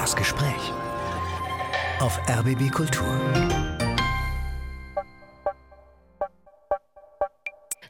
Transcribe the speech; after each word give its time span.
Das 0.00 0.16
Gespräch 0.16 0.72
auf 1.98 2.18
RBB 2.26 2.70
Kultur. 2.72 3.06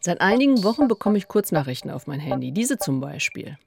Seit 0.00 0.20
einigen 0.20 0.64
Wochen 0.64 0.88
bekomme 0.88 1.18
ich 1.18 1.28
Kurznachrichten 1.28 1.88
auf 1.88 2.08
mein 2.08 2.18
Handy. 2.18 2.50
Diese 2.50 2.78
zum 2.78 3.00
Beispiel. 3.00 3.58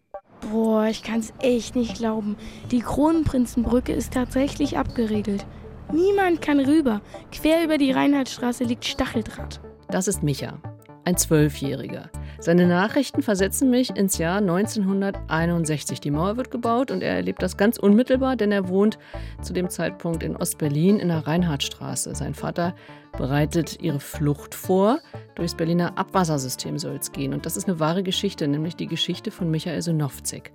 Boah, 0.51 0.87
ich 0.87 1.03
kann 1.03 1.21
es 1.21 1.31
echt 1.39 1.77
nicht 1.77 1.95
glauben. 1.95 2.35
Die 2.69 2.81
Kronprinzenbrücke 2.81 3.93
ist 3.93 4.11
tatsächlich 4.11 4.77
abgeriegelt. 4.77 5.45
Niemand 5.93 6.41
kann 6.41 6.59
rüber. 6.59 6.99
Quer 7.31 7.63
über 7.63 7.77
die 7.77 7.93
Reinhardtstraße 7.93 8.65
liegt 8.65 8.83
Stacheldraht. 8.83 9.61
Das 9.87 10.09
ist 10.09 10.21
Micha, 10.21 10.61
ein 11.05 11.15
Zwölfjähriger. 11.15 12.09
Seine 12.43 12.67
Nachrichten 12.67 13.21
versetzen 13.21 13.69
mich 13.69 13.95
ins 13.95 14.17
Jahr 14.17 14.39
1961. 14.39 16.01
Die 16.01 16.11
Mauer 16.11 16.35
wird 16.35 16.51
gebaut 16.51 16.91
und 16.91 17.01
er 17.01 17.15
erlebt 17.15 17.41
das 17.41 17.55
ganz 17.55 17.77
unmittelbar, 17.77 18.35
denn 18.35 18.51
er 18.51 18.67
wohnt 18.67 18.99
zu 19.41 19.53
dem 19.53 19.69
Zeitpunkt 19.69 20.23
in 20.23 20.35
Ostberlin 20.35 20.99
in 20.99 21.07
der 21.07 21.25
Reinhardtstraße. 21.25 22.13
Sein 22.13 22.33
Vater 22.33 22.75
bereitet 23.17 23.81
ihre 23.81 24.01
Flucht 24.01 24.55
vor. 24.55 24.99
Durchs 25.35 25.55
Berliner 25.55 25.97
Abwassersystem 25.97 26.77
soll 26.77 26.97
es 26.97 27.13
gehen. 27.13 27.33
Und 27.33 27.45
das 27.45 27.55
ist 27.55 27.69
eine 27.69 27.79
wahre 27.79 28.03
Geschichte, 28.03 28.45
nämlich 28.45 28.75
die 28.75 28.87
Geschichte 28.87 29.31
von 29.31 29.49
Michael 29.49 29.81
Synowczyk. 29.81 30.51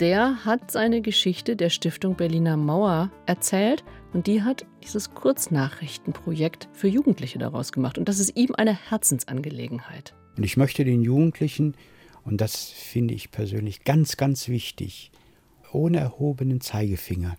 Der 0.00 0.44
hat 0.44 0.70
seine 0.70 1.00
Geschichte 1.00 1.56
der 1.56 1.70
Stiftung 1.70 2.16
Berliner 2.16 2.58
Mauer 2.58 3.10
erzählt 3.24 3.84
und 4.12 4.26
die 4.26 4.42
hat 4.42 4.66
dieses 4.82 5.14
Kurznachrichtenprojekt 5.14 6.68
für 6.74 6.88
Jugendliche 6.88 7.38
daraus 7.38 7.72
gemacht. 7.72 7.96
Und 7.96 8.06
das 8.06 8.18
ist 8.18 8.36
ihm 8.36 8.54
eine 8.54 8.74
Herzensangelegenheit. 8.90 10.14
Und 10.36 10.44
ich 10.44 10.56
möchte 10.56 10.84
den 10.84 11.02
Jugendlichen, 11.02 11.74
und 12.24 12.40
das 12.40 12.66
finde 12.70 13.14
ich 13.14 13.30
persönlich 13.30 13.84
ganz, 13.84 14.16
ganz 14.16 14.48
wichtig, 14.48 15.10
ohne 15.72 15.98
erhobenen 15.98 16.60
Zeigefinger, 16.60 17.36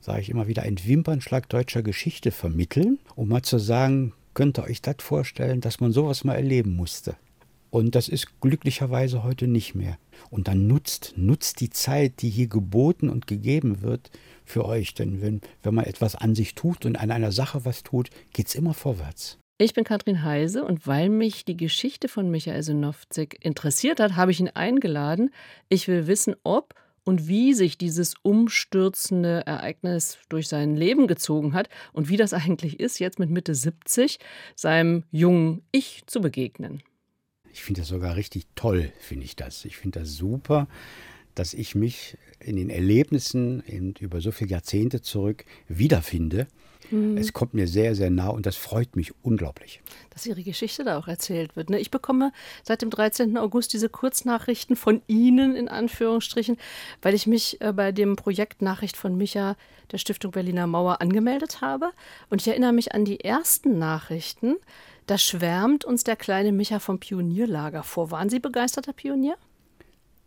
sage 0.00 0.20
ich 0.20 0.30
immer 0.30 0.46
wieder, 0.46 0.62
einen 0.62 0.84
Wimpernschlag 0.84 1.48
deutscher 1.48 1.82
Geschichte 1.82 2.30
vermitteln, 2.30 2.98
um 3.16 3.28
mal 3.28 3.42
zu 3.42 3.58
sagen, 3.58 4.12
könnt 4.34 4.58
ihr 4.58 4.64
euch 4.64 4.82
das 4.82 4.96
vorstellen, 5.00 5.60
dass 5.60 5.80
man 5.80 5.92
sowas 5.92 6.24
mal 6.24 6.34
erleben 6.34 6.76
musste. 6.76 7.16
Und 7.70 7.96
das 7.96 8.08
ist 8.08 8.40
glücklicherweise 8.40 9.24
heute 9.24 9.48
nicht 9.48 9.74
mehr. 9.74 9.98
Und 10.30 10.46
dann 10.46 10.68
nutzt, 10.68 11.14
nutzt 11.16 11.60
die 11.60 11.70
Zeit, 11.70 12.22
die 12.22 12.30
hier 12.30 12.46
geboten 12.46 13.08
und 13.08 13.26
gegeben 13.26 13.82
wird 13.82 14.12
für 14.44 14.64
euch. 14.64 14.94
Denn 14.94 15.20
wenn, 15.20 15.40
wenn 15.64 15.74
man 15.74 15.84
etwas 15.84 16.14
an 16.14 16.36
sich 16.36 16.54
tut 16.54 16.86
und 16.86 16.96
an 16.96 17.10
einer 17.10 17.32
Sache 17.32 17.64
was 17.64 17.82
tut, 17.82 18.10
geht 18.32 18.46
es 18.46 18.54
immer 18.54 18.74
vorwärts. 18.74 19.38
Ich 19.56 19.72
bin 19.72 19.84
Katrin 19.84 20.24
Heise 20.24 20.64
und 20.64 20.88
weil 20.88 21.08
mich 21.08 21.44
die 21.44 21.56
Geschichte 21.56 22.08
von 22.08 22.28
Michael 22.28 22.60
Sinowczyk 22.60 23.38
interessiert 23.40 24.00
hat, 24.00 24.16
habe 24.16 24.32
ich 24.32 24.40
ihn 24.40 24.48
eingeladen. 24.48 25.30
Ich 25.68 25.86
will 25.86 26.08
wissen, 26.08 26.34
ob 26.42 26.74
und 27.04 27.28
wie 27.28 27.54
sich 27.54 27.78
dieses 27.78 28.14
umstürzende 28.22 29.46
Ereignis 29.46 30.18
durch 30.28 30.48
sein 30.48 30.74
Leben 30.74 31.06
gezogen 31.06 31.52
hat 31.52 31.68
und 31.92 32.08
wie 32.08 32.16
das 32.16 32.32
eigentlich 32.34 32.80
ist, 32.80 32.98
jetzt 32.98 33.20
mit 33.20 33.30
Mitte 33.30 33.54
70 33.54 34.18
seinem 34.56 35.04
jungen 35.12 35.62
Ich 35.70 36.02
zu 36.06 36.20
begegnen. 36.20 36.82
Ich 37.52 37.62
finde 37.62 37.82
das 37.82 37.88
sogar 37.88 38.16
richtig 38.16 38.48
toll, 38.56 38.90
finde 38.98 39.24
ich 39.24 39.36
das. 39.36 39.64
Ich 39.64 39.76
finde 39.76 40.00
das 40.00 40.14
super, 40.14 40.66
dass 41.36 41.54
ich 41.54 41.76
mich 41.76 42.18
in 42.40 42.56
den 42.56 42.70
Erlebnissen 42.70 43.62
über 44.00 44.20
so 44.20 44.32
viele 44.32 44.50
Jahrzehnte 44.50 45.00
zurück 45.00 45.44
wiederfinde 45.68 46.48
Mhm. 46.94 47.16
Es 47.16 47.32
kommt 47.32 47.54
mir 47.54 47.66
sehr, 47.66 47.94
sehr 47.94 48.10
nah 48.10 48.28
und 48.28 48.46
das 48.46 48.56
freut 48.56 48.94
mich 48.96 49.12
unglaublich. 49.22 49.82
Dass 50.10 50.26
Ihre 50.26 50.42
Geschichte 50.42 50.84
da 50.84 50.98
auch 50.98 51.08
erzählt 51.08 51.56
wird. 51.56 51.70
Ne? 51.70 51.80
Ich 51.80 51.90
bekomme 51.90 52.32
seit 52.62 52.82
dem 52.82 52.90
13. 52.90 53.36
August 53.36 53.72
diese 53.72 53.88
Kurznachrichten 53.88 54.76
von 54.76 55.02
Ihnen, 55.06 55.56
in 55.56 55.68
Anführungsstrichen, 55.68 56.56
weil 57.02 57.14
ich 57.14 57.26
mich 57.26 57.60
äh, 57.60 57.72
bei 57.72 57.90
dem 57.92 58.16
Projekt 58.16 58.62
Nachricht 58.62 58.96
von 58.96 59.16
Micha 59.16 59.56
der 59.90 59.98
Stiftung 59.98 60.30
Berliner 60.30 60.66
Mauer 60.66 61.00
angemeldet 61.00 61.60
habe. 61.60 61.90
Und 62.30 62.40
ich 62.40 62.48
erinnere 62.48 62.72
mich 62.72 62.94
an 62.94 63.04
die 63.04 63.20
ersten 63.20 63.78
Nachrichten. 63.78 64.56
Da 65.06 65.18
schwärmt 65.18 65.84
uns 65.84 66.04
der 66.04 66.16
kleine 66.16 66.52
Micha 66.52 66.78
vom 66.78 67.00
Pionierlager 67.00 67.82
vor. 67.82 68.10
Waren 68.10 68.30
Sie 68.30 68.38
begeisterter 68.38 68.92
Pionier? 68.92 69.36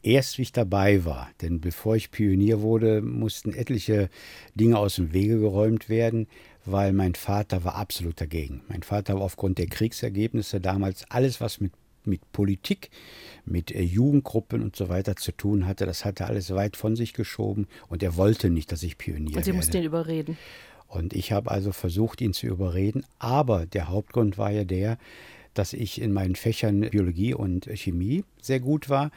erst 0.08 0.38
wie 0.38 0.44
ich 0.44 0.52
dabei 0.52 1.06
war. 1.06 1.30
Denn 1.42 1.60
bevor 1.60 1.96
ich 1.96 2.12
Pionier 2.12 2.62
wurde, 2.62 3.02
mussten 3.02 3.54
etliche 3.54 4.10
Dinge 4.56 4.78
aus 4.78 4.96
dem 4.96 5.14
Wege 5.14 5.40
geräumt 5.40 5.90
werden, 5.90 6.28
weil 6.68 6.94
mein 6.94 7.16
Vater 7.16 7.64
war 7.64 7.76
absolut 7.76 8.20
dagegen. 8.22 8.62
Mein 8.68 8.84
Vater 8.84 9.16
war 9.16 9.22
aufgrund 9.22 9.58
der 9.58 9.68
Kriegsergebnisse 9.68 10.60
damals 10.60 11.10
alles, 11.10 11.42
was 11.42 11.60
mit 11.60 11.74
mit 12.08 12.32
Politik, 12.32 12.90
mit 13.46 13.70
äh, 13.70 13.82
Jugendgruppen 13.82 14.64
und 14.64 14.78
so 14.78 14.88
weiter 14.88 15.18
zu 15.18 15.34
tun 15.34 15.68
hatte, 15.68 15.86
das 15.86 16.06
hat 16.06 16.22
er 16.22 16.28
alles 16.28 16.56
weit 16.56 16.78
von 16.78 16.96
sich 16.96 17.14
geschoben 17.14 17.68
und 17.90 18.02
er 18.02 18.16
wollte 18.16 18.50
nicht, 18.50 18.72
dass 18.72 18.82
ich 18.82 18.98
Pionier 18.98 19.26
werde. 19.26 19.38
Und 19.38 19.44
Sie 19.44 19.52
mussten 19.52 19.78
ihn 19.78 19.84
überreden. 19.84 20.38
Und 20.88 21.14
ich 21.14 21.34
habe 21.34 21.52
also 21.52 21.74
versucht, 21.74 22.22
ihn 22.22 22.34
zu 22.34 22.48
überreden, 22.48 23.06
aber 23.20 23.66
der 23.66 23.90
Hauptgrund 23.90 24.38
war 24.38 24.52
ja 24.52 24.64
der, 24.64 24.98
dass 25.54 25.74
ich 25.74 26.02
in 26.02 26.14
meinen 26.14 26.36
Fächern 26.36 26.82
Biologie 26.82 27.34
und 27.34 27.66
Chemie 27.74 28.24
sehr 28.42 28.62
gut 28.62 28.88
war 28.88 29.12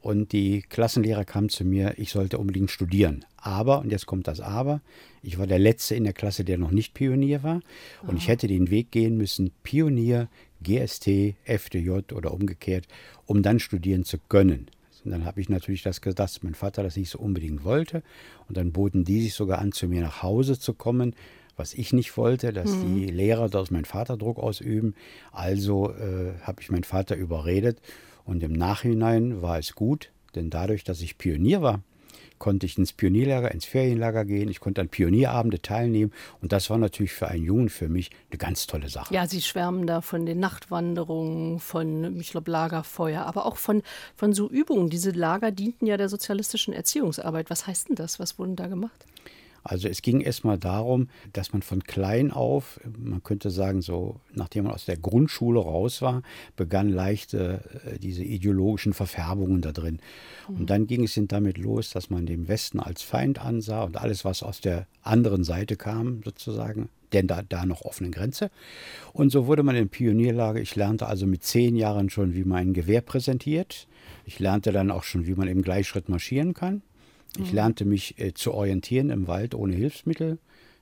und 0.00 0.30
die 0.32 0.62
Klassenlehrer 0.62 1.24
kamen 1.24 1.48
zu 1.48 1.64
mir, 1.64 1.94
ich 1.96 2.12
sollte 2.12 2.38
unbedingt 2.38 2.70
studieren. 2.70 3.24
Aber, 3.46 3.78
und 3.78 3.92
jetzt 3.92 4.06
kommt 4.06 4.26
das 4.26 4.40
Aber, 4.40 4.80
ich 5.22 5.38
war 5.38 5.46
der 5.46 5.60
Letzte 5.60 5.94
in 5.94 6.02
der 6.02 6.12
Klasse, 6.12 6.44
der 6.44 6.58
noch 6.58 6.72
nicht 6.72 6.94
Pionier 6.94 7.44
war. 7.44 7.60
Und 8.02 8.10
Aha. 8.10 8.16
ich 8.16 8.28
hätte 8.28 8.48
den 8.48 8.70
Weg 8.70 8.90
gehen 8.90 9.16
müssen, 9.16 9.52
Pionier, 9.62 10.28
GST, 10.62 11.36
FDJ 11.44 11.90
oder 12.12 12.34
umgekehrt, 12.34 12.86
um 13.24 13.42
dann 13.42 13.60
studieren 13.60 14.04
zu 14.04 14.18
können. 14.28 14.66
Und 15.04 15.12
dann 15.12 15.24
habe 15.24 15.40
ich 15.40 15.48
natürlich 15.48 15.84
das 15.84 16.00
gesagt, 16.00 16.18
dass 16.18 16.42
mein 16.42 16.54
Vater 16.54 16.82
das 16.82 16.96
nicht 16.96 17.08
so 17.08 17.20
unbedingt 17.20 17.62
wollte. 17.62 18.02
Und 18.48 18.56
dann 18.56 18.72
boten 18.72 19.04
die 19.04 19.22
sich 19.22 19.34
sogar 19.34 19.60
an, 19.60 19.70
zu 19.70 19.86
mir 19.86 20.00
nach 20.00 20.24
Hause 20.24 20.58
zu 20.58 20.74
kommen, 20.74 21.14
was 21.56 21.72
ich 21.72 21.92
nicht 21.92 22.16
wollte, 22.16 22.52
dass 22.52 22.70
mhm. 22.70 22.96
die 22.96 23.06
Lehrer 23.06 23.48
dort 23.48 23.70
meinen 23.70 23.84
Vater 23.84 24.16
Druck 24.16 24.38
ausüben. 24.38 24.96
Also 25.30 25.92
äh, 25.92 26.32
habe 26.42 26.60
ich 26.62 26.70
meinen 26.72 26.84
Vater 26.84 27.14
überredet 27.14 27.80
und 28.24 28.42
im 28.42 28.52
Nachhinein 28.52 29.40
war 29.40 29.58
es 29.60 29.76
gut, 29.76 30.10
denn 30.34 30.50
dadurch, 30.50 30.82
dass 30.82 31.00
ich 31.00 31.16
Pionier 31.16 31.62
war, 31.62 31.82
konnte 32.38 32.66
ich 32.66 32.78
ins 32.78 32.92
Pionierlager, 32.92 33.50
ins 33.52 33.64
Ferienlager 33.64 34.24
gehen. 34.24 34.48
Ich 34.48 34.60
konnte 34.60 34.80
an 34.80 34.88
Pionierabende 34.88 35.60
teilnehmen. 35.60 36.12
Und 36.40 36.52
das 36.52 36.70
war 36.70 36.78
natürlich 36.78 37.12
für 37.12 37.28
einen 37.28 37.44
Jungen, 37.44 37.68
für 37.68 37.88
mich, 37.88 38.10
eine 38.30 38.38
ganz 38.38 38.66
tolle 38.66 38.88
Sache. 38.88 39.14
Ja, 39.14 39.26
Sie 39.26 39.42
schwärmen 39.42 39.86
da 39.86 40.00
von 40.00 40.26
den 40.26 40.40
Nachtwanderungen, 40.40 41.58
von, 41.60 42.18
ich 42.20 42.30
glaube, 42.30 42.50
Lagerfeuer, 42.50 43.22
aber 43.22 43.46
auch 43.46 43.56
von, 43.56 43.82
von 44.14 44.32
so 44.32 44.48
Übungen. 44.48 44.90
Diese 44.90 45.10
Lager 45.10 45.50
dienten 45.50 45.86
ja 45.86 45.96
der 45.96 46.08
sozialistischen 46.08 46.74
Erziehungsarbeit. 46.74 47.50
Was 47.50 47.66
heißt 47.66 47.88
denn 47.88 47.96
das? 47.96 48.18
Was 48.18 48.38
wurden 48.38 48.56
da 48.56 48.66
gemacht? 48.66 49.06
Also 49.66 49.88
es 49.88 50.00
ging 50.02 50.20
erstmal 50.20 50.58
darum, 50.58 51.08
dass 51.32 51.52
man 51.52 51.62
von 51.62 51.82
klein 51.82 52.30
auf, 52.30 52.80
man 52.98 53.22
könnte 53.22 53.50
sagen, 53.50 53.82
so 53.82 54.20
nachdem 54.32 54.64
man 54.64 54.72
aus 54.72 54.84
der 54.84 54.96
Grundschule 54.96 55.60
raus 55.60 56.02
war, 56.02 56.22
begann 56.54 56.88
leichte 56.88 57.60
äh, 57.84 57.98
diese 57.98 58.22
ideologischen 58.22 58.92
Verfärbungen 58.92 59.60
da 59.62 59.72
drin. 59.72 59.98
Mhm. 60.48 60.56
Und 60.56 60.70
dann 60.70 60.86
ging 60.86 61.04
es 61.04 61.20
damit 61.28 61.58
los, 61.58 61.90
dass 61.90 62.10
man 62.10 62.26
den 62.26 62.46
Westen 62.46 62.78
als 62.78 63.02
Feind 63.02 63.44
ansah 63.44 63.82
und 63.82 63.96
alles, 63.96 64.24
was 64.24 64.42
aus 64.42 64.60
der 64.60 64.86
anderen 65.02 65.42
Seite 65.42 65.76
kam, 65.76 66.22
sozusagen, 66.24 66.88
denn 67.12 67.26
da, 67.26 67.42
da 67.42 67.66
noch 67.66 67.82
offenen 67.82 68.12
Grenze. 68.12 68.50
Und 69.12 69.30
so 69.30 69.46
wurde 69.46 69.62
man 69.62 69.74
in 69.74 69.88
Pionierlage. 69.88 70.60
Ich 70.60 70.76
lernte 70.76 71.06
also 71.06 71.26
mit 71.26 71.42
zehn 71.42 71.74
Jahren 71.76 72.10
schon, 72.10 72.34
wie 72.34 72.44
man 72.44 72.58
ein 72.58 72.74
Gewehr 72.74 73.00
präsentiert. 73.00 73.88
Ich 74.24 74.38
lernte 74.38 74.72
dann 74.72 74.90
auch 74.90 75.02
schon, 75.02 75.26
wie 75.26 75.34
man 75.34 75.48
im 75.48 75.62
Gleichschritt 75.62 76.08
marschieren 76.08 76.54
kann. 76.54 76.82
Ich 77.38 77.52
lernte 77.52 77.84
mich 77.84 78.18
äh, 78.18 78.34
zu 78.34 78.52
orientieren 78.52 79.10
im 79.10 79.26
Wald 79.26 79.54
ohne 79.54 79.74
Hilfsmittel. 79.74 80.38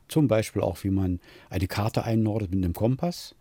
Zum 0.09 0.29
Beispiel 0.29 0.63
auch, 0.63 0.85
wie 0.85 0.91
man 0.91 1.21
eine 1.51 1.67
Karte 1.67 2.05
einnordet 2.05 2.51
mit 2.51 2.65
einem 2.65 2.75
Kompass. 2.75 3.35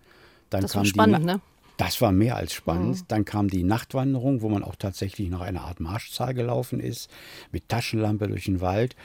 Dann 0.50 0.62
das 0.62 0.76
war 0.76 0.86
spannend, 0.86 1.26
ne? 1.26 1.42
Das 1.78 2.02
war 2.02 2.12
mehr 2.12 2.36
als 2.36 2.54
spannend. 2.54 3.02
Mhm. 3.02 3.06
Dann 3.08 3.26
kam 3.26 3.50
die 3.50 3.64
Nachtwanderung, 3.64 4.42
wo 4.42 4.50
man 4.50 4.64
auch 4.64 4.76
tatsächlich 4.76 5.30
nach 5.30 5.42
einer 5.42 5.62
Art 5.62 5.80
Marschzahl 5.80 6.34
gelaufen 6.34 6.80
ist, 6.80 7.10
mit 7.52 7.68
Taschenlampe 7.68 8.28
durch 8.28 8.46
den 8.46 8.62
Wald. 8.62 8.96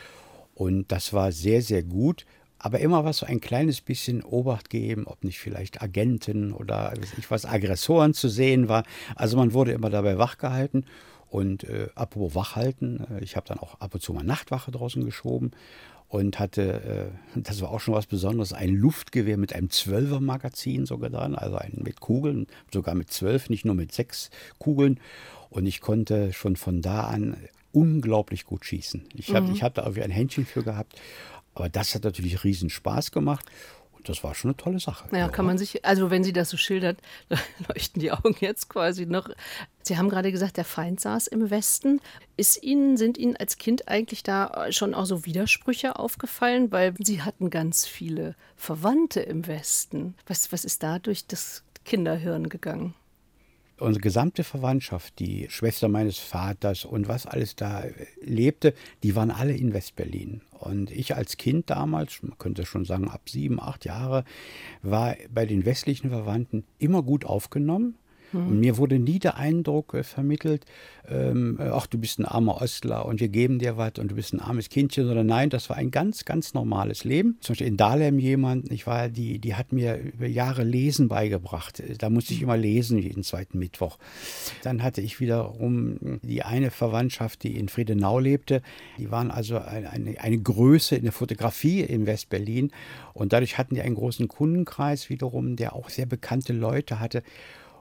Und 0.54 0.92
das 0.92 1.12
war 1.12 1.32
sehr, 1.32 1.62
sehr 1.62 1.82
gut. 1.82 2.26
Aber 2.58 2.80
immer 2.80 3.04
was 3.04 3.18
so 3.18 3.26
ein 3.26 3.40
kleines 3.40 3.80
bisschen 3.80 4.22
Obacht 4.22 4.68
geben, 4.68 5.06
ob 5.06 5.22
nicht 5.22 5.38
vielleicht 5.38 5.80
Agenten 5.80 6.52
oder 6.52 6.92
ich 7.16 7.30
was 7.30 7.46
Aggressoren 7.46 8.14
zu 8.14 8.28
sehen 8.28 8.68
war. 8.68 8.82
Also 9.14 9.36
man 9.36 9.52
wurde 9.52 9.72
immer 9.72 9.90
dabei 9.90 10.18
wachgehalten. 10.18 10.84
Und 11.28 11.64
äh, 11.64 11.88
apropos 11.94 12.34
Wachhalten, 12.34 13.06
äh, 13.10 13.24
ich 13.24 13.36
habe 13.36 13.46
dann 13.46 13.58
auch 13.58 13.80
ab 13.80 13.94
und 13.94 14.00
zu 14.00 14.12
mal 14.12 14.24
Nachtwache 14.24 14.70
draußen 14.70 15.04
geschoben 15.04 15.50
und 16.08 16.38
hatte, 16.38 17.12
äh, 17.36 17.40
das 17.40 17.60
war 17.60 17.70
auch 17.70 17.80
schon 17.80 17.94
was 17.94 18.06
Besonderes, 18.06 18.52
ein 18.52 18.74
Luftgewehr 18.74 19.36
mit 19.36 19.52
einem 19.52 19.70
Zwölfer-Magazin 19.70 20.86
sogar 20.86 21.10
dran, 21.10 21.34
also 21.34 21.56
ein 21.56 21.80
mit 21.84 22.00
Kugeln, 22.00 22.46
sogar 22.72 22.94
mit 22.94 23.12
zwölf, 23.12 23.50
nicht 23.50 23.64
nur 23.64 23.74
mit 23.74 23.92
sechs 23.92 24.30
Kugeln. 24.58 25.00
Und 25.50 25.66
ich 25.66 25.80
konnte 25.80 26.32
schon 26.32 26.56
von 26.56 26.82
da 26.82 27.04
an 27.04 27.36
unglaublich 27.72 28.44
gut 28.44 28.64
schießen. 28.64 29.04
Ich 29.14 29.34
habe 29.34 29.46
mhm. 29.46 29.62
hab 29.62 29.74
da 29.74 29.82
irgendwie 29.82 30.02
ein 30.02 30.10
Händchen 30.10 30.46
für 30.46 30.62
gehabt. 30.62 30.98
Aber 31.54 31.68
das 31.68 31.94
hat 31.94 32.04
natürlich 32.04 32.44
riesen 32.44 32.70
Spaß 32.70 33.10
gemacht 33.10 33.46
das 34.08 34.24
war 34.24 34.34
schon 34.34 34.50
eine 34.50 34.56
tolle 34.56 34.80
Sache. 34.80 35.08
Ja, 35.14 35.28
kann 35.28 35.46
man 35.46 35.58
sich, 35.58 35.84
also 35.84 36.10
wenn 36.10 36.24
sie 36.24 36.32
das 36.32 36.50
so 36.50 36.56
schildert, 36.56 36.98
leuchten 37.68 38.00
die 38.00 38.12
Augen 38.12 38.36
jetzt 38.40 38.68
quasi 38.68 39.06
noch. 39.06 39.28
Sie 39.88 39.96
haben 39.96 40.10
gerade 40.10 40.30
gesagt, 40.30 40.58
der 40.58 40.66
Feind 40.66 41.00
saß 41.00 41.28
im 41.28 41.48
Westen. 41.48 42.00
Ist 42.36 42.62
Ihnen, 42.62 42.98
sind 42.98 43.16
Ihnen 43.16 43.36
als 43.36 43.56
Kind 43.56 43.88
eigentlich 43.88 44.22
da 44.22 44.70
schon 44.70 44.94
auch 44.94 45.06
so 45.06 45.24
Widersprüche 45.24 45.98
aufgefallen? 45.98 46.70
Weil 46.70 46.94
Sie 46.98 47.22
hatten 47.22 47.48
ganz 47.48 47.86
viele 47.86 48.36
Verwandte 48.54 49.20
im 49.20 49.46
Westen. 49.46 50.14
Was, 50.26 50.52
was 50.52 50.66
ist 50.66 50.82
da 50.82 50.98
durch 50.98 51.26
das 51.26 51.64
Kinderhirn 51.86 52.50
gegangen? 52.50 52.94
unsere 53.80 54.02
gesamte 54.02 54.42
Verwandtschaft, 54.42 55.20
die 55.20 55.46
Schwester 55.50 55.88
meines 55.88 56.18
Vaters 56.18 56.84
und 56.84 57.06
was 57.06 57.26
alles 57.26 57.54
da 57.54 57.84
lebte, 58.20 58.74
die 59.04 59.14
waren 59.14 59.30
alle 59.30 59.56
in 59.56 59.72
Westberlin. 59.72 60.40
Und 60.50 60.90
ich 60.90 61.14
als 61.14 61.36
Kind 61.36 61.70
damals, 61.70 62.20
man 62.22 62.36
könnte 62.38 62.66
schon 62.66 62.84
sagen 62.84 63.08
ab 63.08 63.28
sieben, 63.30 63.60
acht 63.60 63.84
Jahre, 63.84 64.24
war 64.82 65.14
bei 65.32 65.46
den 65.46 65.64
westlichen 65.64 66.10
Verwandten 66.10 66.64
immer 66.78 67.04
gut 67.04 67.24
aufgenommen. 67.24 67.94
Und 68.32 68.60
mir 68.60 68.76
wurde 68.76 68.98
nie 68.98 69.18
der 69.18 69.36
Eindruck 69.36 69.94
äh, 69.94 70.02
vermittelt, 70.02 70.64
ähm, 71.10 71.58
ach, 71.60 71.86
du 71.86 71.98
bist 71.98 72.18
ein 72.18 72.26
armer 72.26 72.60
Ostler 72.60 73.06
und 73.06 73.20
wir 73.20 73.28
geben 73.28 73.58
dir 73.58 73.76
was 73.76 73.92
und 73.98 74.10
du 74.10 74.14
bist 74.14 74.34
ein 74.34 74.40
armes 74.40 74.68
Kindchen, 74.68 75.06
sondern 75.06 75.26
nein, 75.26 75.48
das 75.48 75.70
war 75.70 75.76
ein 75.76 75.90
ganz, 75.90 76.24
ganz 76.24 76.52
normales 76.52 77.04
Leben. 77.04 77.38
Zum 77.40 77.54
Beispiel 77.54 77.66
in 77.66 77.76
Dahlem 77.76 78.18
jemand, 78.18 78.70
ich 78.70 78.86
war, 78.86 79.08
die, 79.08 79.38
die 79.38 79.54
hat 79.54 79.72
mir 79.72 79.98
über 79.98 80.26
Jahre 80.26 80.64
Lesen 80.64 81.08
beigebracht. 81.08 81.82
Da 81.98 82.10
musste 82.10 82.34
ich 82.34 82.42
immer 82.42 82.56
lesen, 82.56 82.98
jeden 82.98 83.22
zweiten 83.22 83.58
Mittwoch. 83.58 83.98
Dann 84.62 84.82
hatte 84.82 85.00
ich 85.00 85.20
wiederum 85.20 86.20
die 86.22 86.42
eine 86.42 86.70
Verwandtschaft, 86.70 87.42
die 87.42 87.56
in 87.56 87.68
Friedenau 87.68 88.18
lebte. 88.18 88.60
Die 88.98 89.10
waren 89.10 89.30
also 89.30 89.58
eine, 89.58 89.90
eine, 89.90 90.20
eine 90.20 90.38
Größe 90.38 90.96
in 90.96 91.04
der 91.04 91.12
Fotografie 91.12 91.80
in 91.80 92.06
Westberlin. 92.06 92.70
Und 93.14 93.32
dadurch 93.32 93.56
hatten 93.56 93.74
die 93.74 93.82
einen 93.82 93.94
großen 93.94 94.28
Kundenkreis 94.28 95.08
wiederum, 95.08 95.56
der 95.56 95.74
auch 95.74 95.88
sehr 95.88 96.06
bekannte 96.06 96.52
Leute 96.52 97.00
hatte. 97.00 97.22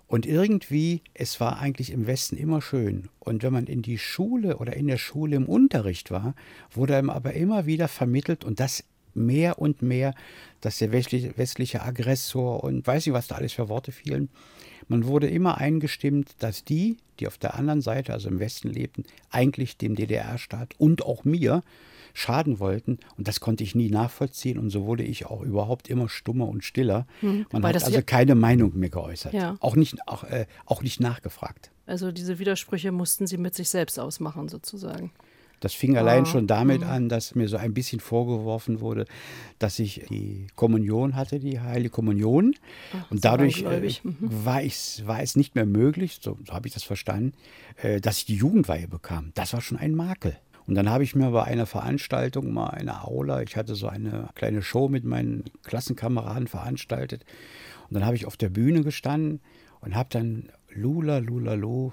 Und 0.07 0.25
irgendwie, 0.25 1.01
es 1.13 1.39
war 1.41 1.59
eigentlich 1.59 1.91
im 1.91 2.07
Westen 2.07 2.37
immer 2.37 2.61
schön. 2.61 3.09
Und 3.19 3.43
wenn 3.43 3.51
man 3.51 3.67
in 3.67 3.81
die 3.81 3.97
Schule 3.97 4.57
oder 4.57 4.75
in 4.75 4.87
der 4.87 4.97
Schule 4.97 5.35
im 5.35 5.45
Unterricht 5.45 6.11
war, 6.11 6.33
wurde 6.71 6.95
einem 6.95 7.09
aber 7.09 7.33
immer 7.33 7.65
wieder 7.65 7.89
vermittelt 7.89 8.45
und 8.45 8.61
das 8.61 8.85
mehr 9.13 9.59
und 9.59 9.81
mehr, 9.81 10.13
dass 10.61 10.77
der 10.77 10.91
westliche, 10.91 11.37
westliche 11.37 11.81
Aggressor 11.81 12.63
und 12.63 12.87
weiß 12.87 13.05
nicht, 13.05 13.13
was 13.13 13.27
da 13.27 13.35
alles 13.35 13.53
für 13.53 13.67
Worte 13.67 13.91
fielen. 13.91 14.29
Man 14.87 15.05
wurde 15.05 15.27
immer 15.27 15.57
eingestimmt, 15.57 16.35
dass 16.39 16.63
die, 16.63 16.97
die 17.19 17.27
auf 17.27 17.37
der 17.37 17.55
anderen 17.55 17.81
Seite, 17.81 18.13
also 18.13 18.29
im 18.29 18.39
Westen 18.39 18.69
lebten, 18.69 19.03
eigentlich 19.29 19.77
dem 19.77 19.95
DDR-Staat 19.95 20.75
und 20.77 21.03
auch 21.03 21.25
mir 21.25 21.63
schaden 22.17 22.59
wollten. 22.59 22.97
Und 23.15 23.27
das 23.27 23.39
konnte 23.39 23.63
ich 23.63 23.75
nie 23.75 23.91
nachvollziehen. 23.91 24.57
Und 24.57 24.71
so 24.71 24.85
wurde 24.85 25.03
ich 25.03 25.27
auch 25.27 25.41
überhaupt 25.41 25.87
immer 25.87 26.09
stummer 26.09 26.47
und 26.47 26.63
stiller. 26.63 27.05
Hm, 27.19 27.45
Man 27.51 27.63
hat 27.63 27.83
also 27.83 28.01
keine 28.03 28.33
Meinung 28.33 28.77
mehr 28.77 28.89
geäußert. 28.89 29.33
Ja. 29.33 29.55
Auch, 29.59 29.75
nicht, 29.75 29.95
auch, 30.07 30.23
äh, 30.23 30.47
auch 30.65 30.81
nicht 30.81 30.99
nachgefragt. 30.99 31.71
Also 31.85 32.11
diese 32.11 32.39
Widersprüche 32.39 32.91
mussten 32.91 33.27
Sie 33.27 33.37
mit 33.37 33.53
sich 33.53 33.69
selbst 33.69 33.99
ausmachen, 33.99 34.49
sozusagen. 34.49 35.11
Das 35.59 35.73
fing 35.73 35.97
allein 35.97 36.23
Ah, 36.23 36.25
schon 36.25 36.45
damit 36.45 36.83
an, 36.83 37.09
dass 37.09 37.33
mir 37.33 37.47
so 37.47 37.57
ein 37.57 37.73
bisschen 37.73 37.99
vorgeworfen 37.99 38.79
wurde, 38.79 39.05
dass 39.57 39.79
ich 39.79 40.05
die 40.09 40.45
Kommunion 40.55 41.15
hatte, 41.15 41.39
die 41.39 41.59
Heilige 41.59 41.89
Kommunion. 41.89 42.47
und 42.47 42.53
Sie 42.53 43.09
waren 43.09 43.19
dadurch 43.21 43.63
äh, 43.63 43.91
mhm. 44.03 44.17
war, 44.19 44.61
ich, 44.61 45.01
war 45.05 45.21
es 45.21 45.35
nicht 45.35 45.55
mehr 45.55 45.65
möglich, 45.65 46.19
so, 46.21 46.37
so 46.45 46.53
habe 46.53 46.67
ich 46.67 46.73
das 46.75 46.83
verstanden, 46.83 47.33
äh, 47.81 47.99
dass 48.01 48.19
ich 48.19 48.25
die 48.25 48.35
Jugendweihe 48.35 48.87
bekam. 48.87 49.31
Das 49.33 49.53
war 49.53 49.61
schon 49.61 49.77
ein 49.79 49.95
Makel. 49.95 50.37
Und 50.67 50.75
dann 50.75 50.89
habe 50.89 51.03
ich 51.03 51.15
mir 51.15 51.31
bei 51.31 51.43
einer 51.43 51.65
Veranstaltung 51.65 52.53
mal 52.53 52.67
eine 52.67 53.05
Aula, 53.05 53.41
ich 53.41 53.55
hatte 53.55 53.75
so 53.75 53.87
eine 53.87 54.29
kleine 54.35 54.61
Show 54.61 54.89
mit 54.89 55.05
meinen 55.05 55.45
Klassenkameraden 55.63 56.47
veranstaltet. 56.47 57.23
Und 57.89 57.95
dann 57.95 58.05
habe 58.05 58.17
ich 58.17 58.25
auf 58.25 58.35
der 58.35 58.49
Bühne 58.49 58.83
gestanden 58.83 59.39
und 59.79 59.95
habe 59.95 60.09
dann 60.11 60.49
Lula, 60.69 61.19
Lula, 61.19 61.53
Lu, 61.53 61.91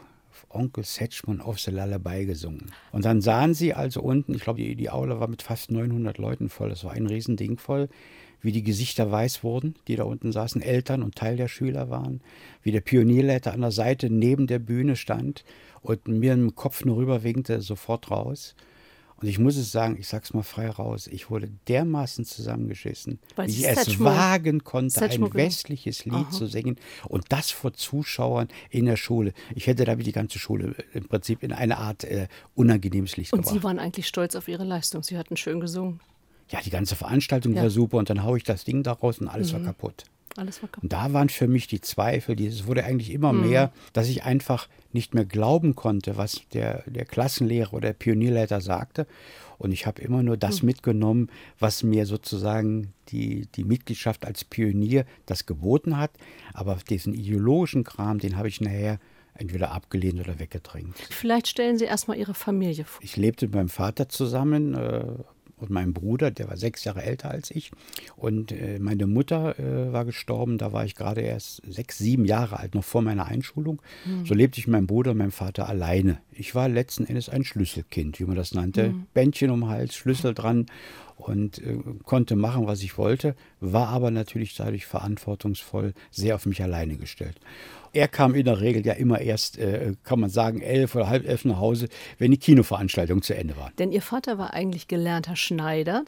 Onkel 0.49 0.85
Setchman 0.85 1.41
auf 1.41 1.61
the 1.61 1.71
Lullaby 1.71 2.27
gesungen. 2.27 2.73
Und 2.91 3.05
dann 3.05 3.21
sahen 3.21 3.55
sie 3.55 3.75
also 3.75 4.03
unten, 4.03 4.35
ich 4.35 4.43
glaube, 4.43 4.61
die, 4.61 4.75
die 4.75 4.91
Aula 4.91 5.21
war 5.21 5.29
mit 5.29 5.43
fast 5.43 5.71
900 5.71 6.19
Leuten 6.19 6.49
voll, 6.49 6.71
das 6.71 6.83
war 6.83 6.93
ein 6.93 7.07
Riesending 7.07 7.59
voll, 7.59 7.89
wie 8.41 8.53
die 8.53 8.65
Gesichter 8.65 9.11
weiß 9.11 9.43
wurden, 9.43 9.75
die 9.89 9.97
da 9.97 10.05
unten 10.05 10.33
saßen, 10.33 10.61
Eltern 10.61 11.03
und 11.03 11.15
Teil 11.15 11.37
der 11.37 11.49
Schüler 11.49 11.89
waren, 11.89 12.21
wie 12.63 12.73
der 12.73 12.83
Pionierleiter 12.83 13.53
an 13.53 13.63
der 13.63 13.71
Seite 13.71 14.11
neben 14.11 14.47
der 14.47 14.59
Bühne 14.59 14.97
stand 14.97 15.45
und 15.85 16.09
mir 16.09 16.33
im 16.33 16.55
Kopf 16.57 16.85
nur 16.85 16.97
rüber 16.97 17.23
winkte, 17.23 17.61
sofort 17.61 18.11
raus. 18.11 18.57
Und 19.21 19.29
ich 19.29 19.39
muss 19.39 19.57
es 19.57 19.71
sagen, 19.71 19.97
ich 19.99 20.09
sag's 20.09 20.35
mal 20.35 20.43
frei 20.43 20.69
raus, 20.69 21.07
ich 21.07 21.31
wurde 21.31 21.49
dermaßen 21.69 22.25
zusammengeschissen, 22.25 23.21
Weil 23.37 23.47
wie 23.47 23.53
ich 23.53 23.65
es 23.65 23.79
Satchmo- 23.87 24.05
wagen 24.07 24.65
konnte, 24.65 24.91
Satchmo 24.99 25.27
ein 25.27 25.35
westliches 25.35 26.05
Lied 26.05 26.15
Aha. 26.15 26.31
zu 26.31 26.47
singen 26.47 26.77
und 27.09 27.25
das 27.29 27.51
vor 27.53 27.73
Zuschauern 27.75 28.49
in 28.71 28.87
der 28.87 28.97
Schule. 28.97 29.33
Ich 29.55 29.69
hätte 29.69 29.85
damit 29.85 30.07
die 30.07 30.13
ganze 30.13 30.41
Schule 30.41 30.75
im 30.93 31.07
Prinzip 31.07 31.45
in 31.45 31.53
eine 31.53 31.79
Art 31.79 32.03
äh, 32.05 32.27
unangenehmes 32.57 33.17
Licht 33.17 33.33
Und 33.33 33.43
gebracht. 33.43 33.55
Sie 33.55 33.63
waren 33.63 33.79
eigentlich 33.79 34.09
stolz 34.09 34.35
auf 34.35 34.49
Ihre 34.49 34.65
Leistung. 34.65 35.03
Sie 35.05 35.17
hatten 35.17 35.37
schön 35.37 35.61
gesungen. 35.61 36.01
ja, 36.51 36.61
die 36.61 36.71
ganze 36.71 36.97
Veranstaltung 36.97 37.53
Ja. 37.55 37.61
Mhm. 37.61 37.65
war 37.65 37.71
super 37.71 37.99
und 37.99 38.11
dann 38.11 38.25
haue 38.25 38.37
ich 38.39 38.45
das 38.45 38.65
Ding 38.65 38.83
daraus 38.83 39.21
und 39.21 39.29
alles 39.29 39.53
war 39.53 39.61
kaputt. 39.61 40.05
Alles 40.37 40.63
war 40.63 40.69
kaputt. 40.69 40.83
Und 40.85 40.93
da 40.93 41.13
waren 41.13 41.29
für 41.29 41.47
mich 41.49 41.67
die 41.69 41.81
Zweifel, 41.81 42.41
es 42.41 42.67
wurde 42.67 42.85
eigentlich 42.85 43.11
immer 43.13 43.33
Mhm. 43.33 43.49
mehr, 43.49 43.73
dass 43.93 44.09
ich 44.09 44.25
einfach 44.25 44.69
nicht 44.93 45.15
mehr 45.15 45.25
glauben 45.25 45.75
konnte, 45.77 46.17
was 46.17 46.43
der, 46.53 46.83
der 46.87 47.05
Klassenlehrer 47.05 47.73
oder 47.75 47.89
der 47.89 47.93
Pionierleiter 47.95 48.61
sagte. 48.61 49.07
Und 49.59 49.71
ich 49.73 49.87
habe 49.87 50.03
immer 50.03 50.23
nur 50.23 50.37
das 50.37 50.63
Mhm. 50.63 50.67
mitgenommen, 50.67 51.31
was 51.61 51.83
mir 51.85 52.07
sozusagen 52.07 52.93
die, 53.09 53.47
die 53.55 53.65
Mitgliedschaft 53.65 54.27
als 54.27 54.45
Pionier 54.45 55.05
das 55.27 55.47
geboten 55.47 55.97
hat. 55.97 56.11
Aber 56.53 56.77
diesen 56.89 57.15
ideologischen 57.15 57.85
Kram, 57.85 58.19
den 58.19 58.37
habe 58.37 58.49
ich 58.49 58.61
nachher 58.61 58.99
entweder 59.37 59.73
abgelehnt 59.73 60.21
oder 60.21 60.39
weggedrängt. 60.39 60.97
Vielleicht 61.11 61.49
stellen 61.49 61.77
Sie 61.79 61.85
erstmal 61.85 62.17
Ihre 62.19 62.35
Familie 62.35 62.85
vor. 62.85 63.03
Ich 63.03 63.17
lebte 63.17 63.47
mit 63.47 63.55
meinem 63.55 63.69
Vater 63.69 64.09
zusammen 64.09 64.75
äh, 64.75 65.05
und 65.57 65.71
meinem 65.71 65.93
Bruder, 65.93 66.31
der 66.31 66.49
war 66.49 66.57
sechs 66.57 66.85
Jahre 66.85 67.03
älter 67.03 67.31
als 67.31 67.51
ich. 67.51 67.71
Und 68.17 68.53
äh, 68.53 68.79
meine 68.79 69.07
Mutter 69.07 69.59
äh, 69.59 69.93
war 69.93 70.05
gestorben, 70.05 70.59
da 70.59 70.73
war 70.73 70.85
ich 70.85 70.95
gerade 70.95 71.21
erst 71.21 71.63
sechs, 71.67 71.99
sieben 71.99 72.25
Jahre 72.25 72.59
alt, 72.59 72.75
noch 72.75 72.85
vor 72.85 73.03
meiner 73.03 73.27
Einschulung. 73.27 73.81
So 74.25 74.35
lebte 74.35 74.59
ich 74.59 74.67
mit 74.67 74.73
meinem 74.73 74.87
Bruder 74.87 75.13
und 75.13 75.19
meinem 75.19 75.33
Vater 75.33 75.69
alleine. 75.69 76.19
Ich 76.33 76.55
war 76.55 76.69
letzten 76.69 77.07
Endes 77.07 77.29
ein 77.29 77.45
Schlüsselkind, 77.45 78.21
wie 78.21 78.25
man 78.25 78.37
das 78.37 78.53
nannte. 78.55 78.95
Bändchen 79.15 79.51
um 79.51 79.61
den 79.61 79.69
Hals, 79.69 79.95
Schlüssel 79.95 80.35
dran 80.35 80.67
und 81.17 81.59
äh, 81.59 81.79
konnte 82.05 82.37
machen, 82.37 82.67
was 82.67 82.83
ich 82.83 82.99
wollte, 82.99 83.37
war 83.61 83.89
aber 83.89 84.11
natürlich 84.11 84.57
dadurch 84.57 84.87
verantwortungsvoll 84.87 85.95
sehr 86.11 86.35
auf 86.35 86.47
mich 86.47 86.63
alleine 86.63 86.97
gestellt. 86.97 87.39
Er 87.95 88.09
kam 88.09 88.35
in 88.35 88.45
der 88.45 88.61
Regel 88.61 88.85
ja 88.85 88.93
immer 88.93 89.21
erst, 89.21 89.59
äh, 89.59 89.95
kann 90.03 90.21
man 90.21 90.31
sagen, 90.31 90.61
elf 90.61 90.95
oder 90.95 91.09
halb 91.09 91.27
elf 91.27 91.45
nach 91.45 91.59
Hause, 91.59 91.89
wenn 92.19 92.31
die 92.31 92.39
Kinoveranstaltung 92.39 93.23
zu 93.23 93.35
Ende 93.35 93.57
war. 93.57 93.73
Denn 93.79 93.93
Ihr 93.93 94.03
Vater 94.03 94.37
war 94.37 94.53
eigentlich 94.53 94.89
gelernter 94.89 95.37
Schneider. 95.37 96.05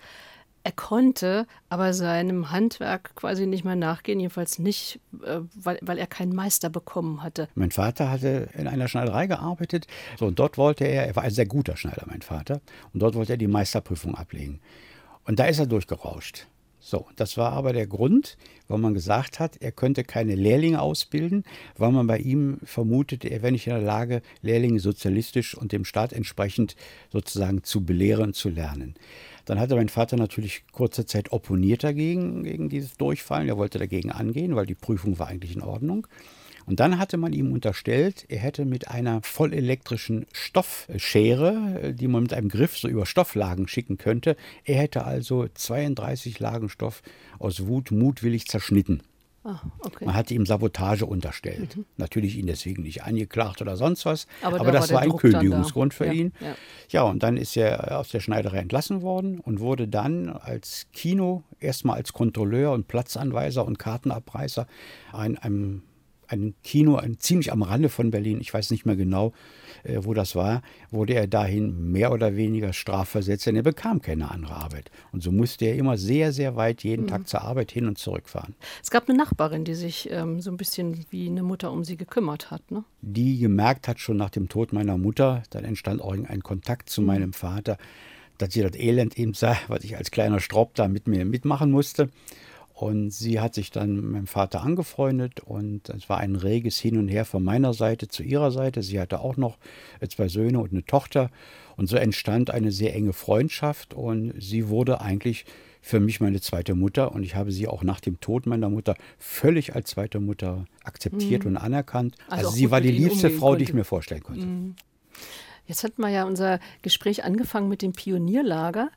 Er 0.65 0.73
konnte 0.73 1.47
aber 1.69 1.95
seinem 1.95 2.51
Handwerk 2.51 3.15
quasi 3.15 3.47
nicht 3.47 3.65
mehr 3.65 3.77
nachgehen, 3.77 4.19
jedenfalls 4.19 4.59
nicht, 4.59 4.99
äh, 5.25 5.39
weil, 5.55 5.79
weil 5.81 5.97
er 5.97 6.09
keinen 6.09 6.35
Meister 6.35 6.71
bekommen 6.71 7.23
hatte. 7.23 7.49
Mein 7.55 7.71
Vater 7.71 8.11
hatte 8.11 8.49
in 8.59 8.67
einer 8.67 8.89
Schneiderei 8.89 9.29
gearbeitet. 9.29 9.87
So, 10.19 10.27
und 10.27 10.41
dort 10.41 10.59
wollte 10.59 10.85
er, 10.85 11.07
er 11.07 11.15
war 11.15 11.23
ein 11.23 11.31
sehr 11.31 11.47
guter 11.47 11.77
Schneider, 11.77 12.03
mein 12.09 12.23
Vater, 12.23 12.61
und 12.93 13.01
dort 13.01 13.15
wollte 13.15 13.35
er 13.35 13.37
die 13.37 13.47
Meisterprüfung 13.47 14.17
ablegen. 14.17 14.59
Und 15.25 15.39
da 15.39 15.45
ist 15.45 15.61
er 15.61 15.67
durchgerauscht. 15.67 16.49
So, 16.89 17.09
das 17.17 17.37
war 17.37 17.51
aber 17.51 17.73
der 17.73 17.89
Grund, 17.89 18.37
warum 18.69 18.83
man 18.83 18.95
gesagt 18.95 19.41
hat, 19.41 19.57
er 19.57 19.73
könnte 19.73 20.05
keine 20.05 20.37
Lehrlinge 20.37 20.81
ausbilden, 20.81 21.43
weil 21.77 21.91
man 21.91 22.07
bei 22.07 22.19
ihm 22.19 22.59
vermutete, 22.63 23.27
er 23.27 23.43
wäre 23.43 23.51
nicht 23.51 23.67
in 23.67 23.73
der 23.73 23.83
Lage, 23.83 24.23
Lehrlinge 24.41 24.79
sozialistisch 24.79 25.57
und 25.57 25.73
dem 25.73 25.85
Staat 25.85 26.13
entsprechend 26.13 26.77
sozusagen 27.11 27.65
zu 27.65 27.85
belehren, 27.85 28.35
zu 28.35 28.51
lernen. 28.51 28.95
Dann 29.47 29.59
hatte 29.59 29.75
mein 29.75 29.89
Vater 29.89 30.17
natürlich 30.17 30.63
kurze 30.71 31.07
Zeit 31.07 31.33
opponiert 31.33 31.83
dagegen, 31.83 32.45
gegen 32.45 32.69
dieses 32.69 32.97
Durchfallen. 32.97 33.49
Er 33.49 33.57
wollte 33.57 33.81
dagegen 33.81 34.13
angehen, 34.13 34.55
weil 34.55 34.67
die 34.67 34.77
Prüfung 34.77 35.19
war 35.19 35.27
eigentlich 35.27 35.57
in 35.57 35.63
Ordnung. 35.63 36.07
Und 36.67 36.81
dann 36.81 36.99
hatte 36.99 37.17
man 37.17 37.33
ihm 37.33 37.53
unterstellt, 37.53 38.25
er 38.29 38.39
hätte 38.39 38.65
mit 38.65 38.89
einer 38.89 39.23
vollelektrischen 39.23 40.27
Stoffschere, 40.33 41.81
äh, 41.83 41.93
die 41.95 42.09
man 42.09 42.25
mit 42.25 42.33
einem 42.35 42.49
Griff 42.49 42.77
so 42.77 42.89
über 42.89 43.07
Stofflagen 43.07 43.69
schicken 43.69 43.99
könnte, 43.99 44.37
er 44.65 44.77
hätte 44.77 45.05
also 45.05 45.47
32 45.53 46.39
Lagen 46.41 46.69
Stoff 46.69 47.03
aus 47.39 47.67
Wut 47.67 47.91
mutwillig 47.91 48.47
zerschnitten. 48.47 49.03
Ah, 49.45 49.61
okay. 49.79 50.05
Man 50.07 50.15
hatte 50.17 50.35
ihm 50.35 50.45
Sabotage 50.45 51.07
unterstellt. 51.07 51.79
Natürlich 51.99 52.37
ihn 52.37 52.49
deswegen 52.49 52.83
nicht 52.83 53.05
angeklagt 53.05 53.63
oder 53.63 53.77
sonst 53.77 54.05
was, 54.05 54.27
Aber 54.43 54.57
aber, 54.59 54.73
da 54.73 54.81
das 54.81 54.93
war 54.93 55.03
ein 55.03 55.11
Druck. 55.11 55.21
Kündigungsgrund 55.21 55.95
für 55.95 56.07
Ja, 56.07 56.13
ihn. 56.13 56.33
ja. 56.41 56.57
Ja, 56.89 57.03
und 57.05 57.23
dann 57.23 57.37
ist 57.37 57.57
er 57.57 57.97
aus 58.01 58.09
der 58.09 58.19
Schneiderei 58.19 58.59
entlassen 58.59 59.03
worden 59.03 59.39
und 59.39 59.61
wurde 59.61 59.87
dann 59.87 60.31
als 60.31 60.89
Kino, 60.93 61.45
erstmal 61.61 61.97
als 61.97 62.13
Kontrolleur 62.13 62.73
und 62.73 62.89
Platzanweiser 62.89 63.65
und 63.65 63.79
Kartenabreißer 63.79 64.67
an 65.13 65.39
einem 65.39 65.83
ein 66.29 66.55
Kino, 66.63 66.97
ein, 66.97 67.19
ziemlich 67.19 67.53
am 67.53 67.63
Rande 67.63 67.89
von 67.89 68.11
Berlin, 68.11 68.41
ich 68.41 68.53
weiß 68.53 68.71
nicht 68.71 68.87
mehr 68.87 68.97
genau, 68.97 69.33
äh, 69.85 69.99
wo 70.03 70.15
das 70.15 70.35
war, 70.35 70.63
wurde 70.91 71.15
er 71.15 71.27
dahin 71.27 71.93
mehr 71.93 72.13
oder 72.13 72.37
weniger 72.37 72.73
strafversetzt, 72.73 73.47
denn 73.47 73.57
er 73.57 73.63
bekam 73.63 74.01
keine 74.01 74.31
andere 74.31 74.55
Arbeit. 74.55 74.91
Und 75.13 75.23
so 75.23 75.33
musste 75.33 75.67
er 75.67 75.77
immer 75.77 75.99
sehr, 75.99 76.33
sehr 76.33 76.57
weit 76.57 76.83
jeden 76.83 77.05
mhm. 77.05 77.09
Tag 77.09 77.29
zur 77.29 77.43
Arbeit 77.43 77.73
hin 77.73 77.87
und 77.87 77.99
zurückfahren. 77.99 78.55
Es 78.83 78.91
gab 78.91 79.09
eine 79.09 79.19
Nachbarin, 79.19 79.65
die 79.65 79.75
sich 79.75 80.09
ähm, 80.11 80.41
so 80.41 80.51
ein 80.51 80.57
bisschen 80.57 81.05
wie 81.11 81.29
eine 81.29 81.43
Mutter 81.43 81.73
um 81.73 81.85
sie 81.85 81.97
gekümmert 81.97 82.51
hat, 82.51 82.71
ne? 82.71 82.85
Die 83.03 83.39
gemerkt 83.39 83.89
hat 83.89 84.01
schon 84.01 84.17
nach 84.17 84.31
dem 84.31 84.49
Tod 84.49 84.73
meiner 84.73 84.99
Mutter, 84.99 85.43
dann 85.51 85.65
entstand 85.65 86.01
auch 86.03 86.13
ein 86.13 86.43
Kontakt 86.43 86.91
zu 86.91 87.01
mhm. 87.01 87.07
meinem 87.07 87.33
Vater, 87.33 87.79
dass 88.39 88.53
sie 88.53 88.63
das 88.63 88.75
Elend 88.77 89.19
eben 89.19 89.35
sah, 89.35 89.57
was 89.69 89.85
ich 89.85 89.97
als 89.97 90.11
kleiner 90.11 90.41
Straub 90.41 90.75
da 90.75 90.89
mit 90.89 91.09
mir 91.09 91.25
mitmachen 91.25 91.71
musste. 91.71 92.11
Und 92.77 93.11
sie 93.11 93.41
hat 93.41 93.55
sich 93.55 93.71
dann 93.71 93.97
mit 93.97 94.05
meinem 94.05 94.27
Vater 94.27 94.61
angefreundet 94.63 95.41
und 95.41 95.89
es 95.89 96.11
war 96.11 96.19
ein 96.19 96.37
reges 96.37 96.79
Hin 96.79 96.99
und 96.99 97.09
Her 97.09 97.25
von 97.25 97.43
meiner 97.43 97.73
Seite 97.73 98.07
zu 98.07 98.23
ihrer 98.23 98.51
Seite. 98.51 98.83
Sie 98.83 99.01
hatte 99.01 99.21
auch 99.21 99.39
noch 99.39 99.57
zwei 100.07 100.29
Söhne 100.29 100.59
und 100.59 100.73
eine 100.73 100.85
Tochter. 100.85 101.31
Und 101.79 101.89
so 101.89 101.97
entstand 101.97 102.51
eine 102.51 102.73
sehr 102.73 102.95
enge 102.95 103.15
Freundschaft 103.15 103.95
und 103.95 104.35
sie 104.39 104.69
wurde 104.69 105.01
eigentlich 105.01 105.47
für 105.81 106.01
mich 106.01 106.21
meine 106.21 106.43
zweite 106.43 106.75
Mutter 106.75 107.13
und 107.13 107.23
ich 107.23 107.35
habe 107.35 107.51
sie 107.51 107.67
auch 107.67 107.83
nach 107.83 108.01
dem 108.01 108.21
Tod 108.21 108.45
meiner 108.45 108.69
Mutter 108.69 108.95
völlig 109.19 109.75
als 109.75 109.89
zweite 109.89 110.21
Mutter 110.21 110.67
akzeptiert 110.85 111.45
mhm. 111.45 111.53
und 111.53 111.57
anerkannt. 111.57 112.17
Also, 112.29 112.49
also 112.49 112.59
sie 112.59 112.71
war 112.71 112.83
die 112.83 112.93
liebste 112.93 113.31
Frau, 113.31 113.47
konnte. 113.47 113.59
die 113.59 113.65
ich 113.71 113.73
mir 113.73 113.85
vorstellen 113.85 114.23
konnte. 114.23 114.45
Mhm. 114.45 114.75
Jetzt 115.67 115.83
hatten 115.83 116.03
wir 116.03 116.11
ja 116.11 116.25
unser 116.25 116.61
Gespräch 116.83 117.25
angefangen 117.25 117.71
mit 117.71 117.81
dem 117.81 117.93
Pionierlager. 117.93 118.91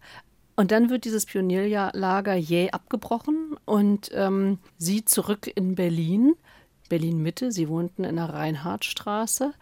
Und 0.59 0.71
dann 0.71 0.89
wird 0.89 1.05
dieses 1.05 1.25
Pionierlager 1.25 2.35
jäh 2.35 2.71
abgebrochen 2.71 3.55
und 3.63 4.11
ähm, 4.13 4.57
sie 4.77 5.05
zurück 5.05 5.49
in 5.55 5.75
Berlin. 5.75 6.33
Berlin 6.89 7.23
Mitte, 7.23 7.53
sie 7.53 7.69
wohnten 7.69 8.03
in 8.03 8.17
der 8.17 8.25
Reinhardtstraße. 8.25 9.53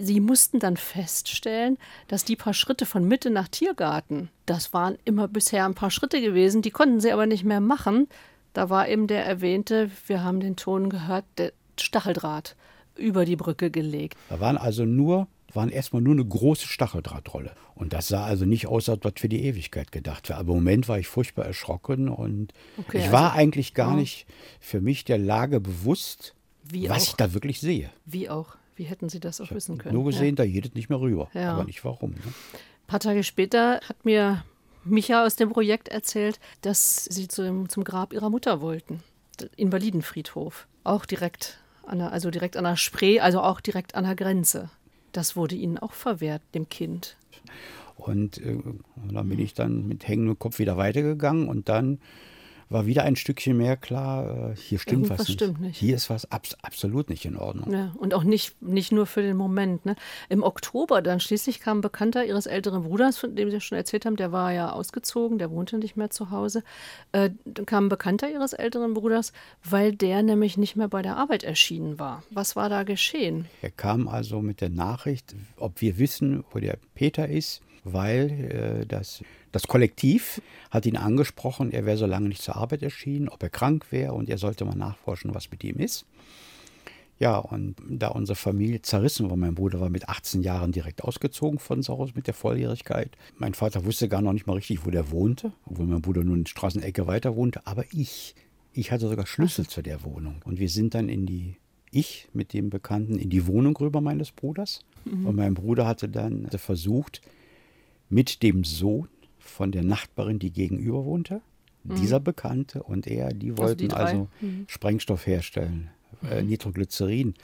Sie 0.00 0.18
mussten 0.18 0.58
dann 0.58 0.76
feststellen, 0.76 1.78
dass 2.08 2.24
die 2.24 2.34
paar 2.34 2.54
Schritte 2.54 2.86
von 2.86 3.06
Mitte 3.06 3.30
nach 3.30 3.46
Tiergarten, 3.46 4.30
das 4.44 4.72
waren 4.72 4.98
immer 5.04 5.28
bisher 5.28 5.64
ein 5.64 5.76
paar 5.76 5.92
Schritte 5.92 6.20
gewesen, 6.20 6.60
die 6.60 6.72
konnten 6.72 6.98
sie 6.98 7.12
aber 7.12 7.26
nicht 7.26 7.44
mehr 7.44 7.60
machen. 7.60 8.08
Da 8.52 8.68
war 8.68 8.88
eben 8.88 9.06
der 9.06 9.24
erwähnte, 9.24 9.92
wir 10.08 10.24
haben 10.24 10.40
den 10.40 10.56
Ton 10.56 10.90
gehört, 10.90 11.24
der 11.38 11.52
Stacheldraht 11.78 12.56
über 12.96 13.26
die 13.26 13.36
Brücke 13.36 13.70
gelegt. 13.70 14.18
Da 14.28 14.40
waren 14.40 14.56
also 14.56 14.84
nur 14.86 15.28
waren 15.54 15.68
erstmal 15.68 16.02
nur 16.02 16.14
eine 16.14 16.24
große 16.24 16.66
Stacheldrahtrolle. 16.66 17.52
Und 17.74 17.92
das 17.92 18.08
sah 18.08 18.24
also 18.24 18.44
nicht 18.44 18.66
aus, 18.66 18.88
als 18.88 19.04
was 19.04 19.14
für 19.18 19.28
die 19.28 19.44
Ewigkeit 19.44 19.92
gedacht 19.92 20.30
war. 20.30 20.38
Aber 20.38 20.52
im 20.52 20.58
Moment 20.58 20.88
war 20.88 20.98
ich 20.98 21.08
furchtbar 21.08 21.44
erschrocken 21.44 22.08
und 22.08 22.52
okay, 22.78 22.98
ich 22.98 23.04
also, 23.04 23.12
war 23.12 23.32
eigentlich 23.34 23.74
gar 23.74 23.90
ja. 23.90 23.96
nicht 23.96 24.26
für 24.60 24.80
mich 24.80 25.04
der 25.04 25.18
Lage 25.18 25.60
bewusst, 25.60 26.34
Wie 26.64 26.88
was 26.88 27.04
auch. 27.04 27.08
ich 27.08 27.14
da 27.14 27.34
wirklich 27.34 27.60
sehe. 27.60 27.90
Wie 28.04 28.28
auch? 28.30 28.56
Wie 28.76 28.84
hätten 28.84 29.08
Sie 29.08 29.20
das 29.20 29.40
auch 29.40 29.46
ich 29.46 29.54
wissen 29.54 29.78
können? 29.78 29.94
Nur 29.94 30.04
gesehen, 30.04 30.36
ja. 30.36 30.44
da 30.44 30.46
geht 30.46 30.66
es 30.66 30.74
nicht 30.74 30.88
mehr 30.88 31.00
rüber. 31.00 31.28
Ja. 31.34 31.52
Aber 31.52 31.64
nicht 31.64 31.84
warum. 31.84 32.12
Ne? 32.12 32.18
Ein 32.24 32.86
paar 32.86 33.00
Tage 33.00 33.22
später 33.22 33.80
hat 33.88 34.04
mir 34.04 34.44
Micha 34.84 35.24
aus 35.24 35.36
dem 35.36 35.50
Projekt 35.50 35.88
erzählt, 35.88 36.40
dass 36.62 37.04
Sie 37.04 37.28
zum, 37.28 37.68
zum 37.68 37.84
Grab 37.84 38.12
Ihrer 38.12 38.30
Mutter 38.30 38.60
wollten. 38.60 39.02
Invalidenfriedhof. 39.56 40.66
Auch 40.84 41.06
direkt 41.06 41.58
an 41.86 41.98
der, 41.98 42.12
also 42.12 42.30
direkt 42.30 42.56
an 42.56 42.64
der 42.64 42.76
Spree, 42.76 43.20
also 43.20 43.40
auch 43.40 43.60
direkt 43.60 43.94
an 43.94 44.04
der 44.04 44.16
Grenze. 44.16 44.70
Das 45.12 45.36
wurde 45.36 45.54
ihnen 45.54 45.78
auch 45.78 45.92
verwehrt, 45.92 46.42
dem 46.54 46.68
Kind. 46.68 47.16
Und 47.96 48.38
äh, 48.38 48.58
dann 49.12 49.28
bin 49.28 49.38
ich 49.38 49.54
dann 49.54 49.86
mit 49.86 50.08
hängendem 50.08 50.38
Kopf 50.38 50.58
wieder 50.58 50.76
weitergegangen 50.76 51.48
und 51.48 51.68
dann 51.68 51.98
war 52.72 52.86
wieder 52.86 53.04
ein 53.04 53.16
Stückchen 53.16 53.56
mehr 53.56 53.76
klar, 53.76 54.52
äh, 54.52 54.56
hier 54.56 54.78
stimmt 54.78 55.04
Irgendwas 55.04 55.20
was 55.20 55.28
nicht. 55.28 55.38
Stimmt 55.38 55.60
nicht. 55.60 55.78
Hier 55.78 55.96
ist 55.96 56.10
was 56.10 56.30
abs 56.30 56.56
absolut 56.62 57.10
nicht 57.10 57.24
in 57.24 57.36
Ordnung. 57.36 57.72
Ja, 57.72 57.92
und 57.98 58.14
auch 58.14 58.24
nicht, 58.24 58.60
nicht 58.62 58.92
nur 58.92 59.06
für 59.06 59.22
den 59.22 59.36
Moment. 59.36 59.84
Ne? 59.86 59.96
Im 60.28 60.42
Oktober 60.42 61.02
dann 61.02 61.20
schließlich 61.20 61.60
kam 61.60 61.78
ein 61.78 61.80
Bekannter 61.80 62.24
ihres 62.24 62.46
älteren 62.46 62.84
Bruders, 62.84 63.18
von 63.18 63.34
dem 63.34 63.50
Sie 63.50 63.60
schon 63.60 63.78
erzählt 63.78 64.06
haben, 64.06 64.16
der 64.16 64.32
war 64.32 64.52
ja 64.52 64.72
ausgezogen, 64.72 65.38
der 65.38 65.50
wohnte 65.50 65.78
nicht 65.78 65.96
mehr 65.96 66.10
zu 66.10 66.30
Hause. 66.30 66.62
Äh, 67.12 67.30
dann 67.44 67.66
kam 67.66 67.86
ein 67.86 67.88
Bekannter 67.88 68.30
ihres 68.30 68.52
älteren 68.52 68.94
Bruders, 68.94 69.32
weil 69.64 69.92
der 69.92 70.22
nämlich 70.22 70.56
nicht 70.56 70.76
mehr 70.76 70.88
bei 70.88 71.02
der 71.02 71.16
Arbeit 71.16 71.44
erschienen 71.44 71.98
war. 71.98 72.22
Was 72.30 72.56
war 72.56 72.68
da 72.68 72.82
geschehen? 72.82 73.46
Er 73.60 73.70
kam 73.70 74.08
also 74.08 74.40
mit 74.40 74.60
der 74.60 74.70
Nachricht, 74.70 75.34
ob 75.56 75.80
wir 75.80 75.98
wissen, 75.98 76.44
wo 76.52 76.58
der 76.58 76.78
Peter 76.94 77.28
ist, 77.28 77.62
weil 77.84 78.82
äh, 78.82 78.86
das 78.86 79.22
das 79.52 79.68
Kollektiv 79.68 80.40
hat 80.70 80.86
ihn 80.86 80.96
angesprochen, 80.96 81.70
er 81.70 81.84
wäre 81.84 81.98
so 81.98 82.06
lange 82.06 82.28
nicht 82.28 82.42
zur 82.42 82.56
Arbeit 82.56 82.82
erschienen, 82.82 83.28
ob 83.28 83.42
er 83.42 83.50
krank 83.50 83.86
wäre 83.90 84.14
und 84.14 84.30
er 84.30 84.38
sollte 84.38 84.64
mal 84.64 84.74
nachforschen, 84.74 85.34
was 85.34 85.50
mit 85.50 85.62
ihm 85.62 85.76
ist. 85.76 86.06
Ja, 87.18 87.36
und 87.36 87.76
da 87.88 88.08
unsere 88.08 88.34
Familie 88.34 88.82
zerrissen 88.82 89.30
war, 89.30 89.36
mein 89.36 89.54
Bruder 89.54 89.80
war 89.80 89.90
mit 89.90 90.08
18 90.08 90.42
Jahren 90.42 90.72
direkt 90.72 91.04
ausgezogen 91.04 91.60
von 91.60 91.86
Hause 91.86 92.14
mit 92.16 92.26
der 92.26 92.34
Volljährigkeit. 92.34 93.16
Mein 93.38 93.54
Vater 93.54 93.84
wusste 93.84 94.08
gar 94.08 94.22
noch 94.22 94.32
nicht 94.32 94.46
mal 94.46 94.54
richtig, 94.54 94.84
wo 94.84 94.90
der 94.90 95.10
wohnte, 95.12 95.52
obwohl 95.66 95.86
mein 95.86 96.02
Bruder 96.02 96.24
nur 96.24 96.34
eine 96.34 96.46
Straßenecke 96.46 97.06
weiter 97.06 97.36
wohnte. 97.36 97.64
Aber 97.66 97.84
ich, 97.92 98.34
ich 98.72 98.90
hatte 98.90 99.08
sogar 99.08 99.26
Schlüssel 99.26 99.68
zu 99.68 99.82
der 99.82 100.02
Wohnung. 100.02 100.40
Und 100.44 100.58
wir 100.58 100.68
sind 100.68 100.94
dann 100.94 101.08
in 101.08 101.26
die, 101.26 101.56
ich 101.92 102.26
mit 102.32 102.54
dem 102.54 102.70
Bekannten, 102.70 103.18
in 103.18 103.30
die 103.30 103.46
Wohnung 103.46 103.76
rüber 103.76 104.00
meines 104.00 104.32
Bruders. 104.32 104.80
Mhm. 105.04 105.26
Und 105.26 105.36
mein 105.36 105.54
Bruder 105.54 105.86
hatte 105.86 106.08
dann 106.08 106.48
versucht, 106.48 107.20
mit 108.12 108.42
dem 108.42 108.62
Sohn 108.62 109.08
von 109.38 109.72
der 109.72 109.82
Nachbarin, 109.82 110.38
die 110.38 110.52
gegenüber 110.52 111.04
wohnte. 111.04 111.40
Mhm. 111.84 111.94
Dieser 111.96 112.20
Bekannte 112.20 112.82
und 112.82 113.06
er, 113.06 113.32
die 113.32 113.56
wollten 113.56 113.90
also, 113.90 113.96
die 113.96 114.12
also 114.12 114.28
mhm. 114.40 114.64
Sprengstoff 114.68 115.26
herstellen, 115.26 115.90
äh, 116.30 116.42
mhm. 116.42 116.48
Nitroglycerin. 116.48 117.34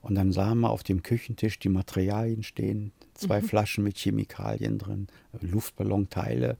Und 0.00 0.14
dann 0.14 0.32
sahen 0.32 0.60
wir 0.60 0.70
auf 0.70 0.82
dem 0.82 1.02
Küchentisch 1.02 1.58
die 1.58 1.68
Materialien 1.68 2.42
stehen, 2.42 2.92
zwei 3.14 3.40
mhm. 3.40 3.46
Flaschen 3.46 3.84
mit 3.84 3.98
Chemikalien 3.98 4.78
drin, 4.78 5.08
Luftballonteile. 5.40 6.58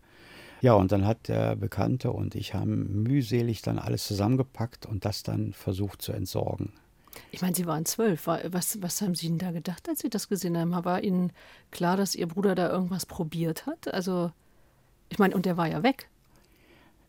Ja, 0.61 0.75
und 0.75 0.93
dann 0.93 1.07
hat 1.07 1.29
der 1.29 1.57
Bekannte 1.57 2.11
und 2.11 2.35
ich 2.35 2.55
haben 2.55 3.03
mühselig 3.03 3.63
dann 3.63 3.79
alles 3.79 4.07
zusammengepackt 4.07 4.87
und 4.87 5.05
das 5.05 5.23
dann 5.23 5.53
versucht 5.53 6.03
zu 6.03 6.13
entsorgen. 6.13 6.73
Ich 7.31 7.43
meine, 7.43 7.55
Sie 7.55 7.67
waren 7.67 7.85
zwölf. 7.85 8.27
Was, 8.27 8.83
was 8.83 9.03
haben 9.03 9.15
Sie 9.15 9.29
denn 9.29 9.39
da 9.39 9.51
gedacht, 9.51 9.89
als 9.89 10.01
Sie 10.01 10.11
das 10.11 10.29
gesehen 10.29 10.59
haben? 10.59 10.73
War 10.85 11.03
Ihnen 11.03 11.33
klar, 11.71 11.97
dass 11.97 12.15
Ihr 12.15 12.27
Bruder 12.27 12.55
da 12.55 12.71
irgendwas 12.71 13.07
probiert 13.07 13.67
hat? 13.67 13.93
Also 13.93 14.33
ich 15.09 15.19
meine, 15.19 15.35
und 15.35 15.47
der 15.47 15.57
war 15.57 15.69
ja 15.69 15.83
weg. 15.83 16.09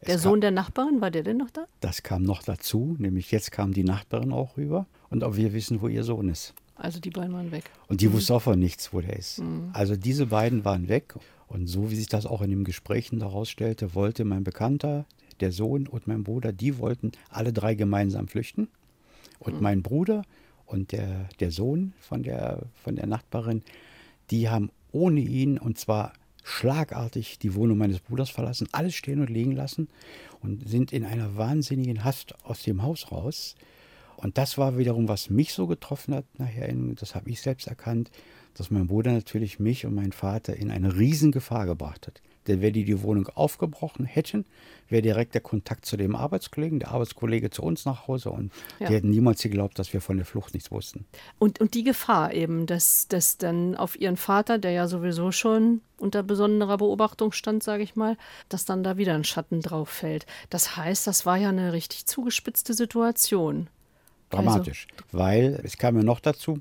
Der 0.08 0.20
Sohn 0.20 0.42
der 0.42 0.52
Nachbarin, 0.52 1.02
war 1.02 1.10
der 1.10 1.24
denn 1.24 1.38
noch 1.38 1.50
da? 1.50 1.66
Das 1.80 2.04
kam 2.04 2.24
noch 2.24 2.44
dazu, 2.44 2.96
nämlich 3.00 3.32
jetzt 3.32 3.52
kam 3.52 3.74
die 3.74 3.84
Nachbarin 3.84 4.32
auch 4.32 4.58
rüber 4.58 4.86
und 5.10 5.24
auch 5.24 5.36
wir 5.36 5.54
wissen, 5.54 5.82
wo 5.82 5.88
ihr 5.88 6.04
Sohn 6.04 6.30
ist. 6.30 6.54
Also 6.76 7.00
die 7.00 7.10
beiden 7.10 7.34
waren 7.34 7.52
weg. 7.52 7.64
Und 7.88 8.02
die 8.02 8.10
mhm. 8.10 8.14
wusste 8.14 8.36
auch 8.36 8.42
von 8.42 8.60
nichts, 8.60 8.94
wo 8.94 9.02
der 9.02 9.18
ist. 9.18 9.40
Mhm. 9.40 9.72
Also 9.74 9.96
diese 9.96 10.28
beiden 10.28 10.66
waren 10.66 10.90
weg 10.90 11.16
und 11.48 11.68
so 11.68 11.90
wie 11.90 11.96
sich 11.96 12.08
das 12.08 12.26
auch 12.26 12.42
in 12.42 12.52
den 12.52 12.64
Gesprächen 12.64 13.20
daraus 13.20 13.50
stellte, 13.50 13.96
wollte 13.96 14.26
mein 14.26 14.44
Bekannter, 14.44 15.06
der 15.40 15.52
Sohn 15.52 15.88
und 15.88 16.08
mein 16.08 16.24
Bruder, 16.24 16.52
die 16.54 16.78
wollten 16.78 17.12
alle 17.30 17.52
drei 17.52 17.76
gemeinsam 17.76 18.28
flüchten. 18.28 18.68
Und 19.40 19.56
mhm. 19.56 19.62
mein 19.62 19.82
Bruder 19.82 20.24
und 20.66 20.92
der, 20.92 21.30
der 21.40 21.52
Sohn 21.52 21.94
von 22.00 22.24
der, 22.24 22.64
von 22.74 22.96
der 22.96 23.08
Nachbarin, 23.08 23.64
die 24.32 24.50
haben 24.50 24.72
ohne 24.92 25.20
ihn, 25.20 25.58
und 25.58 25.78
zwar 25.78 26.14
schlagartig 26.44 27.40
die 27.40 27.56
Wohnung 27.56 27.78
meines 27.78 28.00
Bruders 28.00 28.30
verlassen, 28.30 28.68
alles 28.72 28.96
stehen 28.96 29.20
und 29.20 29.30
liegen 29.30 29.52
lassen 29.52 29.90
und 30.42 30.70
sind 30.70 30.94
in 30.94 31.04
einer 31.04 31.36
wahnsinnigen 31.38 32.04
Hast 32.04 32.36
aus 32.46 32.62
dem 32.62 32.84
Haus 32.84 33.12
raus. 33.12 33.56
Und 34.18 34.38
das 34.38 34.58
war 34.58 34.78
wiederum, 34.78 35.08
was 35.08 35.30
mich 35.30 35.54
so 35.54 35.68
getroffen 35.68 36.14
hat, 36.14 36.26
nachher, 36.38 36.72
das 36.96 37.16
habe 37.16 37.30
ich 37.30 37.42
selbst 37.42 37.68
erkannt, 37.68 38.12
dass 38.54 38.72
mein 38.72 38.88
Bruder 38.88 39.12
natürlich 39.12 39.60
mich 39.60 39.86
und 39.86 39.96
meinen 39.96 40.14
Vater 40.14 40.56
in 40.56 40.72
eine 40.72 40.96
Riesengefahr 40.96 41.66
gebracht 41.66 42.08
hat. 42.08 42.22
Denn 42.48 42.62
wenn 42.62 42.74
die 42.74 42.86
die 42.86 43.02
Wohnung 43.02 43.28
aufgebrochen 43.30 44.06
hätten, 44.06 44.46
wäre 44.88 45.02
direkt 45.02 45.34
der 45.34 45.42
Kontakt 45.42 45.86
zu 45.86 45.98
dem 45.98 46.16
Arbeitskollegen, 46.16 46.80
der 46.80 46.92
Arbeitskollege 46.92 47.50
zu 47.50 47.64
uns 47.64 47.86
nach 47.86 48.08
Hause 48.08 48.30
und 48.30 48.52
ja. 48.80 48.88
die 48.88 48.94
hätten 48.96 49.10
niemals 49.10 49.42
geglaubt, 49.42 49.80
dass 49.80 49.94
wir 49.94 50.02
von 50.02 50.18
der 50.18 50.26
Flucht 50.26 50.54
nichts 50.54 50.72
wussten. 50.72 51.06
Und, 51.40 51.60
und 51.60 51.74
die 51.74 51.84
Gefahr 51.84 52.34
eben, 52.34 52.66
dass, 52.66 53.08
dass 53.08 53.38
dann 53.38 53.76
auf 53.76 54.00
ihren 54.00 54.18
Vater, 54.18 54.58
der 54.58 54.72
ja 54.72 54.88
sowieso 54.88 55.32
schon 55.32 55.82
unter 55.98 56.24
besonderer 56.24 56.78
Beobachtung 56.78 57.32
stand, 57.32 57.64
sage 57.64 57.84
ich 57.84 57.96
mal, 57.96 58.18
dass 58.50 58.66
dann 58.66 58.84
da 58.84 58.98
wieder 58.98 59.16
ein 59.16 59.24
Schatten 59.24 59.62
drauf 59.62 59.90
fällt. 59.90 60.26
Das 60.50 60.78
heißt, 60.78 61.08
das 61.08 61.26
war 61.26 61.38
ja 61.38 61.50
eine 61.50 61.74
richtig 61.74 62.06
zugespitzte 62.06 62.74
Situation. 62.74 63.68
Dramatisch, 64.30 64.88
also, 64.92 65.18
weil 65.18 65.62
es 65.64 65.78
kam 65.78 65.98
ja 65.98 66.04
noch 66.04 66.20
dazu, 66.20 66.60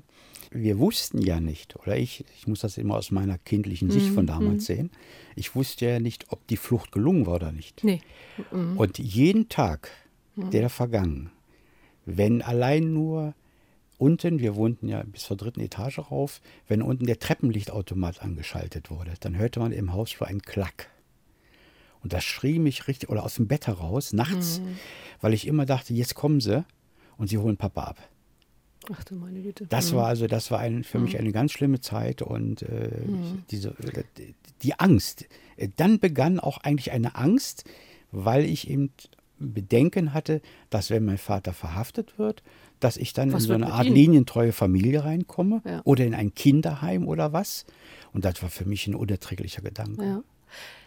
wir 0.55 0.79
wussten 0.79 1.21
ja 1.21 1.39
nicht, 1.39 1.75
oder 1.75 1.97
ich, 1.97 2.23
ich 2.37 2.47
muss 2.47 2.61
das 2.61 2.77
immer 2.77 2.95
aus 2.95 3.11
meiner 3.11 3.37
kindlichen 3.37 3.91
Sicht 3.91 4.07
von 4.07 4.23
mhm, 4.23 4.27
damals 4.27 4.63
mhm. 4.63 4.75
sehen, 4.75 4.91
ich 5.35 5.55
wusste 5.55 5.85
ja 5.85 5.99
nicht, 5.99 6.31
ob 6.31 6.47
die 6.47 6.57
Flucht 6.57 6.91
gelungen 6.91 7.25
war 7.25 7.35
oder 7.35 7.51
nicht. 7.51 7.83
Nee. 7.83 8.01
Mhm. 8.51 8.77
Und 8.77 8.97
jeden 8.97 9.49
Tag, 9.49 9.91
der 10.35 10.69
vergangen, 10.69 11.31
wenn 12.05 12.41
allein 12.41 12.93
nur 12.93 13.33
unten, 13.97 14.39
wir 14.39 14.55
wohnten 14.55 14.87
ja 14.87 15.03
bis 15.03 15.23
zur 15.23 15.37
dritten 15.37 15.61
Etage 15.61 15.99
rauf, 15.99 16.41
wenn 16.67 16.81
unten 16.81 17.05
der 17.05 17.19
Treppenlichtautomat 17.19 18.21
angeschaltet 18.21 18.89
wurde, 18.89 19.13
dann 19.19 19.37
hörte 19.37 19.59
man 19.59 19.71
im 19.71 19.93
Hausflur 19.93 20.27
einen 20.27 20.41
Klack. 20.41 20.89
Und 22.03 22.13
das 22.13 22.23
schrie 22.23 22.59
mich 22.59 22.87
richtig, 22.87 23.09
oder 23.09 23.23
aus 23.23 23.35
dem 23.35 23.47
Bett 23.47 23.67
heraus, 23.67 24.13
nachts, 24.13 24.59
mhm. 24.59 24.77
weil 25.21 25.33
ich 25.33 25.47
immer 25.47 25.65
dachte, 25.65 25.93
jetzt 25.93 26.15
kommen 26.15 26.39
sie 26.39 26.65
und 27.17 27.29
sie 27.29 27.37
holen 27.37 27.57
Papa 27.57 27.83
ab. 27.83 28.09
Ach 28.93 29.03
du 29.03 29.15
meine 29.15 29.41
Güte. 29.41 29.65
Das 29.67 29.91
Mhm. 29.91 29.97
war 29.97 30.07
also, 30.07 30.27
das 30.27 30.51
war 30.51 30.59
ein, 30.59 30.83
für 30.83 30.99
mich 30.99 31.13
Mhm. 31.13 31.19
eine 31.19 31.31
ganz 31.31 31.51
schlimme 31.51 31.79
Zeit 31.81 32.21
und 32.21 32.61
äh, 32.63 32.89
Mhm. 33.05 33.43
diese, 33.51 33.73
die 34.61 34.79
Angst. 34.79 35.25
Dann 35.77 35.99
begann 35.99 36.39
auch 36.39 36.57
eigentlich 36.59 36.91
eine 36.91 37.15
Angst, 37.15 37.63
weil 38.11 38.45
ich 38.45 38.69
eben 38.69 38.91
Bedenken 39.37 40.13
hatte, 40.13 40.41
dass 40.69 40.89
wenn 40.89 41.03
mein 41.05 41.17
Vater 41.17 41.51
verhaftet 41.53 42.17
wird, 42.17 42.41
dass 42.79 42.95
ich 42.97 43.13
dann 43.13 43.31
Was 43.33 43.43
in 43.43 43.47
so 43.47 43.53
eine 43.53 43.73
Art 43.73 43.85
Ihnen? 43.87 43.95
linientreue 43.95 44.51
Familie 44.53 45.03
reinkomme 45.03 45.61
Ja. 45.65 45.81
oder 45.83 46.05
in 46.05 46.13
ein 46.13 46.33
Kinderheim 46.35 47.07
oder 47.07 47.33
was. 47.33 47.65
Und 48.13 48.23
das 48.25 48.41
war 48.41 48.49
für 48.49 48.65
mich 48.65 48.87
ein 48.87 48.95
unerträglicher 48.95 49.61
Gedanke. 49.61 50.03
Ja. 50.05 50.23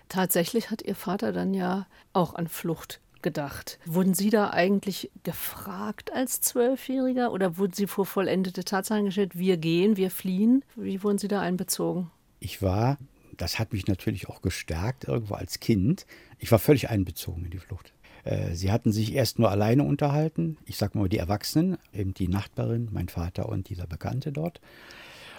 Tatsächlich 0.09 0.71
hat 0.71 0.81
Ihr 0.83 0.95
Vater 0.95 1.33
dann 1.33 1.52
ja 1.52 1.87
auch 2.14 2.35
an 2.35 2.49
Flucht 2.49 3.00
gedacht. 3.22 3.78
Wurden 3.87 4.14
Sie 4.14 4.30
da 4.30 4.50
eigentlich 4.50 5.10
gefragt 5.22 6.12
als 6.12 6.40
Zwölfjähriger 6.40 7.32
oder 7.32 7.58
wurden 7.58 7.72
Sie 7.72 7.87
vor 7.87 8.06
vollendete 8.06 8.64
Tatsachen 8.64 9.06
gestellt, 9.06 9.38
wir 9.38 9.56
gehen, 9.56 9.96
wir 9.96 10.10
fliehen? 10.10 10.64
Wie 10.76 11.02
wurden 11.02 11.18
Sie 11.18 11.28
da 11.28 11.40
einbezogen? 11.40 12.10
Ich 12.40 12.62
war, 12.62 12.98
das 13.37 13.58
hat 13.58 13.72
mich 13.72 13.87
natürlich 13.87 14.28
auch 14.28 14.42
gestärkt 14.42 15.04
irgendwo 15.04 15.34
als 15.34 15.60
Kind, 15.60 16.06
ich 16.38 16.50
war 16.52 16.58
völlig 16.58 16.90
einbezogen 16.90 17.44
in 17.44 17.50
die 17.50 17.58
Flucht. 17.58 17.92
Äh, 18.25 18.54
Sie 18.54 18.70
hatten 18.70 18.92
sich 18.92 19.14
erst 19.14 19.38
nur 19.38 19.50
alleine 19.50 19.82
unterhalten, 19.82 20.58
ich 20.64 20.76
sag 20.76 20.94
mal 20.94 21.08
die 21.08 21.18
Erwachsenen, 21.18 21.78
eben 21.92 22.14
die 22.14 22.28
Nachbarin, 22.28 22.88
mein 22.92 23.08
Vater 23.08 23.48
und 23.48 23.68
dieser 23.68 23.87
Bekannte 23.87 24.32
dort. 24.32 24.60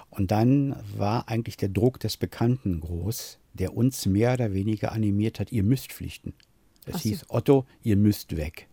Und 0.10 0.32
dann 0.32 0.76
war 0.98 1.30
eigentlich 1.30 1.58
der 1.58 1.70
Druck 1.70 2.00
des 2.00 2.18
Bekannten 2.18 2.80
groß, 2.80 3.38
der 3.54 3.76
uns 3.76 4.06
mehr 4.06 4.34
oder 4.34 4.54
weniger 4.54 4.92
animiert 4.92 5.40
hat, 5.40 5.52
ihr 5.52 5.64
müsst 5.64 5.92
pflichten. 5.92 6.34
Es 6.86 6.96
Ach 6.96 7.00
so. 7.00 7.10
hieß, 7.10 7.26
Otto, 7.30 7.66
ihr 7.84 7.98
müsst 7.98 8.36
weg. 8.38 8.68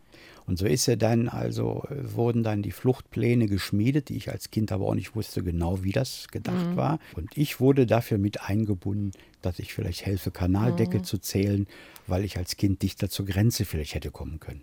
Und 0.47 0.59
so 0.59 0.67
ist 0.67 0.87
er 0.87 0.97
dann, 0.97 1.29
also 1.29 1.83
äh, 1.91 2.15
wurden 2.15 2.45
dann 2.45 2.63
die 2.63 2.71
Fluchtpläne 2.71 3.47
geschmiedet, 3.47 4.09
die 4.11 4.17
ich 4.17 4.31
als 4.31 4.53
Kind 4.53 4.71
aber 4.71 4.87
auch 4.87 4.95
nicht 4.95 5.17
wusste 5.17 5.43
genau, 5.43 5.83
wie 5.83 5.91
das 5.91 6.29
gedacht 6.29 6.67
Mhm. 6.71 6.77
war. 6.77 6.99
Und 7.17 7.37
ich 7.37 7.59
wurde 7.59 7.85
dafür 7.85 8.19
mit 8.19 8.43
eingebunden, 8.43 9.11
dass 9.43 9.59
ich 9.59 9.75
vielleicht 9.75 10.07
helfe, 10.07 10.31
Kanaldeckel 10.31 11.01
Mhm. 11.01 11.05
zu 11.05 11.19
zählen, 11.19 11.67
weil 12.07 12.25
ich 12.25 12.39
als 12.39 12.57
Kind 12.57 12.83
dichter 12.83 13.11
zur 13.11 13.27
Grenze 13.27 13.65
vielleicht 13.65 13.95
hätte 13.95 14.13
kommen 14.13 14.39
können. 14.39 14.63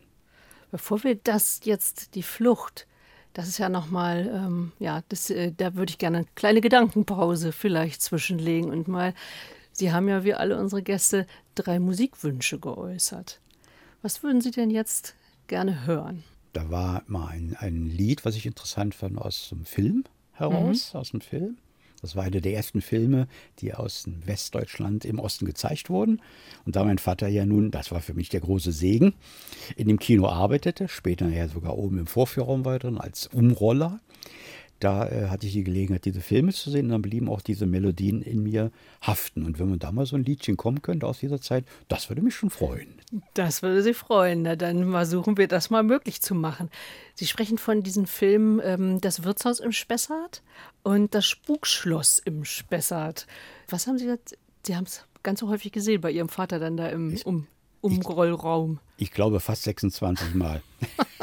Bevor 0.71 1.03
wir 1.03 1.15
das 1.15 1.59
jetzt, 1.65 2.15
die 2.15 2.23
Flucht, 2.23 2.88
das 3.33 3.47
ist 3.50 3.57
ja 3.57 3.67
nochmal, 3.67 4.31
ähm, 4.33 4.71
ja, 4.79 5.03
das, 5.09 5.29
äh, 5.29 5.51
da 5.55 5.75
würde 5.75 5.89
ich 5.89 5.97
gerne 5.97 6.19
eine 6.19 6.27
kleine 6.35 6.62
Gedankenpause 6.62 7.51
vielleicht 7.51 8.01
zwischenlegen 8.01 8.69
und 8.71 8.88
mal, 8.88 9.13
Sie 9.74 9.92
haben 9.92 10.08
ja 10.08 10.24
wie 10.24 10.34
alle 10.34 10.58
unsere 10.60 10.84
Gäste 10.84 11.27
drei 11.56 11.80
Musikwünsche 11.80 12.60
geäußert. 12.60 13.42
Was 14.01 14.22
würden 14.24 14.42
Sie 14.42 14.51
denn 14.51 14.70
jetzt 14.70 15.15
gerne 15.48 15.86
hören? 15.86 16.24
Da 16.53 16.70
war 16.70 17.03
mal 17.08 17.27
ein, 17.27 17.56
ein 17.60 17.88
Lied, 17.88 18.25
was 18.25 18.36
ich 18.36 18.46
interessant 18.46 18.94
fand, 18.94 19.18
aus 19.18 19.50
dem 19.50 19.65
Film 19.65 20.03
heraus, 20.34 20.94
aus 20.94 21.12
dem 21.12 21.22
Film. 21.22 21.58
Das 22.03 22.18
war 22.18 22.25
einer 22.25 22.42
der 22.42 22.53
ersten 22.53 22.82
Filme, 22.82 23.27
die 23.60 23.74
aus 23.74 24.03
dem 24.03 24.27
Westdeutschland 24.27 25.06
im 25.06 25.20
Osten 25.20 25.46
gezeigt 25.46 25.89
wurden. 25.89 26.22
Und 26.65 26.75
da 26.75 26.84
mein 26.84 26.98
Vater 26.98 27.30
ja 27.30 27.46
nun, 27.46 27.72
das 27.72 27.92
war 27.92 28.01
für 28.01 28.13
mich 28.13 28.27
der 28.27 28.42
große 28.42 28.74
Segen, 28.74 29.13
in 29.77 29.88
dem 29.88 29.98
Kino 29.98 30.27
arbeitete, 30.27 30.89
später 30.89 31.30
ja 31.30 31.48
sogar 31.48 31.77
oben 31.77 31.98
im 31.98 32.08
Vorführraum 32.08 32.65
er 32.65 32.80
drin 32.80 32.98
als 32.98 33.27
Umroller, 33.27 34.01
da 34.84 35.08
äh, 35.08 35.30
hatte 35.30 35.48
ich 35.48 35.54
die 35.54 35.63
Gelegenheit, 35.63 36.06
diese 36.06 36.22
Filme 36.22 36.52
zu 36.52 36.70
sehen 36.70 36.86
und 36.86 36.92
dann 36.92 37.02
blieben 37.02 37.30
auch 37.30 37.42
diese 37.42 37.66
Melodien 37.66 38.22
in 38.22 38.44
mir 38.44 38.72
haften. 39.02 39.46
Und 39.46 39.60
wenn 39.60 39.70
man 39.70 39.80
da 39.80 39.92
mal 39.92 40.06
so 40.06 40.16
ein 40.16 40.24
Liedchen 40.24 40.58
kommen 40.58 40.82
könnte 40.82 41.08
aus 41.08 41.20
dieser 41.20 41.40
Zeit, 41.40 41.66
das 41.88 42.10
würde 42.10 42.22
mich 42.22 42.36
schon 42.36 42.50
freuen. 42.50 42.96
Das 43.34 43.62
würde 43.62 43.82
Sie 43.82 43.94
freuen. 43.94 44.42
Na, 44.42 44.56
dann 44.56 44.92
versuchen 44.92 45.38
wir 45.38 45.48
das 45.48 45.70
mal 45.70 45.84
möglich 45.84 46.22
zu 46.22 46.36
machen. 46.36 46.70
Sie 47.16 47.25
sprechen 47.25 47.58
von 47.58 47.82
diesen 47.82 48.08
Filmen 48.08 48.60
ähm, 48.63 49.00
Das 49.00 49.24
Wirtshaus 49.24 49.60
im 49.60 49.72
Spessart 49.72 50.44
und 50.84 51.16
Das 51.16 51.25
Spukschloss 51.25 52.20
im 52.20 52.44
Spessart. 52.44 53.28
Was 53.70 53.88
haben 53.88 53.98
Sie 53.98 54.06
gesagt? 54.06 54.38
Sie 54.66 54.75
haben 54.75 54.86
es 54.86 55.06
ganz 55.24 55.40
so 55.40 55.50
häufig 55.50 55.72
gesehen 55.72 56.02
bei 56.02 56.12
Ihrem 56.12 56.30
Vater 56.30 56.60
dann 56.60 56.75
da 56.75 56.90
im 56.90 57.18
um, 57.24 57.48
Umrollraum. 57.82 58.80
Ich 58.98 59.12
glaube 59.12 59.40
fast 59.40 59.63
26 59.63 60.36
Mal. 60.36 60.62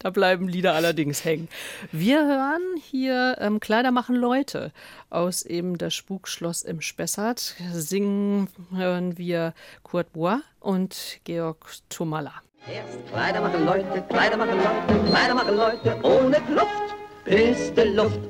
Da 0.00 0.08
bleiben 0.08 0.48
Lieder 0.48 0.74
allerdings 0.74 1.26
hängen. 1.26 1.48
Wir 1.92 2.26
hören 2.26 2.62
hier 2.90 3.36
ähm, 3.38 3.60
Kleider 3.60 3.90
machen 3.90 4.16
Leute 4.16 4.72
aus 5.10 5.42
eben 5.42 5.76
das 5.76 5.94
Spukschloss 5.94 6.62
im 6.62 6.80
Spessart. 6.80 7.54
Singen 7.72 8.48
hören 8.74 9.18
wir 9.18 9.52
Kurt 9.82 10.14
Bois 10.14 10.40
und 10.58 11.20
Georg 11.24 11.66
Tomalla. 11.90 12.32
Erst 12.66 13.06
Kleider 13.08 13.42
machen 13.42 13.66
Leute, 13.66 14.02
Kleider 14.08 14.38
machen 14.38 14.56
Leute, 14.56 15.04
Kleider 15.10 15.34
machen 15.34 15.56
Leute, 15.56 15.98
ohne 16.02 16.40
Kluft 16.40 16.94
ist 17.26 17.76
die 17.76 17.82
Luft. 17.82 18.20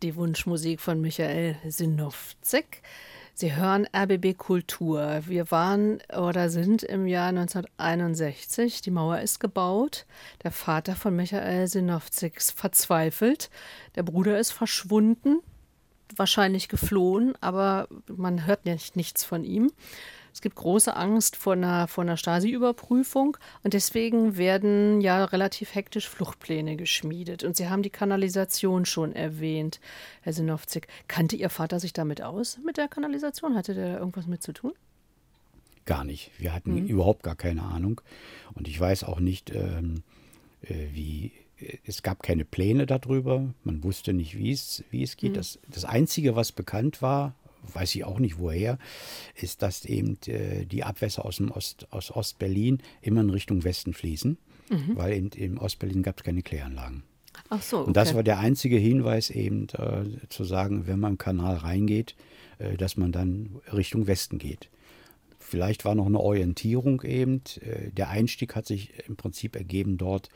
Die 0.00 0.14
Wunschmusik 0.14 0.80
von 0.80 1.00
Michael 1.00 1.56
Sinowczyk. 1.66 2.82
Sie 3.36 3.56
hören 3.56 3.88
RBB 3.92 4.38
Kultur. 4.38 5.22
Wir 5.26 5.50
waren 5.50 5.98
oder 6.16 6.48
sind 6.50 6.84
im 6.84 7.08
Jahr 7.08 7.30
1961. 7.30 8.80
Die 8.80 8.92
Mauer 8.92 9.18
ist 9.18 9.40
gebaut. 9.40 10.06
Der 10.44 10.52
Vater 10.52 10.94
von 10.94 11.16
Michael 11.16 11.66
Sinowczyk 11.66 12.36
ist 12.36 12.52
verzweifelt. 12.52 13.50
Der 13.96 14.04
Bruder 14.04 14.38
ist 14.38 14.52
verschwunden, 14.52 15.40
wahrscheinlich 16.14 16.68
geflohen, 16.68 17.34
aber 17.40 17.88
man 18.06 18.46
hört 18.46 18.66
nicht, 18.66 18.94
nichts 18.94 19.24
von 19.24 19.42
ihm. 19.42 19.72
Es 20.34 20.40
gibt 20.40 20.56
große 20.56 20.96
Angst 20.96 21.36
vor 21.36 21.52
einer, 21.52 21.86
vor 21.86 22.02
einer 22.02 22.16
Stasi-Überprüfung 22.16 23.36
und 23.62 23.72
deswegen 23.72 24.36
werden 24.36 25.00
ja 25.00 25.24
relativ 25.24 25.76
hektisch 25.76 26.08
Fluchtpläne 26.08 26.74
geschmiedet. 26.74 27.44
Und 27.44 27.56
Sie 27.56 27.68
haben 27.68 27.82
die 27.82 27.90
Kanalisation 27.90 28.84
schon 28.84 29.12
erwähnt, 29.12 29.78
Herr 30.22 30.32
Sinowczyk. 30.32 30.88
Kannte 31.06 31.36
Ihr 31.36 31.50
Vater 31.50 31.78
sich 31.78 31.92
damit 31.92 32.20
aus, 32.20 32.58
mit 32.66 32.78
der 32.78 32.88
Kanalisation? 32.88 33.54
Hatte 33.54 33.74
der 33.74 33.92
da 33.92 33.98
irgendwas 34.00 34.26
mit 34.26 34.42
zu 34.42 34.52
tun? 34.52 34.72
Gar 35.84 36.02
nicht. 36.02 36.32
Wir 36.36 36.52
hatten 36.52 36.88
überhaupt 36.88 37.22
gar 37.22 37.36
keine 37.36 37.62
Ahnung. 37.62 38.00
Und 38.54 38.66
ich 38.66 38.78
weiß 38.78 39.04
auch 39.04 39.20
nicht, 39.20 39.52
ähm, 39.54 40.02
äh, 40.62 40.88
wie. 40.92 41.30
Es 41.84 42.02
gab 42.02 42.24
keine 42.24 42.44
Pläne 42.44 42.86
darüber. 42.86 43.54
Man 43.62 43.84
wusste 43.84 44.12
nicht, 44.12 44.36
wie 44.36 44.50
es, 44.50 44.82
wie 44.90 45.04
es 45.04 45.16
geht. 45.16 45.36
Das, 45.36 45.60
das 45.68 45.84
Einzige, 45.84 46.34
was 46.34 46.50
bekannt 46.50 47.00
war, 47.00 47.36
weiß 47.72 47.94
ich 47.94 48.04
auch 48.04 48.18
nicht 48.18 48.38
woher, 48.38 48.78
ist, 49.34 49.62
dass 49.62 49.84
eben 49.84 50.18
äh, 50.26 50.66
die 50.66 50.84
Abwässer 50.84 51.24
aus, 51.24 51.36
dem 51.36 51.50
Ost, 51.50 51.86
aus 51.90 52.10
Ostberlin 52.10 52.78
immer 53.00 53.20
in 53.20 53.30
Richtung 53.30 53.64
Westen 53.64 53.94
fließen, 53.94 54.38
weil 54.94 55.12
eben 55.12 55.28
im 55.30 55.58
Ostberlin 55.58 56.02
gab 56.02 56.18
es 56.18 56.24
keine 56.24 56.42
Kläranlagen. 56.42 57.02
Ach 57.48 57.62
so. 57.62 57.80
Und 57.80 57.96
das 57.96 58.08
okay. 58.08 58.16
war 58.16 58.22
der 58.22 58.38
einzige 58.38 58.76
Hinweis 58.76 59.30
eben 59.30 59.68
äh, 59.70 60.28
zu 60.28 60.44
sagen, 60.44 60.86
wenn 60.86 61.00
man 61.00 61.12
im 61.12 61.18
Kanal 61.18 61.56
reingeht, 61.56 62.14
äh, 62.58 62.76
dass 62.76 62.96
man 62.96 63.12
dann 63.12 63.60
Richtung 63.72 64.06
Westen 64.06 64.38
geht. 64.38 64.70
Vielleicht 65.38 65.84
war 65.84 65.94
noch 65.94 66.06
eine 66.06 66.20
Orientierung 66.20 67.02
eben. 67.02 67.42
Äh, 67.60 67.90
der 67.90 68.08
Einstieg 68.08 68.54
hat 68.56 68.66
sich 68.66 68.92
im 69.06 69.16
Prinzip 69.16 69.56
ergeben 69.56 69.98
dort, 69.98 70.30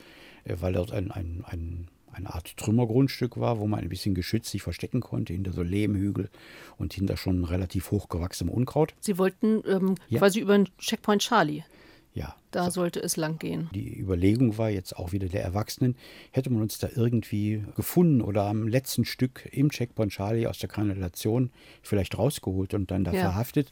äh, 0.45 0.57
weil 0.61 0.75
dort 0.75 0.93
ein, 0.93 1.11
ein, 1.11 1.45
ein, 1.47 1.89
eine 2.19 2.35
Art 2.35 2.57
Trümmergrundstück 2.57 3.39
war, 3.39 3.59
wo 3.59 3.67
man 3.67 3.81
ein 3.81 3.89
bisschen 3.89 4.15
geschützt 4.15 4.51
sich 4.51 4.63
verstecken 4.63 5.01
konnte, 5.01 5.33
hinter 5.33 5.53
so 5.53 5.63
Lehmhügel 5.63 6.29
und 6.77 6.93
hinter 6.93 7.17
schon 7.17 7.45
relativ 7.45 7.91
hochgewachsenem 7.91 8.53
Unkraut. 8.53 8.95
Sie 9.01 9.17
wollten 9.19 9.63
ähm, 9.67 9.95
Ja. 10.09 10.19
quasi 10.19 10.41
über 10.41 10.57
den 10.59 10.69
Checkpoint 10.79 11.23
Charlie. 11.23 11.63
Ja, 12.15 12.35
Da 12.51 12.71
sollte 12.71 13.01
es 13.01 13.17
lang 13.17 13.39
gehen. 13.39 13.69
Die 13.75 13.97
Überlegung 14.01 14.59
war 14.59 14.71
jetzt 14.71 14.97
auch 14.97 15.13
wieder 15.13 15.29
der 15.29 15.43
Erwachsenen, 15.45 15.95
hätte 16.33 16.51
man 16.51 16.63
uns 16.63 16.79
da 16.79 16.89
irgendwie 16.97 17.63
gefunden 17.77 18.23
oder 18.23 18.45
am 18.47 18.67
letzten 18.67 19.05
Stück 19.05 19.49
im 19.53 19.71
Checkpoint 19.71 20.11
Charlie 20.13 20.47
aus 20.49 20.59
der 20.59 20.69
Kanalisation 20.69 21.51
vielleicht 21.83 22.19
rausgeholt 22.19 22.75
und 22.75 22.91
dann 22.91 23.05
da 23.05 23.13
Ja. 23.13 23.21
verhaftet. 23.21 23.71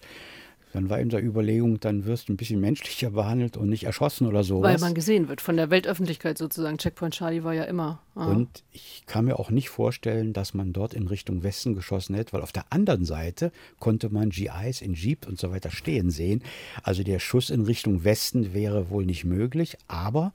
Dann 0.73 0.91
war 0.91 1.01
in 1.01 1.09
der 1.09 1.25
Überlegung, 1.25 1.81
dann 1.81 2.05
wirst 2.05 2.29
du 2.29 2.33
ein 2.33 2.37
bisschen 2.37 2.61
menschlicher 2.61 3.11
behandelt 3.11 3.57
und 3.57 3.69
nicht 3.69 3.85
erschossen 3.85 4.27
oder 4.27 4.45
sowas. 4.45 4.73
Weil 4.73 4.81
man 4.81 4.95
gesehen 4.95 5.29
wird 5.29 5.41
von 5.41 5.57
der 5.57 5.71
Weltöffentlichkeit 5.71 6.37
sozusagen. 6.37 6.77
Checkpoint 6.79 7.15
Charlie 7.15 7.45
war 7.45 7.55
ja 7.55 7.65
immer. 7.65 8.01
ah. 8.15 8.27
Und 8.27 8.63
ich 8.73 9.05
kann 9.07 9.25
mir 9.25 9.39
auch 9.39 9.51
nicht 9.51 9.71
vorstellen, 9.71 10.33
dass 10.33 10.55
man 10.55 10.73
dort 10.73 10.93
in 10.93 11.07
Richtung 11.07 11.43
Westen 11.43 11.75
geschossen 11.75 12.15
hätte, 12.15 12.33
weil 12.33 12.43
auf 12.43 12.53
der 12.53 12.65
anderen 12.71 13.05
Seite 13.05 13.53
konnte 13.79 14.11
man 14.11 14.31
GIs 14.31 14.83
in 14.83 14.95
Jeep 14.95 15.27
und 15.27 15.39
so 15.39 15.51
weiter 15.51 15.71
stehen 15.71 16.11
sehen. 16.11 16.43
Also 16.83 17.03
der 17.03 17.21
Schuss 17.21 17.51
in 17.51 17.63
Richtung 17.63 18.05
Westen 18.05 18.53
wäre 18.53 18.91
wohl 18.91 19.07
nicht 19.07 19.25
möglich, 19.25 19.77
aber 19.89 20.33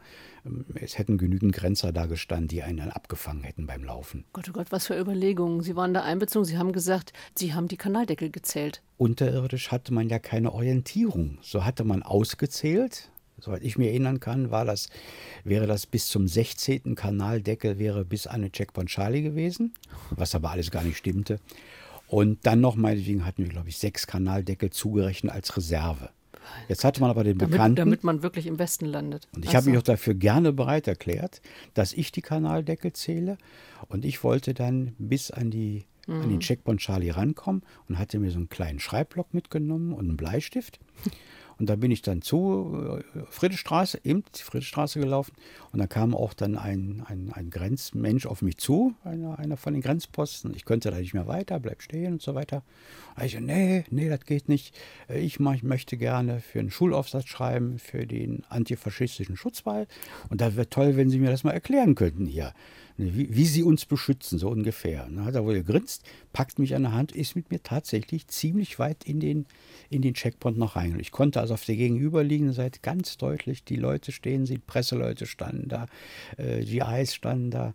es 0.76 0.98
hätten 0.98 1.18
genügend 1.18 1.54
Grenzer 1.54 1.92
da 1.92 2.06
gestanden, 2.06 2.48
die 2.48 2.64
einen 2.64 2.78
dann 2.78 2.92
abgefangen 2.92 3.44
hätten 3.44 3.68
beim 3.68 3.84
Laufen. 3.84 4.26
Gott, 4.34 4.50
oh 4.50 4.54
Gott, 4.54 4.72
was 4.72 4.88
für 4.88 5.00
Überlegungen. 5.00 5.62
Sie 5.62 5.76
waren 5.76 5.94
da 5.94 6.04
einbezogen. 6.04 6.46
Sie 6.46 6.58
haben 6.58 6.72
gesagt, 6.72 7.14
Sie 7.38 7.54
haben 7.54 7.68
die 7.68 7.78
Kanaldeckel 7.78 8.32
gezählt. 8.32 8.82
Unterirdisch 8.98 9.72
hatte 9.72 9.94
man 9.94 10.10
ja 10.10 10.20
keine 10.20 10.54
Orientierung. 10.54 11.38
So 11.42 11.66
hatte 11.66 11.84
man 11.84 12.04
ausgezählt. 12.04 13.10
Soweit 13.40 13.64
ich 13.64 13.78
mir 13.78 13.90
erinnern 13.90 14.20
kann, 14.20 14.52
war 14.52 14.66
das, 14.66 14.90
wäre 15.44 15.66
das 15.66 15.88
bis 15.88 16.08
zum 16.08 16.28
16. 16.28 16.96
Kanaldeckel 16.96 17.80
wäre 17.80 18.06
bis 18.06 18.28
an 18.28 18.44
den 18.44 18.52
Checkpoint 18.52 18.90
Charlie 18.90 19.24
gewesen, 19.24 19.74
was 20.12 20.36
aber 20.36 20.52
alles 20.52 20.70
gar 20.70 20.84
nicht 20.84 20.98
stimmte. 20.98 21.40
Und 22.08 22.46
dann 22.46 22.62
noch, 22.62 22.76
meinetwegen, 22.76 23.26
hatten 23.26 23.44
wir, 23.44 23.50
glaube 23.50 23.70
ich, 23.70 23.78
sechs 23.78 24.06
Kanaldeckel 24.06 24.70
zugerechnet 24.70 25.34
als 25.34 25.56
Reserve. 25.58 26.10
Jetzt 26.68 26.84
hatte 26.84 27.02
man 27.02 27.10
aber 27.10 27.24
den 27.24 27.38
Damit, 27.38 27.52
Bekannten. 27.52 27.76
damit 27.76 28.04
man 28.04 28.24
wirklich 28.24 28.48
im 28.48 28.60
Westen 28.60 28.86
landet. 28.86 29.28
Und 29.36 29.46
ich 29.46 29.56
habe 29.56 29.66
mich 29.68 29.76
so. 29.76 29.80
auch 29.80 29.84
dafür 29.86 30.14
gerne 30.14 30.52
bereit 30.54 30.88
erklärt, 30.88 31.42
dass 31.74 31.94
ich 31.94 32.12
die 32.12 32.22
Kanaldeckel 32.22 32.94
zähle. 32.94 33.38
Und 33.88 34.06
ich 34.06 34.24
wollte 34.24 34.54
dann 34.54 34.96
bis 34.98 35.32
an, 35.32 35.52
die, 35.52 35.86
an 36.08 36.20
Mhm. 36.26 36.30
den 36.30 36.40
Checkpoint 36.40 36.80
Charlie 36.82 37.12
rankommen 37.12 37.62
und 37.88 37.98
hatte 38.00 38.20
mir 38.20 38.32
so 38.32 38.38
einen 38.38 38.50
kleinen 38.50 38.80
Schreibblock 38.80 39.34
mitgenommen 39.34 39.94
und 39.94 40.08
einen 40.08 40.18
Bleistift. 40.18 40.80
Und 41.62 41.68
da 41.68 41.76
bin 41.76 41.92
ich 41.92 42.02
dann 42.02 42.24
zu 42.24 42.76
äh, 42.98 43.20
Friedrichstraße, 43.30 44.00
eben 44.04 44.24
die 44.36 44.42
Friedrichstraße 44.42 45.00
gelaufen. 45.00 45.34
Und 45.72 45.78
da 45.78 45.86
kam 45.86 46.16
auch 46.16 46.34
dann 46.34 46.58
ein, 46.58 47.04
ein, 47.06 47.32
ein 47.36 47.52
Grenzmensch 47.52 48.26
auf 48.26 48.42
mich 48.42 48.58
zu, 48.58 48.96
einer, 49.04 49.38
einer 49.38 49.58
von 49.58 49.74
den 49.74 49.84
Grenzposten. 49.84 50.56
Ich 50.56 50.66
könnte 50.66 50.90
da 50.90 50.98
nicht 50.98 51.14
mehr 51.14 51.28
weiter, 51.28 51.60
bleib 51.60 51.84
stehen 51.84 52.14
und 52.14 52.22
so 52.24 52.34
weiter. 52.34 52.64
Und 53.16 53.26
ich 53.26 53.40
nee, 53.40 53.84
nee, 53.92 54.10
das 54.10 54.26
geht 54.26 54.50
nicht. 54.50 54.76
Ich, 55.08 55.40
mach, 55.40 55.54
ich 55.54 55.62
möchte 55.62 55.98
gerne 55.98 56.40
für 56.40 56.58
einen 56.58 56.72
Schulaufsatz 56.72 57.28
schreiben, 57.28 57.78
für 57.78 58.08
den 58.08 58.44
antifaschistischen 58.50 59.38
Schutzball. 59.38 59.86
Und 60.30 60.42
da 60.42 60.56
wäre 60.56 60.68
toll, 60.68 60.98
wenn 60.98 61.12
Sie 61.12 61.20
mir 61.20 61.30
das 61.30 61.44
mal 61.44 61.52
erklären 61.52 61.94
könnten 61.94 62.26
hier. 62.26 62.56
Wie, 63.02 63.36
wie 63.36 63.46
Sie 63.46 63.64
uns 63.64 63.86
beschützen, 63.86 64.38
so 64.38 64.50
ungefähr. 64.50 65.06
Dann 65.06 65.26
hat 65.26 65.36
er 65.36 65.46
wohl 65.46 65.56
gegrinst, 65.56 66.04
packt 66.34 66.60
mich 66.60 66.76
an 66.76 66.84
der 66.84 66.94
Hand, 66.94 67.12
ist 67.12 67.36
mit 67.36 67.52
mir 67.52 67.64
tatsächlich 67.64 68.28
ziemlich 68.28 68.80
weit 68.80 69.04
in 69.04 69.20
den, 69.20 69.46
in 69.90 70.02
den 70.02 70.14
Checkpoint 70.14 70.58
noch 70.58 70.76
rein. 70.76 71.00
Ich 71.00 71.12
konnte 71.12 71.40
also 71.40 71.54
auf 71.56 71.66
der 71.66 71.76
gegenüberliegenden 71.76 72.54
Seite 72.54 72.80
ganz 72.82 73.18
deutlich 73.18 73.64
die 73.64 73.76
Leute 73.76 74.12
stehen 74.12 74.46
sehen, 74.46 74.62
Presseleute 74.66 75.26
standen 75.26 75.68
da, 75.68 75.88
äh, 76.38 76.64
GIs 76.64 77.16
standen 77.16 77.52
da. 77.52 77.74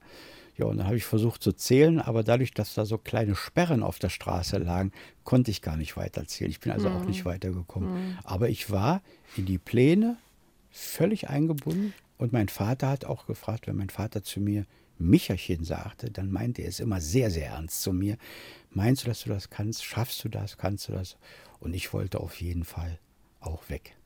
Ja, 0.57 0.67
und 0.67 0.79
dann 0.79 0.87
habe 0.87 0.97
ich 0.97 1.05
versucht 1.05 1.43
zu 1.43 1.53
zählen, 1.53 2.01
aber 2.01 2.23
dadurch, 2.23 2.53
dass 2.53 2.73
da 2.73 2.87
so 2.87 2.97
kleine 2.97 3.35
Sperren 3.35 3.83
auf 3.83 3.99
der 3.99 4.09
Straße 4.09 4.57
lagen, 4.57 4.93
konnte 5.23 5.51
ich 5.51 5.61
gar 5.61 5.77
nicht 5.77 5.97
weiterzählen. 5.99 6.51
Ich 6.51 6.61
bin 6.61 6.73
also 6.73 6.89
auch 6.89 7.05
nicht 7.05 7.27
weitergekommen. 7.27 8.17
Aber 8.25 8.49
ich 8.49 8.71
war 8.71 9.03
in 9.37 9.45
die 9.45 9.59
Pläne 9.59 10.17
völlig 10.71 11.29
eingebunden 11.29 11.93
und 12.17 12.33
mein 12.33 12.49
Vater 12.49 12.89
hat 12.89 13.05
auch 13.05 13.27
gefragt, 13.27 13.67
wenn 13.67 13.77
mein 13.77 13.91
Vater 13.91 14.23
zu 14.23 14.41
mir 14.41 14.65
Micherchen 14.99 15.65
sagte, 15.65 16.11
dann 16.11 16.31
meinte 16.31 16.63
er 16.63 16.69
es 16.69 16.81
immer 16.81 17.01
sehr, 17.01 17.31
sehr 17.31 17.49
ernst 17.49 17.83
zu 17.83 17.93
mir. 17.93 18.17
Meinst 18.71 19.05
du, 19.05 19.09
dass 19.09 19.23
du 19.23 19.29
das 19.29 19.51
kannst? 19.51 19.85
Schaffst 19.85 20.23
du 20.25 20.29
das? 20.29 20.59
Kannst 20.59 20.89
du 20.89 20.93
das? 20.93 21.17
Und 21.61 21.75
ich 21.75 21.93
wollte 21.93 22.21
auf 22.21 22.41
jeden 22.41 22.65
Fall 22.65 22.99
auch 23.41 23.69
weg. 23.69 23.97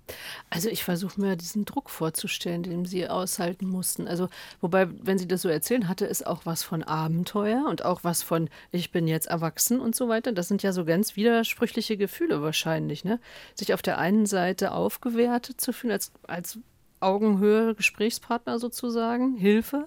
Also 0.49 0.69
ich 0.69 0.83
versuche 0.85 1.21
mir 1.21 1.37
diesen 1.37 1.65
Druck 1.65 1.91
vorzustellen, 1.91 2.63
den 2.63 2.85
sie 2.85 3.09
aushalten 3.09 3.69
mussten. 3.69 4.09
Also 4.09 4.29
wobei, 4.61 4.89
wenn 5.03 5.19
sie 5.19 5.29
das 5.29 5.43
so 5.43 5.49
erzählen, 5.49 5.89
hatte 5.89 6.07
es 6.07 6.23
auch 6.23 6.47
was 6.47 6.63
von 6.63 6.83
Abenteuer 6.83 7.67
und 7.69 7.85
auch 7.85 8.05
was 8.05 8.23
von 8.23 8.49
ich 8.73 8.91
bin 8.91 9.07
jetzt 9.07 9.29
erwachsen 9.29 9.81
und 9.81 9.95
so 9.95 10.09
weiter. 10.09 10.33
Das 10.33 10.49
sind 10.49 10.63
ja 10.63 10.73
so 10.73 10.85
ganz 10.85 11.17
widersprüchliche 11.17 11.97
Gefühle 11.97 12.43
wahrscheinlich, 12.43 13.05
ne? 13.05 13.21
Sich 13.55 13.75
auf 13.75 13.83
der 13.83 13.99
einen 13.99 14.27
Seite 14.27 14.73
aufgewertet 14.73 15.61
zu 15.61 15.73
fühlen 15.73 15.93
als 15.93 16.13
als 16.27 16.59
Augenhöhe 17.01 17.75
Gesprächspartner 17.75 18.59
sozusagen, 18.59 19.37
Hilfe. 19.37 19.87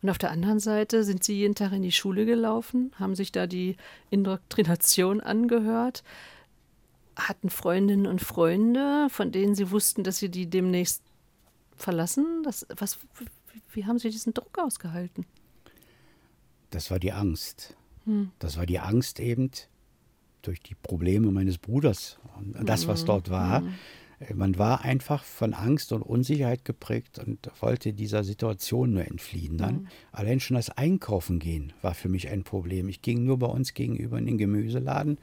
Und 0.00 0.10
auf 0.10 0.18
der 0.18 0.30
anderen 0.30 0.60
Seite 0.60 1.04
sind 1.04 1.24
sie 1.24 1.34
jeden 1.34 1.54
Tag 1.54 1.72
in 1.72 1.82
die 1.82 1.92
Schule 1.92 2.24
gelaufen, 2.24 2.92
haben 2.98 3.14
sich 3.14 3.32
da 3.32 3.46
die 3.46 3.76
Indoktrination 4.10 5.20
angehört, 5.20 6.04
hatten 7.16 7.50
Freundinnen 7.50 8.06
und 8.06 8.20
Freunde, 8.20 9.08
von 9.10 9.32
denen 9.32 9.54
sie 9.54 9.70
wussten, 9.70 10.04
dass 10.04 10.18
sie 10.18 10.28
die 10.28 10.48
demnächst 10.48 11.02
verlassen. 11.76 12.42
Das, 12.44 12.66
was, 12.76 12.98
wie, 13.18 13.60
wie 13.72 13.84
haben 13.86 13.98
sie 13.98 14.10
diesen 14.10 14.32
Druck 14.32 14.58
ausgehalten? 14.58 15.26
Das 16.70 16.90
war 16.90 16.98
die 16.98 17.12
Angst. 17.12 17.76
Das 18.38 18.56
war 18.56 18.66
die 18.66 18.78
Angst 18.80 19.20
eben 19.20 19.50
durch 20.42 20.60
die 20.60 20.74
Probleme 20.74 21.30
meines 21.30 21.58
Bruders 21.58 22.18
und 22.36 22.68
das, 22.68 22.88
was 22.88 23.04
dort 23.04 23.30
war. 23.30 23.62
Man 24.34 24.58
war 24.58 24.82
einfach 24.82 25.24
von 25.24 25.54
Angst 25.54 25.92
und 25.92 26.02
Unsicherheit 26.02 26.64
geprägt 26.64 27.18
und 27.18 27.50
wollte 27.60 27.92
dieser 27.92 28.24
Situation 28.24 28.92
nur 28.94 29.06
entfliehen 29.06 29.56
dann. 29.58 29.88
Allein 30.12 30.40
schon 30.40 30.56
das 30.56 30.70
Einkaufen 30.70 31.38
gehen 31.38 31.72
war 31.82 31.94
für 31.94 32.08
mich 32.08 32.28
ein 32.28 32.44
Problem. 32.44 32.88
Ich 32.88 33.02
ging 33.02 33.24
nur 33.24 33.38
bei 33.38 33.46
uns 33.46 33.74
gegenüber 33.74 34.18
in 34.18 34.26
den 34.26 34.38
Gemüseladen 34.38 35.18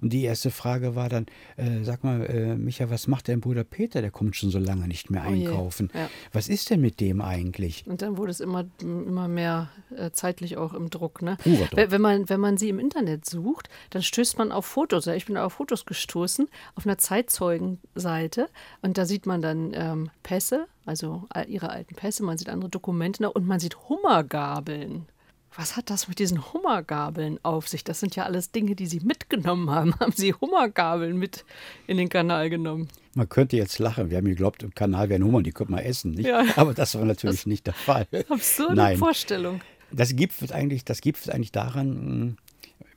und 0.00 0.12
die 0.12 0.22
erste 0.24 0.50
Frage 0.50 0.94
war 0.96 1.08
dann, 1.08 1.26
äh, 1.56 1.82
sag 1.82 2.04
mal, 2.04 2.24
äh, 2.26 2.56
Micha, 2.56 2.90
was 2.90 3.06
macht 3.06 3.28
dein 3.28 3.40
Bruder 3.40 3.64
Peter? 3.64 4.00
Der 4.02 4.10
kommt 4.10 4.36
schon 4.36 4.50
so 4.50 4.58
lange 4.58 4.88
nicht 4.88 5.10
mehr 5.10 5.24
Oh 5.26 5.30
einkaufen. 5.30 5.90
ja. 5.94 6.08
Was 6.32 6.48
ist 6.48 6.70
denn 6.70 6.80
mit 6.80 7.00
dem 7.00 7.20
eigentlich? 7.20 7.84
Und 7.86 8.02
dann 8.02 8.16
wurde 8.16 8.30
es 8.30 8.40
immer, 8.40 8.64
immer 8.80 9.28
mehr 9.28 9.70
äh, 9.96 10.10
zeitlich 10.12 10.56
auch 10.56 10.74
im 10.74 10.90
Druck. 10.90 11.22
Ne? 11.22 11.36
Purer 11.42 11.66
Druck. 11.66 11.90
Wenn, 11.90 12.00
man, 12.00 12.28
wenn 12.28 12.40
man 12.40 12.56
sie 12.56 12.68
im 12.68 12.78
Internet 12.78 13.24
sucht, 13.24 13.68
dann 13.90 14.02
stößt 14.02 14.38
man 14.38 14.52
auf 14.52 14.66
Fotos. 14.66 15.06
Ich 15.06 15.26
bin 15.26 15.36
auf 15.36 15.54
Fotos 15.54 15.86
gestoßen, 15.86 16.48
auf 16.74 16.86
einer 16.86 16.98
Zeitzeugenseite. 16.98 18.41
Und 18.80 18.98
da 18.98 19.06
sieht 19.06 19.26
man 19.26 19.42
dann 19.42 19.72
ähm, 19.74 20.10
Pässe, 20.22 20.66
also 20.86 21.28
ihre 21.46 21.70
alten 21.70 21.94
Pässe, 21.94 22.22
man 22.22 22.38
sieht 22.38 22.48
andere 22.48 22.70
Dokumente 22.70 23.30
und 23.30 23.46
man 23.46 23.60
sieht 23.60 23.76
Hummergabeln. 23.88 25.06
Was 25.54 25.76
hat 25.76 25.90
das 25.90 26.08
mit 26.08 26.18
diesen 26.18 26.52
Hummergabeln 26.52 27.38
auf 27.42 27.68
sich? 27.68 27.84
Das 27.84 28.00
sind 28.00 28.16
ja 28.16 28.24
alles 28.24 28.52
Dinge, 28.52 28.74
die 28.74 28.86
Sie 28.86 29.00
mitgenommen 29.00 29.70
haben. 29.70 29.94
Haben 30.00 30.12
Sie 30.12 30.32
Hummergabeln 30.32 31.18
mit 31.18 31.44
in 31.86 31.98
den 31.98 32.08
Kanal 32.08 32.48
genommen? 32.48 32.88
Man 33.14 33.28
könnte 33.28 33.56
jetzt 33.56 33.78
lachen. 33.78 34.08
Wir 34.08 34.16
haben 34.16 34.24
geglaubt, 34.24 34.62
im 34.62 34.74
Kanal 34.74 35.10
wären 35.10 35.22
Hummern, 35.24 35.44
die 35.44 35.52
könnte 35.52 35.72
man 35.72 35.84
essen. 35.84 36.12
Nicht? 36.12 36.26
Ja. 36.26 36.44
Aber 36.56 36.72
das 36.72 36.94
war 36.94 37.04
natürlich 37.04 37.46
nicht 37.46 37.66
der 37.66 37.74
Fall. 37.74 38.06
Absurde 38.30 38.76
Nein. 38.76 38.96
Vorstellung. 38.96 39.60
Das 39.90 40.16
gipfelt 40.16 40.52
eigentlich, 40.52 40.86
das 40.86 41.02
gipfelt 41.02 41.34
eigentlich 41.34 41.52
daran, 41.52 42.28
mh, 42.28 42.34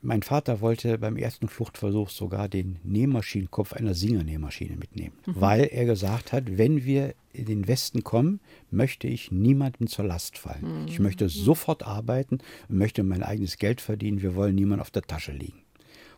mein 0.06 0.22
Vater 0.22 0.60
wollte 0.60 0.98
beim 0.98 1.16
ersten 1.16 1.48
Fluchtversuch 1.48 2.10
sogar 2.10 2.48
den 2.48 2.78
Nähmaschinenkopf 2.84 3.72
einer 3.72 3.92
Singer-Nähmaschine 3.94 4.76
mitnehmen, 4.76 5.14
weil 5.26 5.64
er 5.64 5.84
gesagt 5.84 6.32
hat, 6.32 6.56
wenn 6.56 6.84
wir 6.84 7.14
in 7.32 7.46
den 7.46 7.66
Westen 7.66 8.04
kommen, 8.04 8.40
möchte 8.70 9.08
ich 9.08 9.32
niemandem 9.32 9.88
zur 9.88 10.04
Last 10.04 10.38
fallen. 10.38 10.86
Ich 10.86 11.00
möchte 11.00 11.28
sofort 11.28 11.82
arbeiten 11.82 12.38
und 12.68 12.78
möchte 12.78 13.02
mein 13.02 13.24
eigenes 13.24 13.58
Geld 13.58 13.80
verdienen. 13.80 14.22
Wir 14.22 14.36
wollen 14.36 14.54
niemand 14.54 14.80
auf 14.80 14.90
der 14.90 15.02
Tasche 15.02 15.32
liegen. 15.32 15.62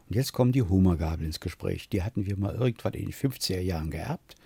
Und 0.08 0.16
jetzt 0.16 0.32
kommen 0.32 0.52
die 0.52 0.62
Hummergabel 0.62 1.26
ins 1.26 1.40
Gespräch. 1.40 1.88
Die 1.88 2.02
hatten 2.02 2.26
wir 2.26 2.36
mal 2.38 2.54
irgendwann 2.54 2.94
in 2.94 3.06
den 3.06 3.12
50er 3.12 3.60
Jahren 3.60 3.90
geerbt. 3.90 4.36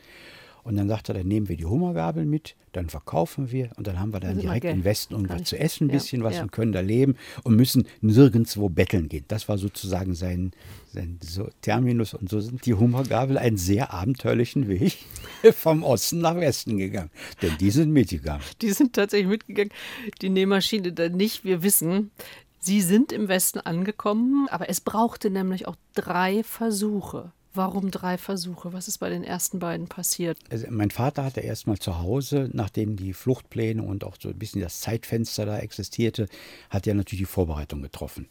Und 0.64 0.76
dann 0.76 0.88
sagte 0.88 1.12
er, 1.12 1.18
dann 1.18 1.28
nehmen 1.28 1.48
wir 1.48 1.56
die 1.56 1.64
Hummergabel 1.64 2.24
mit, 2.24 2.54
dann 2.70 2.88
verkaufen 2.88 3.50
wir 3.50 3.70
und 3.76 3.86
dann 3.86 3.98
haben 3.98 4.12
wir 4.12 4.20
dann 4.20 4.38
direkt 4.38 4.64
im 4.64 4.84
Westen 4.84 5.14
irgendwas 5.14 5.44
zu 5.44 5.58
essen, 5.58 5.86
ein 5.86 5.90
ja, 5.90 5.94
bisschen 5.94 6.22
was 6.22 6.36
ja. 6.36 6.42
und 6.42 6.52
können 6.52 6.72
da 6.72 6.80
leben 6.80 7.16
und 7.42 7.56
müssen 7.56 7.86
nirgendwo 8.00 8.68
betteln 8.68 9.08
gehen. 9.08 9.24
Das 9.26 9.48
war 9.48 9.58
sozusagen 9.58 10.14
sein, 10.14 10.52
sein 10.92 11.18
so 11.22 11.48
Terminus. 11.62 12.14
Und 12.14 12.30
so 12.30 12.40
sind 12.40 12.64
die 12.64 12.74
Hummergabel 12.74 13.38
einen 13.38 13.56
sehr 13.56 13.92
abenteuerlichen 13.92 14.68
Weg 14.68 14.98
vom 15.52 15.82
Osten 15.82 16.20
nach 16.20 16.36
Westen 16.36 16.78
gegangen. 16.78 17.10
Denn 17.42 17.58
die 17.58 17.70
sind 17.70 17.90
mitgegangen. 17.92 18.42
Die 18.62 18.70
sind 18.70 18.92
tatsächlich 18.92 19.28
mitgegangen. 19.28 19.72
Die 20.20 20.30
Nähmaschine 20.30 20.92
dann 20.92 21.12
nicht. 21.12 21.44
Wir 21.44 21.64
wissen, 21.64 22.12
sie 22.60 22.80
sind 22.80 23.10
im 23.10 23.26
Westen 23.26 23.58
angekommen, 23.58 24.46
aber 24.48 24.70
es 24.70 24.80
brauchte 24.80 25.28
nämlich 25.28 25.66
auch 25.66 25.76
drei 25.94 26.44
Versuche. 26.44 27.32
Warum 27.54 27.90
drei 27.90 28.16
Versuche? 28.16 28.72
Was 28.72 28.88
ist 28.88 28.98
bei 28.98 29.10
den 29.10 29.24
ersten 29.24 29.58
beiden 29.58 29.86
passiert? 29.86 30.38
Also 30.50 30.66
mein 30.70 30.90
Vater 30.90 31.22
hatte 31.24 31.40
erst 31.40 31.66
mal 31.66 31.78
zu 31.78 31.98
Hause, 31.98 32.48
nachdem 32.52 32.96
die 32.96 33.12
Fluchtpläne 33.12 33.82
und 33.82 34.04
auch 34.04 34.16
so 34.18 34.30
ein 34.30 34.38
bisschen 34.38 34.62
das 34.62 34.80
Zeitfenster 34.80 35.44
da 35.44 35.58
existierte, 35.58 36.28
hat 36.70 36.86
er 36.86 36.94
natürlich 36.94 37.22
die 37.22 37.32
Vorbereitung 37.32 37.82
getroffen. 37.82 38.26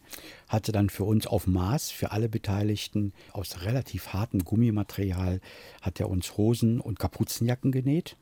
Hatte 0.51 0.73
dann 0.73 0.89
für 0.89 1.05
uns 1.05 1.27
auf 1.27 1.47
Maß, 1.47 1.91
für 1.91 2.11
alle 2.11 2.27
Beteiligten, 2.27 3.13
aus 3.31 3.61
relativ 3.63 4.09
hartem 4.09 4.43
Gummimaterial, 4.43 5.39
hat 5.81 6.01
er 6.01 6.09
uns 6.09 6.35
Hosen 6.35 6.81
und 6.81 6.99
Kapuzenjacken 6.99 7.71
genäht, 7.71 8.17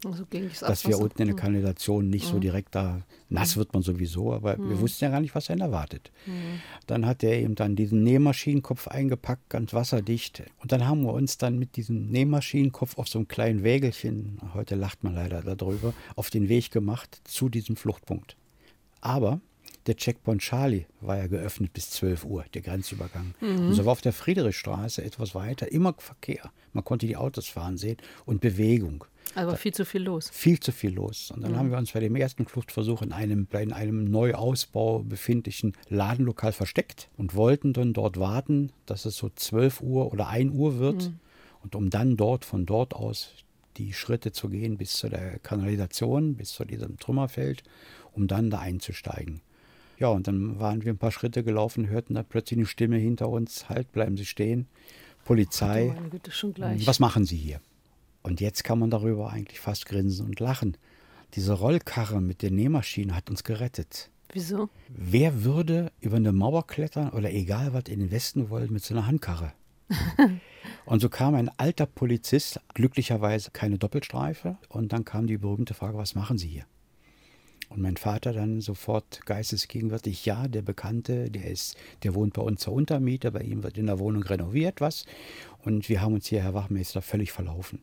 Also 0.62 0.68
dass 0.68 0.88
wir 0.88 1.00
unten 1.00 1.24
in 1.24 1.30
der 1.30 1.36
Kanalisation 1.36 2.08
nicht 2.08 2.28
so 2.28 2.38
direkt 2.38 2.76
da, 2.76 3.02
nass 3.30 3.58
wird 3.58 3.74
man 3.74 3.82
sowieso, 3.82 4.32
aber 4.32 4.60
wir 4.60 4.80
wussten 4.80 5.06
ja 5.06 5.10
gar 5.10 5.22
nicht, 5.22 5.34
was 5.34 5.50
einen 5.50 5.62
erwartet. 5.62 6.12
Dann 6.86 7.08
hat 7.08 7.24
er 7.24 7.34
eben 7.34 7.56
dann 7.56 7.76
diesen 7.76 8.04
Nähmaschinenkopf 8.04 8.88
eingepackt, 8.88 9.50
ganz 9.50 9.74
wasserdicht. 9.74 10.44
Und 10.60 10.72
dann 10.72 10.88
haben 10.88 11.02
wir 11.02 11.14
uns 11.14 11.40
dann 11.40 11.58
mit 11.58 11.78
diesem 11.78 12.12
Nähmaschinenkopf 12.12 13.00
auf 13.00 13.08
so 13.08 13.18
einem 13.18 13.28
kleinen 13.28 13.64
Wägelchen, 13.64 14.38
heute 14.54 14.76
lacht 14.76 15.04
man 15.04 15.16
leider 15.16 15.42
darüber, 15.56 15.96
auf 16.16 16.30
den 16.30 16.48
Weg 16.48 16.70
gemacht 16.70 17.22
zu 17.24 17.50
diesem 17.50 17.76
Fluchtpunkt. 17.76 18.38
Aber 19.02 19.42
der 19.90 19.98
Checkpoint 19.98 20.42
Charlie 20.42 20.86
war 21.02 21.18
ja 21.18 21.28
geöffnet 21.28 21.74
bis 21.74 21.90
12 21.90 22.24
Uhr, 22.24 22.46
der 22.54 22.62
Grenzübergang. 22.62 23.34
Und 23.42 23.74
so 23.74 23.86
war 23.86 23.94
auf 23.94 24.02
der 24.02 24.14
Friedrichstraße 24.14 25.04
etwas 25.04 25.34
weiter 25.36 25.72
immer 25.72 25.96
Verkehr. 25.98 26.52
Man 26.74 26.84
konnte 26.84 27.08
die 27.08 27.18
Autos 27.18 27.48
fahren 27.48 27.78
sehen 27.78 27.98
und 28.26 28.40
Bewegung 28.40 29.04
Also 29.34 29.50
war 29.52 29.58
viel 29.58 29.74
zu 29.74 29.86
viel 29.86 30.04
los. 30.04 30.30
viel 30.32 30.60
zu 30.60 30.72
viel 30.72 30.94
los. 30.94 31.32
Und 31.32 31.42
dann 31.42 31.58
haben 31.58 31.72
wir 31.72 31.78
uns 31.78 31.92
bei 31.92 32.00
dem 32.00 32.16
ersten 32.16 32.46
Fluchtversuch 32.46 33.02
in 33.02 33.12
einem, 33.12 33.48
in 33.52 33.74
einem 33.74 34.06
Neuausbau 34.06 35.00
befindlichen 35.00 35.74
Ladenlokal 35.90 36.52
versteckt 36.52 37.10
und 37.18 37.36
wollten 37.36 37.74
dann 37.74 37.94
dort 37.94 38.20
warten, 38.20 38.72
dass 38.86 39.06
es 39.06 39.18
so 39.18 39.30
12 39.30 39.82
Uhr 39.82 40.14
oder 40.14 40.28
1 40.28 40.54
Uhr 40.54 40.78
wird. 40.78 41.12
Und 41.64 41.76
um 41.76 41.90
dann 41.90 42.16
dort, 42.16 42.46
von 42.46 42.66
dort 42.66 42.94
aus, 42.94 43.32
die 43.78 43.94
Schritte 43.94 44.32
zu 44.32 44.50
gehen 44.50 44.78
bis 44.78 44.94
zu 44.94 45.10
der 45.10 45.40
Kanalisation, 45.40 46.36
bis 46.36 46.50
zu 46.50 46.64
diesem 46.64 46.98
Trümmerfeld, 46.98 47.64
um 48.14 48.28
dann 48.28 48.50
da 48.50 48.60
einzusteigen. 48.60 49.42
Ja, 50.00 50.08
und 50.08 50.28
dann 50.28 50.60
waren 50.60 50.84
wir 50.84 50.94
ein 50.94 50.98
paar 50.98 51.12
Schritte 51.12 51.44
gelaufen, 51.44 51.90
hörten 51.90 52.16
da 52.16 52.24
plötzlich 52.24 52.58
eine 52.58 52.66
Stimme 52.66 52.98
hinter 52.98 53.30
uns, 53.30 53.68
halt, 53.68 53.92
bleiben 53.92 54.16
Sie 54.16 54.26
stehen. 54.26 54.68
Polizei, 55.26 55.92
Meine 55.94 56.10
Güte, 56.10 56.32
schon 56.32 56.54
gleich. 56.54 56.88
was 56.88 57.00
machen 57.00 57.26
Sie 57.26 57.36
hier? 57.36 57.60
Und 58.24 58.42
jetzt 58.42 58.64
kann 58.64 58.80
man 58.80 58.90
darüber 58.90 59.32
eigentlich 59.32 59.60
fast 59.60 59.86
grinsen 59.86 60.26
und 60.26 60.40
lachen. 60.40 60.78
Diese 61.36 61.54
Rollkarre 61.54 62.22
mit 62.22 62.42
der 62.42 62.52
Nähmaschine 62.52 63.16
hat 63.16 63.30
uns 63.30 63.44
gerettet. 63.44 64.10
Wieso? 64.32 64.70
Wer 64.88 65.44
würde 65.44 65.92
über 66.00 66.18
eine 66.18 66.32
Mauer 66.32 66.66
klettern 66.66 67.10
oder 67.10 67.32
egal 67.34 67.74
was 67.74 67.84
in 67.90 68.00
den 68.00 68.12
Westen 68.12 68.50
wollen 68.50 68.72
mit 68.72 68.84
so 68.84 68.94
einer 68.94 69.06
Handkarre? 69.06 69.54
und 70.86 71.02
so 71.02 71.10
kam 71.10 71.36
ein 71.36 71.50
alter 71.58 71.86
Polizist, 71.88 72.60
glücklicherweise 72.74 73.52
keine 73.52 73.78
Doppelstreife, 73.78 74.58
und 74.70 74.94
dann 74.94 75.04
kam 75.04 75.28
die 75.28 75.38
berühmte 75.38 75.74
Frage, 75.74 75.98
was 75.98 76.16
machen 76.16 76.38
Sie 76.38 76.48
hier? 76.48 76.66
Und 77.70 77.82
mein 77.82 77.98
Vater 77.98 78.34
dann 78.34 78.62
sofort 78.62 79.26
geistesgegenwärtig, 79.26 80.26
ja, 80.26 80.48
der 80.48 80.64
Bekannte, 80.64 81.30
der 81.30 81.46
ist, 81.46 81.78
der 82.04 82.16
wohnt 82.16 82.34
bei 82.34 82.42
uns 82.42 82.62
zur 82.62 82.74
Untermiete, 82.74 83.32
bei 83.32 83.42
ihm 83.42 83.64
wird 83.64 83.78
in 83.78 83.86
der 83.86 84.00
Wohnung 84.00 84.24
renoviert 84.24 84.82
was. 84.82 85.06
Und 85.64 85.88
wir 85.88 86.02
haben 86.02 86.16
uns 86.16 86.28
hier, 86.28 86.42
Herr 86.42 86.56
Wachmeister, 86.56 87.02
völlig 87.02 87.32
verlaufen. 87.32 87.80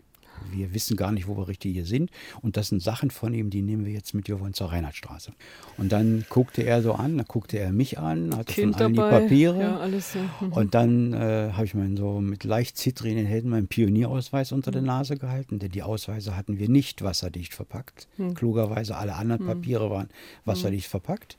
Wir 0.52 0.72
wissen 0.74 0.96
gar 0.96 1.12
nicht, 1.12 1.26
wo 1.28 1.36
wir 1.36 1.48
richtig 1.48 1.72
hier 1.74 1.84
sind. 1.84 2.10
Und 2.42 2.56
das 2.56 2.68
sind 2.68 2.82
Sachen 2.82 3.10
von 3.10 3.34
ihm, 3.34 3.50
die 3.50 3.62
nehmen 3.62 3.84
wir 3.84 3.92
jetzt 3.92 4.14
mit. 4.14 4.28
Wir 4.28 4.40
wollen 4.40 4.54
zur 4.54 4.72
Reinhardtstraße. 4.72 5.32
Und 5.76 5.92
dann 5.92 6.24
guckte 6.30 6.62
er 6.62 6.82
so 6.82 6.92
an, 6.94 7.16
dann 7.18 7.26
guckte 7.26 7.58
er 7.58 7.72
mich 7.72 7.98
an, 7.98 8.34
hatte 8.36 8.52
Kind 8.52 8.74
von 8.76 8.82
allen 8.84 8.94
dabei. 8.94 9.18
die 9.18 9.22
Papiere. 9.24 9.60
Ja, 9.60 9.76
alles. 9.78 10.14
Mhm. 10.40 10.52
Und 10.52 10.74
dann 10.74 11.12
äh, 11.12 11.50
habe 11.52 11.64
ich 11.64 11.74
meinen 11.74 11.96
so 11.96 12.20
mit 12.20 12.44
leicht 12.44 12.76
zittrigen 12.76 13.26
Händen 13.26 13.50
meinen 13.50 13.68
Pionierausweis 13.68 14.52
unter 14.52 14.70
Mhm. 14.70 14.74
der 14.74 14.82
Nase 14.82 15.16
gehalten, 15.16 15.58
denn 15.58 15.70
die 15.70 15.82
Ausweise 15.82 16.36
hatten 16.36 16.58
wir 16.58 16.68
nicht 16.68 17.02
wasserdicht 17.02 17.54
verpackt. 17.54 18.08
Mhm. 18.16 18.34
Klugerweise 18.34 18.96
alle 18.96 19.14
anderen 19.14 19.46
Papiere 19.46 19.90
waren 19.90 20.08
wasserdicht 20.44 20.86
verpackt. 20.88 21.36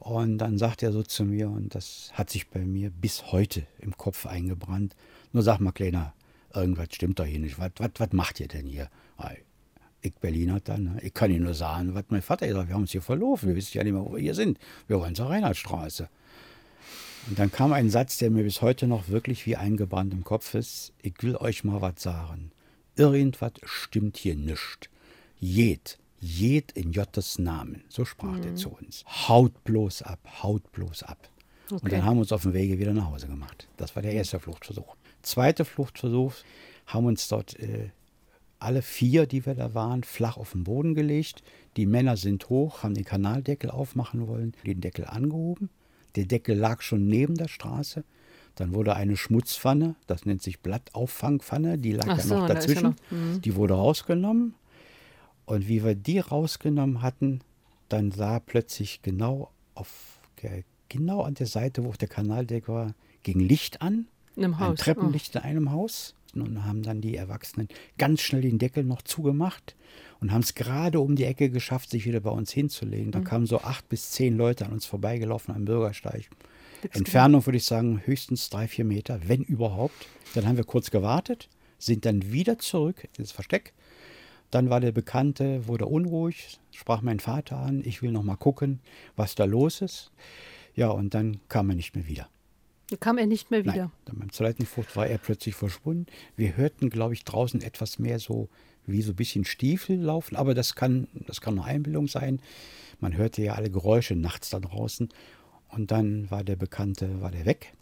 Und 0.00 0.36
dann 0.38 0.58
sagt 0.58 0.82
er 0.82 0.92
so 0.92 1.02
zu 1.02 1.24
mir, 1.24 1.48
und 1.48 1.74
das 1.74 2.10
hat 2.12 2.28
sich 2.28 2.48
bei 2.50 2.60
mir 2.60 2.90
bis 2.90 3.32
heute 3.32 3.62
im 3.78 3.96
Kopf 3.96 4.26
eingebrannt, 4.26 4.94
nur 5.32 5.42
sag 5.42 5.60
mal, 5.60 5.72
Kleiner, 5.72 6.12
irgendwas 6.54 6.88
stimmt 6.92 7.18
doch 7.18 7.24
hier 7.26 7.38
nicht. 7.40 7.58
Was, 7.58 7.70
was, 7.78 7.90
was 7.98 8.12
macht 8.12 8.40
ihr 8.40 8.48
denn 8.48 8.66
hier? 8.66 8.88
Ich 10.00 10.14
Berliner 10.14 10.60
dann, 10.60 10.84
ne? 10.84 11.00
ich 11.02 11.14
kann 11.14 11.30
Ihnen 11.30 11.44
nur 11.44 11.54
sagen, 11.54 11.94
was 11.94 12.04
mein 12.08 12.20
Vater 12.20 12.46
gesagt 12.46 12.64
hat, 12.64 12.68
wir 12.68 12.74
haben 12.74 12.82
uns 12.82 12.92
hier 12.92 13.00
verlaufen, 13.00 13.48
wir 13.48 13.56
wissen 13.56 13.76
ja 13.76 13.84
nicht 13.84 13.94
mehr, 13.94 14.04
wo 14.04 14.12
wir 14.12 14.20
hier 14.20 14.34
sind. 14.34 14.58
Wir 14.86 15.00
wollen 15.00 15.14
zur 15.14 15.30
Reinhardtstraße. 15.30 16.08
Und 17.28 17.38
dann 17.38 17.50
kam 17.50 17.72
ein 17.72 17.88
Satz, 17.88 18.18
der 18.18 18.30
mir 18.30 18.42
bis 18.44 18.60
heute 18.60 18.86
noch 18.86 19.08
wirklich 19.08 19.46
wie 19.46 19.56
eingebrannt 19.56 20.12
im 20.12 20.22
Kopf 20.24 20.54
ist. 20.54 20.92
Ich 21.00 21.14
will 21.22 21.36
euch 21.36 21.64
mal 21.64 21.80
was 21.80 22.02
sagen. 22.02 22.50
Irgendwas 22.96 23.52
stimmt 23.64 24.18
hier 24.18 24.36
nicht. 24.36 24.90
Jed, 25.40 25.98
jed 26.20 26.72
in 26.72 26.92
Jottes 26.92 27.38
Namen. 27.38 27.82
So 27.88 28.04
sprach 28.04 28.38
er 28.44 28.54
zu 28.56 28.68
uns. 28.70 29.04
Haut 29.06 29.64
bloß 29.64 30.02
ab, 30.02 30.20
haut 30.42 30.70
bloß 30.72 31.02
ab. 31.04 31.30
Und 31.70 31.78
Okay. 31.78 31.88
dann 31.92 32.04
haben 32.04 32.16
wir 32.18 32.20
uns 32.20 32.32
auf 32.32 32.42
dem 32.42 32.52
Wege 32.52 32.78
wieder 32.78 32.92
nach 32.92 33.06
Hause 33.06 33.26
gemacht. 33.26 33.68
Das 33.78 33.96
war 33.96 34.02
der 34.02 34.12
erste 34.12 34.38
Fluchtversuch. 34.38 34.96
Zweiter 35.24 35.64
Fluchtversuch 35.64 36.32
haben 36.86 37.06
uns 37.06 37.28
dort 37.28 37.58
äh, 37.58 37.90
alle 38.58 38.82
vier, 38.82 39.26
die 39.26 39.44
wir 39.44 39.54
da 39.54 39.74
waren, 39.74 40.04
flach 40.04 40.36
auf 40.36 40.52
den 40.52 40.64
Boden 40.64 40.94
gelegt. 40.94 41.42
Die 41.76 41.86
Männer 41.86 42.16
sind 42.16 42.48
hoch, 42.48 42.82
haben 42.82 42.94
den 42.94 43.04
Kanaldeckel 43.04 43.70
aufmachen 43.70 44.26
wollen, 44.28 44.54
den 44.64 44.80
Deckel 44.80 45.04
angehoben. 45.06 45.70
Der 46.16 46.26
Deckel 46.26 46.56
lag 46.56 46.80
schon 46.82 47.06
neben 47.06 47.34
der 47.34 47.48
Straße. 47.48 48.04
Dann 48.54 48.72
wurde 48.72 48.94
eine 48.94 49.16
Schmutzpfanne, 49.16 49.96
das 50.06 50.26
nennt 50.26 50.40
sich 50.42 50.60
Blattauffangpfanne, 50.60 51.76
die 51.76 51.90
lag 51.92 52.06
Ach 52.08 52.18
ja 52.18 52.22
so, 52.22 52.34
noch 52.38 52.46
da 52.46 52.54
ist 52.54 52.68
ja 52.68 52.74
dazwischen. 52.74 52.96
noch- 53.10 53.10
mhm. 53.34 53.40
Die 53.42 53.54
wurde 53.56 53.74
rausgenommen. 53.74 54.54
Und 55.46 55.68
wie 55.68 55.84
wir 55.84 55.94
die 55.96 56.20
rausgenommen 56.20 57.02
hatten, 57.02 57.40
dann 57.88 58.12
sah 58.12 58.38
plötzlich 58.38 59.02
genau 59.02 59.50
auf 59.74 60.20
genau 60.88 61.22
an 61.22 61.34
der 61.34 61.46
Seite, 61.46 61.84
wo 61.84 61.92
der 61.92 62.08
Kanaldeckel 62.08 62.74
war, 62.74 62.94
ging 63.22 63.40
Licht 63.40 63.82
an. 63.82 64.06
In 64.36 64.44
einem 64.44 64.54
Ein 64.54 64.60
Haus. 64.60 64.80
Oh. 64.80 64.82
Treppenlicht 64.82 65.34
in 65.34 65.42
einem 65.42 65.70
Haus. 65.72 66.14
Und 66.34 66.64
haben 66.64 66.82
dann 66.82 67.00
die 67.00 67.14
Erwachsenen 67.14 67.68
ganz 67.96 68.20
schnell 68.20 68.42
den 68.42 68.58
Deckel 68.58 68.82
noch 68.82 69.02
zugemacht 69.02 69.76
und 70.18 70.32
haben 70.32 70.40
es 70.40 70.54
gerade 70.54 70.98
um 70.98 71.14
die 71.14 71.26
Ecke 71.26 71.48
geschafft, 71.48 71.90
sich 71.90 72.06
wieder 72.06 72.18
bei 72.18 72.30
uns 72.30 72.50
hinzulegen. 72.50 73.08
Mhm. 73.08 73.12
Da 73.12 73.20
kamen 73.20 73.46
so 73.46 73.60
acht 73.60 73.88
bis 73.88 74.10
zehn 74.10 74.36
Leute 74.36 74.66
an 74.66 74.72
uns 74.72 74.84
vorbeigelaufen 74.84 75.54
am 75.54 75.64
Bürgersteig. 75.64 76.28
Entfernung 76.92 77.46
würde 77.46 77.56
ich 77.56 77.64
sagen 77.64 78.02
höchstens 78.04 78.50
drei, 78.50 78.66
vier 78.68 78.84
Meter, 78.84 79.20
wenn 79.26 79.42
überhaupt. 79.42 80.08
Dann 80.34 80.46
haben 80.46 80.56
wir 80.56 80.64
kurz 80.64 80.90
gewartet, 80.90 81.48
sind 81.78 82.04
dann 82.04 82.32
wieder 82.32 82.58
zurück 82.58 83.08
ins 83.16 83.32
Versteck. 83.32 83.72
Dann 84.50 84.70
war 84.70 84.80
der 84.80 84.92
Bekannte, 84.92 85.66
wurde 85.66 85.86
unruhig, 85.86 86.58
sprach 86.72 87.02
mein 87.02 87.20
Vater 87.20 87.58
an, 87.58 87.82
ich 87.84 88.02
will 88.02 88.12
noch 88.12 88.22
mal 88.22 88.36
gucken, 88.36 88.80
was 89.16 89.34
da 89.34 89.44
los 89.44 89.80
ist. 89.80 90.10
Ja, 90.74 90.88
und 90.88 91.14
dann 91.14 91.40
kam 91.48 91.70
er 91.70 91.76
nicht 91.76 91.94
mehr 91.94 92.06
wieder. 92.06 92.28
Da 92.90 92.96
kam 92.96 93.18
er 93.18 93.26
nicht 93.26 93.50
mehr 93.50 93.64
wieder. 93.64 93.74
Nein, 93.74 93.90
dann 94.04 94.18
beim 94.18 94.32
zweiten 94.32 94.66
Flucht 94.66 94.94
war 94.96 95.06
er 95.06 95.18
plötzlich 95.18 95.54
verschwunden. 95.54 96.06
Wir 96.36 96.56
hörten, 96.56 96.90
glaube 96.90 97.14
ich, 97.14 97.24
draußen 97.24 97.62
etwas 97.62 97.98
mehr 97.98 98.18
so 98.18 98.48
wie 98.86 99.02
so 99.02 99.12
ein 99.12 99.16
bisschen 99.16 99.44
Stiefel 99.44 99.98
laufen, 99.98 100.36
aber 100.36 100.54
das 100.54 100.74
kann, 100.74 101.08
das 101.26 101.40
kann 101.40 101.58
eine 101.58 101.64
Einbildung 101.66 102.08
sein. 102.08 102.40
Man 103.00 103.16
hörte 103.16 103.42
ja 103.42 103.54
alle 103.54 103.70
Geräusche 103.70 104.14
nachts 104.14 104.50
da 104.50 104.60
draußen. 104.60 105.08
Und 105.68 105.90
dann 105.90 106.30
war 106.30 106.44
der 106.44 106.56
Bekannte, 106.56 107.20
war 107.20 107.30
der 107.30 107.46
weg. 107.46 107.72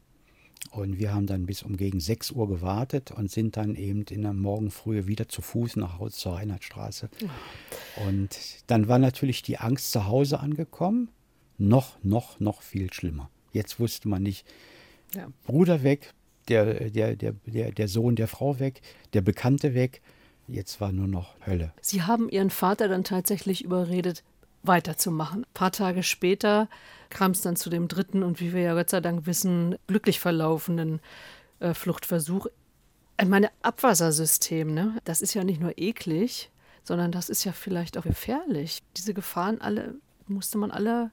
Und 0.70 0.98
wir 0.98 1.12
haben 1.12 1.26
dann 1.26 1.44
bis 1.44 1.62
um 1.62 1.76
gegen 1.76 2.00
6 2.00 2.30
Uhr 2.30 2.48
gewartet 2.48 3.10
und 3.10 3.30
sind 3.30 3.56
dann 3.56 3.74
eben 3.74 4.02
in 4.02 4.22
der 4.22 4.32
Morgenfrühe 4.32 5.06
wieder 5.06 5.28
zu 5.28 5.42
Fuß 5.42 5.76
nach 5.76 5.98
Hause 5.98 6.16
zur 6.16 6.36
Reinhardtstraße. 6.36 7.10
Und 8.06 8.38
dann 8.68 8.88
war 8.88 8.98
natürlich 8.98 9.42
die 9.42 9.58
Angst 9.58 9.90
zu 9.90 10.06
Hause 10.06 10.38
angekommen. 10.38 11.08
Noch, 11.58 11.98
noch, 12.02 12.40
noch 12.40 12.62
viel 12.62 12.92
schlimmer. 12.92 13.28
Jetzt 13.52 13.80
wusste 13.80 14.08
man 14.08 14.22
nicht, 14.22 14.46
Ja. 15.14 15.28
Bruder 15.44 15.82
weg, 15.82 16.12
der, 16.48 16.90
der, 16.90 17.16
der, 17.16 17.32
der, 17.46 17.72
der 17.72 17.88
Sohn 17.88 18.16
der 18.16 18.28
Frau 18.28 18.58
weg, 18.58 18.80
der 19.12 19.20
Bekannte 19.20 19.74
weg. 19.74 20.02
Jetzt 20.48 20.80
war 20.80 20.92
nur 20.92 21.06
noch 21.06 21.34
Hölle. 21.46 21.72
Sie 21.80 22.02
haben 22.02 22.28
Ihren 22.28 22.50
Vater 22.50 22.88
dann 22.88 23.04
tatsächlich 23.04 23.64
überredet, 23.64 24.24
weiterzumachen. 24.62 25.42
Ein 25.42 25.54
paar 25.54 25.72
Tage 25.72 26.02
später 26.02 26.68
kam 27.10 27.32
es 27.32 27.42
dann 27.42 27.56
zu 27.56 27.70
dem 27.70 27.88
dritten 27.88 28.22
und 28.22 28.40
wie 28.40 28.52
wir 28.52 28.62
ja 28.62 28.74
Gott 28.74 28.90
sei 28.90 29.00
Dank 29.00 29.26
wissen, 29.26 29.76
glücklich 29.86 30.20
verlaufenden 30.20 31.00
äh, 31.60 31.74
Fluchtversuch. 31.74 32.46
Ich 33.20 33.28
meine, 33.28 33.50
Abwassersystem, 33.62 34.72
ne? 34.72 34.96
das 35.04 35.22
ist 35.22 35.34
ja 35.34 35.44
nicht 35.44 35.60
nur 35.60 35.78
eklig, 35.78 36.50
sondern 36.84 37.12
das 37.12 37.28
ist 37.28 37.44
ja 37.44 37.52
vielleicht 37.52 37.96
auch 37.98 38.04
gefährlich. 38.04 38.82
Diese 38.96 39.14
Gefahren 39.14 39.60
alle 39.60 39.94
musste 40.26 40.58
man 40.58 40.70
alle 40.70 41.10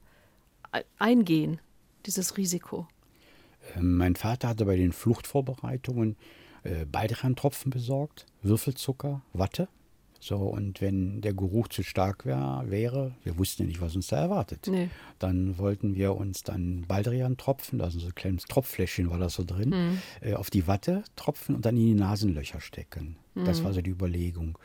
e- 0.73 0.83
eingehen, 0.97 1.59
dieses 2.05 2.37
Risiko. 2.37 2.87
Ähm, 3.75 3.97
Mein 3.97 4.15
Vater 4.15 4.49
hatte 4.49 4.65
bei 4.65 4.75
den 4.75 4.91
Fluchtvorbereitungen 4.91 6.15
äh, 6.63 6.85
Baldrian-Tropfen 6.85 7.69
besorgt, 7.69 8.25
Würfelzucker, 8.41 9.21
Watte. 9.33 9.67
So, 10.21 10.35
und 10.37 10.81
wenn 10.81 11.21
der 11.21 11.33
Geruch 11.33 11.69
zu 11.69 11.81
stark 11.81 12.25
wär, 12.25 12.65
wäre, 12.67 13.13
wir 13.23 13.37
wussten 13.37 13.63
ja 13.63 13.67
nicht, 13.67 13.79
was 13.79 13.95
uns 13.95 14.07
da 14.07 14.17
erwartet. 14.17 14.67
Nee. 14.69 14.89
Dann 15.17 15.57
wollten 15.57 15.95
wir 15.95 16.15
uns 16.15 16.43
dann 16.43 16.83
Baldrian-Tropfen, 16.87 17.79
also 17.79 17.99
so 17.99 18.07
ein 18.07 18.15
kleines 18.15 18.43
Tropffläschchen 18.43 19.09
war 19.09 19.17
das 19.17 19.35
so 19.35 19.45
drin, 19.45 19.99
äh, 20.19 20.33
auf 20.33 20.49
die 20.49 20.67
Watte 20.67 21.03
tropfen 21.15 21.55
und 21.55 21.65
dann 21.65 21.77
in 21.77 21.85
die 21.85 21.93
Nasenlöcher 21.93 22.59
stecken. 22.59 23.15
Das 23.45 23.63
war 23.63 23.71
so 23.71 23.81
die 23.81 23.91
Überlegung. 23.91 24.57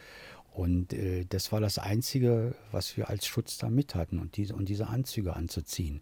Und 0.52 0.92
äh, 0.92 1.24
das 1.28 1.52
war 1.52 1.60
das 1.60 1.78
Einzige, 1.78 2.54
was 2.72 2.96
wir 2.96 3.08
als 3.08 3.26
Schutz 3.26 3.58
da 3.58 3.68
mit 3.68 3.94
hatten 3.94 4.18
und 4.18 4.36
diese, 4.36 4.54
und 4.54 4.68
diese 4.68 4.88
Anzüge 4.88 5.34
anzuziehen. 5.36 6.00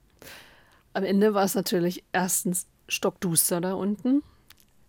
Am 0.94 1.04
Ende 1.04 1.32
war 1.32 1.44
es 1.44 1.54
natürlich 1.54 2.04
erstens 2.12 2.66
stockduster 2.88 3.60
da 3.60 3.74
unten, 3.74 4.22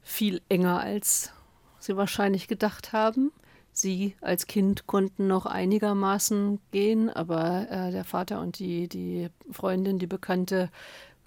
viel 0.01 0.41
enger 0.49 0.79
als 0.79 1.31
sie 1.79 1.97
wahrscheinlich 1.97 2.47
gedacht 2.47 2.93
haben. 2.93 3.31
Sie 3.71 4.15
als 4.21 4.45
Kind 4.45 4.85
konnten 4.85 5.27
noch 5.27 5.45
einigermaßen 5.45 6.59
gehen, 6.71 7.09
aber 7.09 7.69
äh, 7.69 7.91
der 7.91 8.03
Vater 8.03 8.39
und 8.39 8.59
die, 8.59 8.87
die 8.87 9.29
Freundin, 9.51 9.97
die 9.97 10.07
Bekannte, 10.07 10.69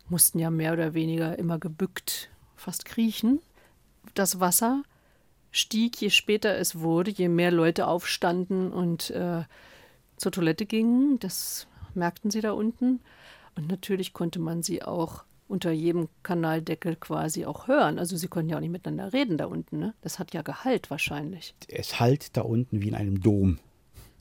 mussten 0.08 0.38
ja 0.38 0.50
mehr 0.50 0.72
oder 0.72 0.94
weniger 0.94 1.36
immer 1.38 1.58
gebückt 1.58 2.30
fast 2.54 2.84
kriechen. 2.84 3.40
Das 4.14 4.38
Wasser 4.38 4.84
stieg, 5.50 6.00
je 6.00 6.10
später 6.10 6.56
es 6.56 6.78
wurde, 6.78 7.10
je 7.10 7.28
mehr 7.28 7.50
Leute 7.50 7.88
aufstanden 7.88 8.72
und 8.72 9.10
äh, 9.10 9.42
zur 10.16 10.32
Toilette 10.32 10.66
gingen. 10.66 11.18
Das 11.18 11.66
merkten 11.94 12.30
sie 12.30 12.40
da 12.40 12.52
unten. 12.52 13.00
Und 13.56 13.68
natürlich 13.68 14.12
konnte 14.12 14.38
man 14.38 14.62
sie 14.62 14.82
auch 14.82 15.24
unter 15.48 15.70
jedem 15.70 16.08
Kanaldeckel 16.22 16.96
quasi 16.96 17.44
auch 17.44 17.68
hören. 17.68 17.98
Also 17.98 18.16
sie 18.16 18.28
konnten 18.28 18.50
ja 18.50 18.56
auch 18.56 18.60
nicht 18.60 18.70
miteinander 18.70 19.12
reden 19.12 19.38
da 19.38 19.46
unten. 19.46 19.78
Ne? 19.78 19.94
Das 20.00 20.18
hat 20.18 20.34
ja 20.34 20.42
Gehalt 20.42 20.90
wahrscheinlich. 20.90 21.54
es 21.68 22.00
hallt 22.00 22.36
da 22.36 22.42
unten 22.42 22.82
wie 22.82 22.88
in 22.88 22.94
einem 22.94 23.20
Dom. 23.20 23.58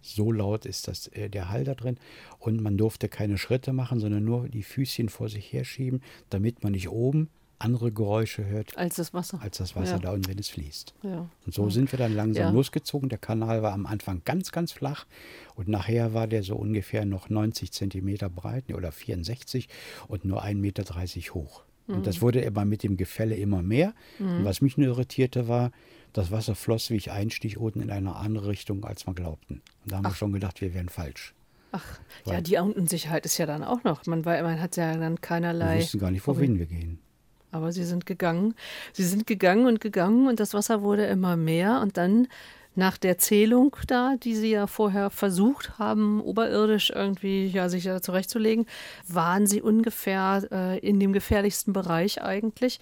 So 0.01 0.31
laut 0.31 0.65
ist 0.67 0.87
das, 0.87 1.07
äh, 1.07 1.29
der 1.29 1.49
Hall 1.49 1.63
da 1.63 1.73
drin. 1.73 1.97
Und 2.37 2.61
man 2.61 2.77
durfte 2.77 3.09
keine 3.09 3.39
Schritte 3.39 3.73
machen, 3.73 3.99
sondern 3.99 4.23
nur 4.23 4.47
die 4.47 4.61
Füßchen 4.61 5.09
vor 5.09 5.29
sich 5.29 5.51
herschieben, 5.51 6.01
damit 6.29 6.63
man 6.63 6.73
nicht 6.73 6.89
oben 6.89 7.29
andere 7.59 7.91
Geräusche 7.91 8.45
hört 8.45 8.77
Als 8.77 8.95
das 8.95 9.13
Wasser. 9.13 9.39
als 9.41 9.57
das 9.57 9.75
Wasser 9.75 9.93
ja. 9.93 9.99
da 9.99 10.11
unten, 10.11 10.27
wenn 10.27 10.37
es 10.39 10.49
fließt. 10.49 10.93
Ja. 11.03 11.29
Und 11.45 11.53
so 11.53 11.69
sind 11.69 11.91
wir 11.91 11.97
dann 11.99 12.13
langsam 12.13 12.43
Ja. 12.43 12.49
losgezogen. 12.51 13.09
Der 13.09 13.17
Kanal 13.17 13.61
war 13.63 13.73
am 13.73 13.85
Anfang 13.85 14.21
ganz, 14.25 14.51
ganz 14.51 14.71
flach 14.71 15.05
und 15.55 15.67
nachher 15.67 16.13
war 16.13 16.27
der 16.27 16.43
so 16.43 16.55
ungefähr 16.55 17.05
noch 17.05 17.29
90 17.29 17.71
Zentimeter 17.71 18.29
breit 18.29 18.65
oder 18.73 18.91
64 18.91 19.67
und 20.07 20.25
nur 20.25 20.43
1,30 20.43 20.55
Meter 20.55 20.83
hoch. 21.33 21.63
Und 21.87 21.99
Mhm. 21.99 22.03
das 22.03 22.21
wurde 22.21 22.41
immer 22.41 22.65
mit 22.65 22.81
dem 22.83 22.97
Gefälle 22.97 23.35
immer 23.35 23.61
mehr. 23.61 23.93
Und 24.19 24.43
was 24.43 24.61
mich 24.61 24.77
nur 24.77 24.87
irritierte 24.87 25.47
war, 25.47 25.71
Das 26.13 26.31
Wasser 26.31 26.55
floss, 26.55 26.89
wie 26.91 26.95
ich 26.95 27.11
einstieg, 27.11 27.57
unten 27.59 27.81
in 27.81 27.91
eine 27.91 28.15
andere 28.15 28.47
Richtung, 28.47 28.85
als 28.85 29.05
wir 29.05 29.13
glaubten. 29.13 29.55
Und 29.83 29.91
da 29.91 29.97
haben 29.97 30.05
wir 30.05 30.11
Ach. 30.11 30.15
schon 30.15 30.31
gedacht, 30.31 30.61
wir 30.61 30.73
wären 30.73 30.87
falsch. 30.87 31.33
Ach, 31.73 31.99
ja, 32.25 32.35
Weil- 32.35 32.41
die 32.41 32.55
Unsicherheit 32.55 33.25
ist 33.25 33.37
ja 33.37 33.45
dann 33.45 33.65
auch 33.65 33.83
noch. 33.83 34.05
Man, 34.05 34.23
war, 34.23 34.41
man 34.41 34.61
hat 34.61 34.77
ja 34.77 34.95
dann 34.95 35.15
Wir 35.15 35.19
keinerlei. 35.19 35.79
wussten 35.79 35.99
gar 35.99 36.11
nicht, 36.11 36.25
wohin 36.25 36.57
wir 36.57 36.67
gehen. 36.67 36.99
Aber 37.55 37.71
sie 37.71 37.85
sind 37.85 38.05
gegangen. 38.05 38.53
Sie 38.91 39.05
sind 39.05 39.25
gegangen 39.25 39.65
und 39.65 39.79
gegangen 39.79 40.27
und 40.27 40.41
das 40.41 40.53
Wasser 40.53 40.81
wurde 40.81 41.05
immer 41.05 41.37
mehr. 41.37 41.79
Und 41.81 41.95
dann 41.95 42.27
nach 42.75 42.97
der 42.97 43.17
Zählung 43.17 43.75
da, 43.87 44.15
die 44.21 44.35
sie 44.35 44.51
ja 44.51 44.67
vorher 44.67 45.09
versucht 45.09 45.79
haben, 45.79 46.19
oberirdisch 46.19 46.89
irgendwie 46.89 47.47
ja, 47.47 47.69
sich 47.69 47.85
da 47.85 48.01
zurechtzulegen, 48.01 48.65
waren 49.07 49.47
sie 49.47 49.61
ungefähr 49.61 50.45
äh, 50.51 50.79
in 50.79 50.99
dem 50.99 51.13
gefährlichsten 51.13 51.71
Bereich 51.71 52.21
eigentlich. 52.21 52.81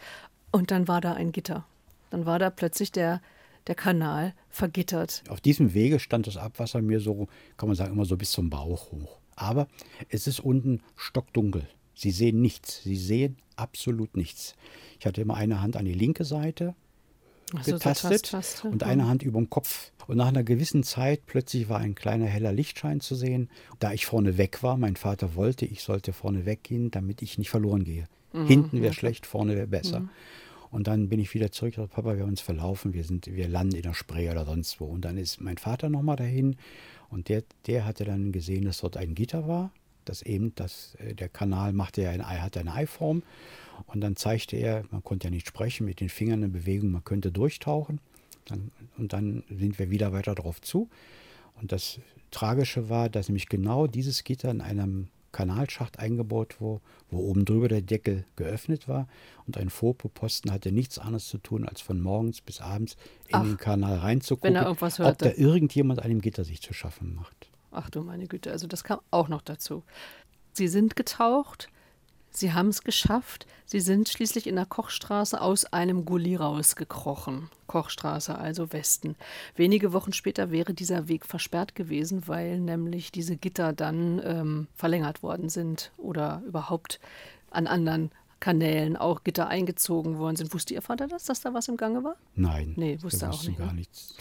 Und 0.51 0.71
dann 0.71 0.88
war 0.88 1.01
da 1.01 1.13
ein 1.13 1.31
Gitter. 1.31 1.65
Dann 2.09 2.25
war 2.25 2.39
da 2.39 2.49
plötzlich 2.49 2.91
der, 2.91 3.21
der 3.67 3.75
Kanal 3.75 4.33
vergittert. 4.49 5.23
Auf 5.29 5.41
diesem 5.41 5.75
Wege 5.75 5.99
stand 5.99 6.25
das 6.25 6.38
Abwasser 6.38 6.81
mir 6.81 6.99
so, 6.99 7.27
kann 7.57 7.69
man 7.69 7.75
sagen, 7.75 7.93
immer 7.93 8.05
so 8.05 8.17
bis 8.17 8.31
zum 8.31 8.49
Bauch 8.49 8.91
hoch. 8.91 9.19
Aber 9.36 9.67
es 10.09 10.25
ist 10.25 10.39
unten 10.39 10.81
stockdunkel. 10.95 11.67
Sie 11.95 12.12
sehen 12.12 12.41
nichts. 12.41 12.81
Sie 12.83 12.97
sehen 12.97 13.38
absolut 13.55 14.15
nichts. 14.17 14.55
Ich 14.99 15.05
hatte 15.05 15.21
immer 15.21 15.35
eine 15.35 15.61
Hand 15.61 15.75
an 15.77 15.85
die 15.85 15.93
linke 15.93 16.25
Seite 16.25 16.75
Ach 17.55 17.63
so, 17.63 17.71
so 17.71 17.77
getastet 17.77 18.11
Tasttaste. 18.11 18.67
und 18.67 18.83
eine 18.83 19.07
Hand 19.07 19.23
über 19.23 19.39
dem 19.39 19.49
Kopf. 19.49 19.91
Und 20.07 20.17
nach 20.17 20.27
einer 20.27 20.43
gewissen 20.43 20.83
Zeit 20.83 21.25
plötzlich 21.25 21.69
war 21.69 21.79
ein 21.79 21.95
kleiner 21.95 22.25
heller 22.25 22.51
Lichtschein 22.51 22.99
zu 22.99 23.15
sehen. 23.15 23.49
Da 23.79 23.93
ich 23.93 24.05
vorne 24.05 24.37
weg 24.37 24.63
war, 24.63 24.77
mein 24.77 24.95
Vater 24.95 25.35
wollte, 25.35 25.65
ich 25.65 25.83
sollte 25.83 26.13
vorne 26.13 26.45
weggehen, 26.45 26.91
damit 26.91 27.21
ich 27.21 27.37
nicht 27.37 27.49
verloren 27.49 27.83
gehe. 27.83 28.07
Hinten 28.33 28.81
wäre 28.81 28.93
schlecht, 28.93 29.27
vorne 29.27 29.55
wäre 29.55 29.67
besser. 29.67 30.09
Und 30.71 30.87
dann 30.87 31.07
bin 31.07 31.19
ich 31.19 31.35
wieder 31.35 31.51
zurück, 31.51 31.75
gesagt, 31.75 31.93
Papa, 31.93 32.15
wir 32.15 32.23
haben 32.23 32.31
uns 32.31 32.41
verlaufen, 32.41 32.95
wir, 32.95 33.03
sind, 33.03 33.27
wir 33.27 33.47
landen 33.47 33.75
in 33.75 33.83
der 33.83 33.93
Spree 33.93 34.31
oder 34.31 34.43
sonst 34.43 34.79
wo. 34.79 34.85
Und 34.85 35.05
dann 35.05 35.17
ist 35.17 35.39
mein 35.39 35.59
Vater 35.59 35.87
nochmal 35.87 36.15
dahin 36.15 36.55
und 37.11 37.29
der, 37.29 37.43
der 37.67 37.85
hatte 37.85 38.05
dann 38.05 38.31
gesehen, 38.31 38.65
dass 38.65 38.79
dort 38.79 38.97
ein 38.97 39.13
Gitter 39.13 39.47
war, 39.47 39.71
dass 40.05 40.21
eben 40.21 40.53
das, 40.55 40.95
äh, 40.95 41.13
der 41.15 41.29
Kanal 41.29 41.73
machte 41.73 42.01
ja 42.01 42.09
eine, 42.11 42.27
Ei- 42.27 42.39
hatte 42.39 42.59
eine 42.59 42.73
Eiform. 42.73 43.23
Und 43.87 44.01
dann 44.01 44.15
zeigte 44.15 44.55
er, 44.55 44.83
man 44.91 45.03
konnte 45.03 45.27
ja 45.27 45.31
nicht 45.31 45.47
sprechen, 45.47 45.85
mit 45.85 45.99
den 45.99 46.09
Fingern 46.09 46.43
in 46.43 46.51
Bewegung, 46.51 46.91
man 46.91 47.03
könnte 47.03 47.31
durchtauchen. 47.31 47.99
Dann, 48.45 48.71
und 48.97 49.13
dann 49.13 49.43
sind 49.49 49.79
wir 49.79 49.89
wieder 49.89 50.11
weiter 50.13 50.35
darauf 50.35 50.61
zu. 50.61 50.89
Und 51.61 51.71
das 51.71 51.99
Tragische 52.31 52.89
war, 52.89 53.09
dass 53.09 53.29
nämlich 53.29 53.47
genau 53.47 53.87
dieses 53.87 54.23
Gitter 54.23 54.51
in 54.51 54.61
einem 54.61 55.07
Kanalschacht 55.31 55.97
eingebaut 55.97 56.61
war, 56.61 56.79
wo 57.09 57.17
oben 57.17 57.45
drüber 57.45 57.67
der 57.67 57.81
Deckel 57.81 58.23
geöffnet 58.35 58.87
war 58.87 59.07
und 59.47 59.57
ein 59.57 59.71
Fopo-Posten 59.71 60.51
hatte 60.51 60.71
nichts 60.71 60.99
anderes 60.99 61.27
zu 61.27 61.39
tun, 61.39 61.67
als 61.67 61.81
von 61.81 61.99
morgens 61.99 62.41
bis 62.41 62.61
abends 62.61 62.97
in 63.27 63.35
Ach, 63.35 63.43
den 63.43 63.57
Kanal 63.57 63.97
reinzugucken, 63.97 64.53
ob 65.07 65.17
da 65.17 65.31
irgendjemand 65.35 66.03
an 66.03 66.09
dem 66.09 66.21
Gitter 66.21 66.43
sich 66.43 66.61
zu 66.61 66.73
schaffen 66.73 67.15
macht. 67.15 67.49
Ach 67.73 67.89
du 67.89 68.01
meine 68.01 68.27
Güte, 68.27 68.51
also 68.51 68.67
das 68.67 68.83
kam 68.83 68.99
auch 69.12 69.27
noch 69.27 69.41
dazu. 69.41 69.83
Sie 70.53 70.67
sind 70.67 70.95
getaucht, 70.95 71.69
sie 72.29 72.53
haben 72.53 72.67
es 72.67 72.83
geschafft, 72.83 73.47
sie 73.65 73.79
sind 73.79 74.07
schließlich 74.09 74.45
in 74.45 74.55
der 74.55 74.67
Kochstraße 74.67 75.41
aus 75.41 75.65
einem 75.65 76.05
Gully 76.05 76.36
rausgekrochen. 76.36 77.49
Kochstraße, 77.65 78.38
also 78.38 78.71
Westen. 78.71 79.15
Wenige 79.55 79.91
Wochen 79.91 80.13
später 80.13 80.51
wäre 80.51 80.75
dieser 80.75 81.07
Weg 81.07 81.25
versperrt 81.25 81.73
gewesen, 81.73 82.27
weil 82.27 82.59
nämlich 82.59 83.12
diese 83.12 83.36
Gitter 83.36 83.73
dann 83.73 84.21
ähm, 84.23 84.67
verlängert 84.75 85.23
worden 85.23 85.49
sind 85.49 85.91
oder 85.97 86.43
überhaupt 86.45 86.99
an 87.49 87.65
anderen 87.65 88.12
Kanälen 88.43 88.97
auch 88.97 89.23
Gitter 89.23 89.47
eingezogen 89.47 90.17
worden 90.17 90.36
sind. 90.36 90.53
Wusste 90.53 90.73
Ihr 90.73 90.82
Vater 90.82 91.08
das, 91.08 91.23
dass 91.23 91.39
da 91.39 91.53
was 91.53 91.69
im 91.69 91.77
Gange 91.77 92.03
war? 92.03 92.17
Nein, 92.36 92.73
Nee, 92.75 92.97
wusste 93.01 93.29
auch 93.29 93.41
nicht, 93.47 93.58
gar 93.58 93.67
ne? 93.67 93.75
nichts. 93.75 94.17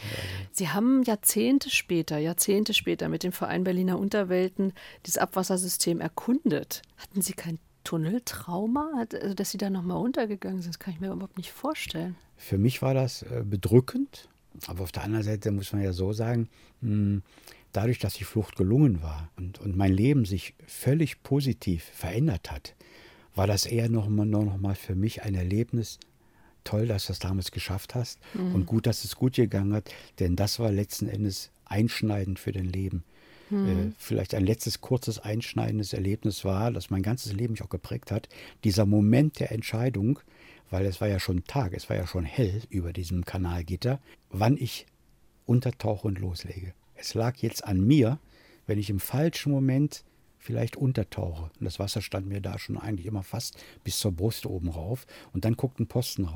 Sie 0.52 0.68
haben 0.68 1.02
Jahrzehnte 1.02 1.70
später, 1.70 2.18
Jahrzehnte 2.18 2.72
später 2.72 3.08
mit 3.08 3.24
dem 3.24 3.32
Verein 3.32 3.64
Berliner 3.64 3.98
Unterwelten 3.98 4.74
dieses 5.04 5.18
Abwassersystem 5.18 6.00
erkundet. 6.00 6.82
Hatten 6.98 7.20
Sie 7.20 7.32
kein 7.32 7.58
Tunneltrauma, 7.82 8.92
also 8.96 9.35
dass 9.35 9.50
Sie 9.50 9.58
da 9.58 9.70
nochmal 9.70 9.96
runtergegangen 9.96 10.62
sind? 10.62 10.72
Das 10.72 10.78
kann 10.78 10.94
ich 10.94 11.00
mir 11.00 11.11
überhaupt 11.11 11.37
nicht 11.37 11.50
vorstellen. 11.50 12.14
Für 12.37 12.58
mich 12.58 12.80
war 12.80 12.94
das 12.94 13.22
äh, 13.24 13.42
bedrückend, 13.44 14.28
aber 14.68 14.85
auf 14.85 14.92
der 14.92 15.02
anderen 15.02 15.24
Seite 15.24 15.50
muss 15.50 15.72
man 15.72 15.82
ja 15.82 15.92
so 15.92 16.12
sagen, 16.12 16.48
mh, 16.80 17.22
dadurch, 17.72 17.98
dass 17.98 18.14
die 18.14 18.22
Flucht 18.24 18.54
gelungen 18.54 19.02
war 19.02 19.30
und, 19.37 19.58
und 19.58 19.76
mein 19.76 19.92
Leben 19.92 20.26
sich 20.26 20.54
völlig 20.64 21.24
positiv 21.24 21.82
verändert 21.82 22.52
hat, 22.52 22.76
war 23.34 23.46
das 23.46 23.66
eher 23.66 23.88
noch 23.88 24.08
mal, 24.08 24.26
nur 24.26 24.44
noch 24.44 24.58
mal 24.58 24.74
für 24.74 24.94
mich 24.94 25.22
ein 25.22 25.34
Erlebnis. 25.34 25.98
Toll, 26.64 26.86
dass 26.86 27.06
du 27.06 27.08
das 27.08 27.18
damals 27.18 27.50
geschafft 27.50 27.96
hast 27.96 28.20
und 28.34 28.66
gut, 28.66 28.86
dass 28.86 29.04
es 29.04 29.16
gut 29.16 29.34
gegangen 29.34 29.74
hat, 29.74 29.92
denn 30.20 30.36
das 30.36 30.60
war 30.60 30.70
letzten 30.70 31.08
Endes 31.08 31.50
einschneidend 31.64 32.38
für 32.38 32.52
dein 32.52 32.66
Leben. 32.66 33.02
Äh, 33.52 33.90
vielleicht 33.98 34.34
ein 34.34 34.46
letztes 34.46 34.80
kurzes 34.80 35.18
einschneidendes 35.18 35.92
Erlebnis 35.92 36.44
war, 36.44 36.70
das 36.70 36.90
mein 36.90 37.02
ganzes 37.02 37.32
Leben 37.32 37.52
mich 37.52 37.62
auch 37.62 37.68
geprägt 37.68 38.10
hat. 38.10 38.28
Dieser 38.64 38.86
Moment 38.86 39.40
der 39.40 39.52
Entscheidung, 39.52 40.20
weil 40.70 40.86
es 40.86 41.00
war 41.00 41.08
ja 41.08 41.20
schon 41.20 41.44
Tag, 41.44 41.74
es 41.74 41.90
war 41.90 41.96
ja 41.96 42.06
schon 42.06 42.24
hell 42.24 42.62
über 42.70 42.92
diesem 42.92 43.24
Kanalgitter, 43.24 44.00
wann 44.30 44.56
ich 44.56 44.86
untertauche 45.44 46.08
und 46.08 46.18
loslege. 46.18 46.72
Es 46.94 47.14
lag 47.14 47.36
jetzt 47.38 47.64
an 47.64 47.84
mir, 47.86 48.18
wenn 48.66 48.78
ich 48.78 48.88
im 48.88 49.00
falschen 49.00 49.52
Moment 49.52 50.04
vielleicht 50.42 50.76
untertauche. 50.76 51.50
Und 51.59 51.64
das 51.64 51.78
Wasser 51.78 52.02
stand 52.02 52.26
mir 52.26 52.40
da 52.40 52.59
schon 52.59 52.76
eigentlich 52.76 53.07
immer 53.07 53.22
fast 53.22 53.57
bis 53.85 53.98
zur 53.98 54.12
Brust 54.12 54.44
oben 54.44 54.68
rauf. 54.68 55.07
Und 55.33 55.44
dann 55.44 55.57
guckt 55.57 55.81
ein 55.81 55.87
Posten, 55.87 56.28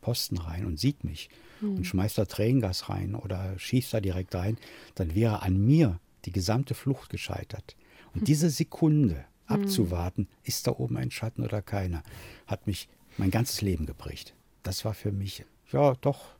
Posten 0.00 0.38
rein 0.38 0.64
und 0.64 0.78
sieht 0.78 1.04
mich 1.04 1.28
und 1.60 1.84
schmeißt 1.84 2.18
da 2.18 2.24
Tränengas 2.24 2.88
rein 2.88 3.14
oder 3.14 3.58
schießt 3.58 3.92
da 3.92 4.00
direkt 4.00 4.34
rein. 4.34 4.56
Dann 4.94 5.14
wäre 5.14 5.42
an 5.42 5.58
mir 5.58 5.98
die 6.24 6.32
gesamte 6.32 6.74
Flucht 6.74 7.10
gescheitert. 7.10 7.76
Und 8.14 8.28
diese 8.28 8.48
Sekunde 8.48 9.24
abzuwarten, 9.46 10.28
ist 10.44 10.66
da 10.66 10.72
oben 10.72 10.96
ein 10.96 11.10
Schatten 11.10 11.42
oder 11.42 11.62
keiner, 11.62 12.02
hat 12.46 12.66
mich 12.66 12.88
mein 13.16 13.30
ganzes 13.30 13.60
Leben 13.60 13.86
geprägt. 13.86 14.34
Das 14.62 14.84
war 14.84 14.94
für 14.94 15.10
mich, 15.10 15.44
ja, 15.72 15.94
doch 16.00 16.36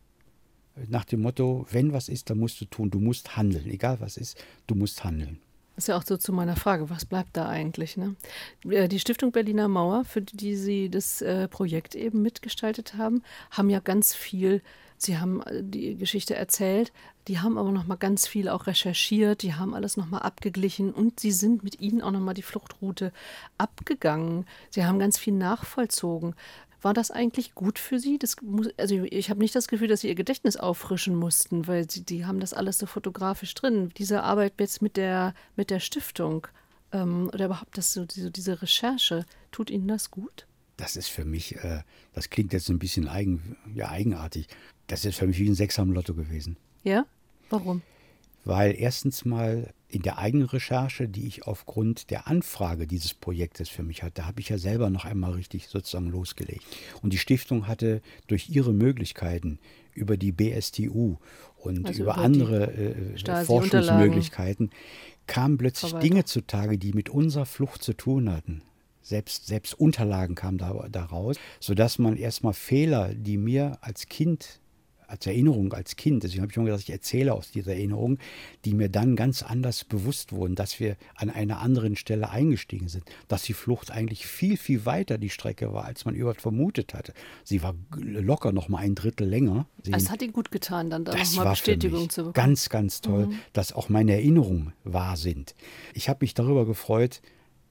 nach 0.86 1.04
dem 1.04 1.22
Motto, 1.22 1.66
wenn 1.70 1.92
was 1.92 2.08
ist, 2.08 2.30
dann 2.30 2.38
musst 2.38 2.60
du 2.60 2.64
tun, 2.64 2.90
du 2.90 3.00
musst 3.00 3.36
handeln. 3.36 3.68
Egal 3.68 4.00
was 4.00 4.16
ist, 4.16 4.42
du 4.66 4.74
musst 4.74 5.02
handeln. 5.02 5.40
Das 5.78 5.84
ist 5.84 5.88
ja 5.90 5.96
auch 5.96 6.02
so 6.04 6.16
zu 6.16 6.32
meiner 6.32 6.56
Frage, 6.56 6.90
was 6.90 7.04
bleibt 7.04 7.36
da 7.36 7.48
eigentlich? 7.48 7.96
Ne? 7.96 8.16
Äh, 8.68 8.88
Die 8.88 8.98
Stiftung 8.98 9.30
Berliner 9.30 9.68
Mauer, 9.68 10.04
für 10.04 10.20
die 10.20 10.56
Sie 10.56 10.90
das 10.90 11.22
äh, 11.22 11.46
Projekt 11.46 11.94
eben 11.94 12.20
mitgestaltet 12.20 12.94
haben, 12.94 13.22
haben 13.52 13.70
ja 13.70 13.78
ganz 13.78 14.12
viel, 14.12 14.60
Sie 14.96 15.18
haben 15.18 15.40
äh, 15.42 15.62
die 15.62 15.94
Geschichte 15.94 16.34
erzählt, 16.34 16.92
die 17.28 17.38
haben 17.38 17.56
aber 17.56 17.70
noch 17.70 17.86
mal 17.86 17.94
ganz 17.94 18.26
viel 18.26 18.48
auch 18.48 18.66
recherchiert, 18.66 19.42
die 19.42 19.54
haben 19.54 19.72
alles 19.72 19.96
noch 19.96 20.06
mal 20.06 20.18
abgeglichen 20.18 20.92
und 20.92 21.20
Sie 21.20 21.30
sind 21.30 21.62
mit 21.62 21.80
Ihnen 21.80 22.02
auch 22.02 22.10
noch 22.10 22.18
mal 22.18 22.34
die 22.34 22.42
Fluchtroute 22.42 23.12
abgegangen. 23.56 24.46
Sie 24.70 24.84
haben 24.84 24.98
ganz 24.98 25.16
viel 25.16 25.34
nachvollzogen. 25.34 26.34
War 26.80 26.94
das 26.94 27.10
eigentlich 27.10 27.54
gut 27.54 27.78
für 27.78 27.98
Sie? 27.98 28.18
Das 28.18 28.36
muss, 28.40 28.68
also 28.76 29.02
ich 29.04 29.30
habe 29.30 29.40
nicht 29.40 29.54
das 29.54 29.66
Gefühl, 29.66 29.88
dass 29.88 30.02
Sie 30.02 30.08
Ihr 30.08 30.14
Gedächtnis 30.14 30.56
auffrischen 30.56 31.16
mussten, 31.16 31.66
weil 31.66 31.90
Sie, 31.90 32.02
die 32.04 32.24
haben 32.24 32.38
das 32.38 32.54
alles 32.54 32.78
so 32.78 32.86
fotografisch 32.86 33.54
drin. 33.54 33.90
Diese 33.96 34.22
Arbeit 34.22 34.54
jetzt 34.58 34.80
mit 34.80 34.96
der, 34.96 35.34
mit 35.56 35.70
der 35.70 35.80
Stiftung 35.80 36.46
ähm, 36.92 37.30
oder 37.32 37.46
überhaupt 37.46 37.76
das, 37.76 37.92
so, 37.92 38.04
diese, 38.04 38.30
diese 38.30 38.62
Recherche, 38.62 39.26
tut 39.50 39.70
Ihnen 39.70 39.88
das 39.88 40.10
gut? 40.10 40.46
Das 40.76 40.94
ist 40.94 41.08
für 41.08 41.24
mich, 41.24 41.56
äh, 41.56 41.82
das 42.12 42.30
klingt 42.30 42.52
jetzt 42.52 42.68
ein 42.68 42.78
bisschen 42.78 43.08
eigen, 43.08 43.56
ja, 43.74 43.88
eigenartig. 43.88 44.46
Das 44.86 45.04
ist 45.04 45.18
für 45.18 45.26
mich 45.26 45.38
wie 45.38 45.48
ein 45.48 45.56
Sechser 45.56 45.82
am 45.82 45.92
Lotto 45.92 46.14
gewesen. 46.14 46.56
Ja? 46.84 47.04
Warum? 47.50 47.82
Weil 48.44 48.76
erstens 48.78 49.24
mal 49.24 49.74
in 49.88 50.02
der 50.02 50.18
eigenen 50.18 50.46
Recherche, 50.46 51.08
die 51.08 51.26
ich 51.26 51.46
aufgrund 51.46 52.10
der 52.10 52.28
Anfrage 52.28 52.86
dieses 52.86 53.14
Projektes 53.14 53.70
für 53.70 53.82
mich 53.82 54.02
hatte, 54.02 54.26
habe 54.26 54.40
ich 54.40 54.50
ja 54.50 54.58
selber 54.58 54.90
noch 54.90 55.06
einmal 55.06 55.32
richtig 55.32 55.68
sozusagen 55.68 56.10
losgelegt. 56.10 56.64
Und 57.02 57.12
die 57.12 57.18
Stiftung 57.18 57.66
hatte 57.66 58.02
durch 58.26 58.50
ihre 58.50 58.74
Möglichkeiten 58.74 59.58
über 59.94 60.16
die 60.16 60.32
BSTU 60.32 61.16
und 61.56 61.86
Also 61.86 62.02
über 62.02 62.12
über 62.12 62.18
andere 62.22 62.72
äh, 62.72 63.18
Stasi-Unterlagen. 63.18 63.46
Forschungsmöglichkeiten 63.46 64.70
kamen 65.26 65.56
plötzlich 65.56 65.90
Verwaltung. 65.90 66.10
Dinge 66.10 66.24
zutage, 66.24 66.78
die 66.78 66.92
mit 66.92 67.08
unserer 67.08 67.46
Flucht 67.46 67.82
zu 67.82 67.94
tun 67.94 68.30
hatten. 68.30 68.62
Selbst, 69.02 69.46
selbst 69.46 69.72
Unterlagen 69.72 70.34
kamen 70.34 70.58
da, 70.58 70.86
daraus, 70.90 71.36
sodass 71.60 71.98
man 71.98 72.16
erstmal 72.16 72.52
Fehler, 72.52 73.14
die 73.14 73.38
mir 73.38 73.78
als 73.80 74.06
Kind 74.06 74.60
als 75.08 75.26
Erinnerung 75.26 75.72
als 75.72 75.96
Kind, 75.96 76.22
deswegen 76.22 76.42
habe 76.42 76.52
ich 76.52 76.56
immer 76.56 76.66
gesagt, 76.66 76.84
ich 76.84 76.90
erzähle 76.90 77.34
aus 77.34 77.50
dieser 77.50 77.72
Erinnerung, 77.72 78.18
die 78.64 78.74
mir 78.74 78.88
dann 78.88 79.16
ganz 79.16 79.42
anders 79.42 79.84
bewusst 79.84 80.32
wurden, 80.32 80.54
dass 80.54 80.78
wir 80.78 80.96
an 81.16 81.30
einer 81.30 81.60
anderen 81.60 81.96
Stelle 81.96 82.30
eingestiegen 82.30 82.88
sind, 82.88 83.04
dass 83.26 83.42
die 83.42 83.54
Flucht 83.54 83.90
eigentlich 83.90 84.26
viel, 84.26 84.56
viel 84.56 84.86
weiter 84.86 85.18
die 85.18 85.30
Strecke 85.30 85.72
war, 85.72 85.84
als 85.86 86.04
man 86.04 86.14
überhaupt 86.14 86.42
vermutet 86.42 86.94
hatte. 86.94 87.14
Sie 87.42 87.62
war 87.62 87.74
locker 87.96 88.52
noch 88.52 88.68
mal 88.68 88.78
ein 88.78 88.94
Drittel 88.94 89.26
länger. 89.26 89.66
Sie, 89.82 89.92
Es 89.92 90.10
hat 90.10 90.22
Ihnen 90.22 90.32
gut 90.32 90.50
getan, 90.50 90.90
dann 90.90 91.04
da 91.04 91.12
das 91.12 91.34
nochmal 91.34 91.54
Bestätigung 91.54 92.02
mich 92.02 92.10
zu 92.10 92.20
bekommen. 92.22 92.34
ganz, 92.34 92.68
ganz 92.68 93.00
toll, 93.00 93.30
dass 93.52 93.72
auch 93.72 93.88
meine 93.88 94.12
Erinnerungen 94.12 94.72
wahr 94.84 95.16
sind. 95.16 95.54
Ich 95.94 96.08
habe 96.08 96.18
mich 96.20 96.34
darüber 96.34 96.66
gefreut, 96.66 97.22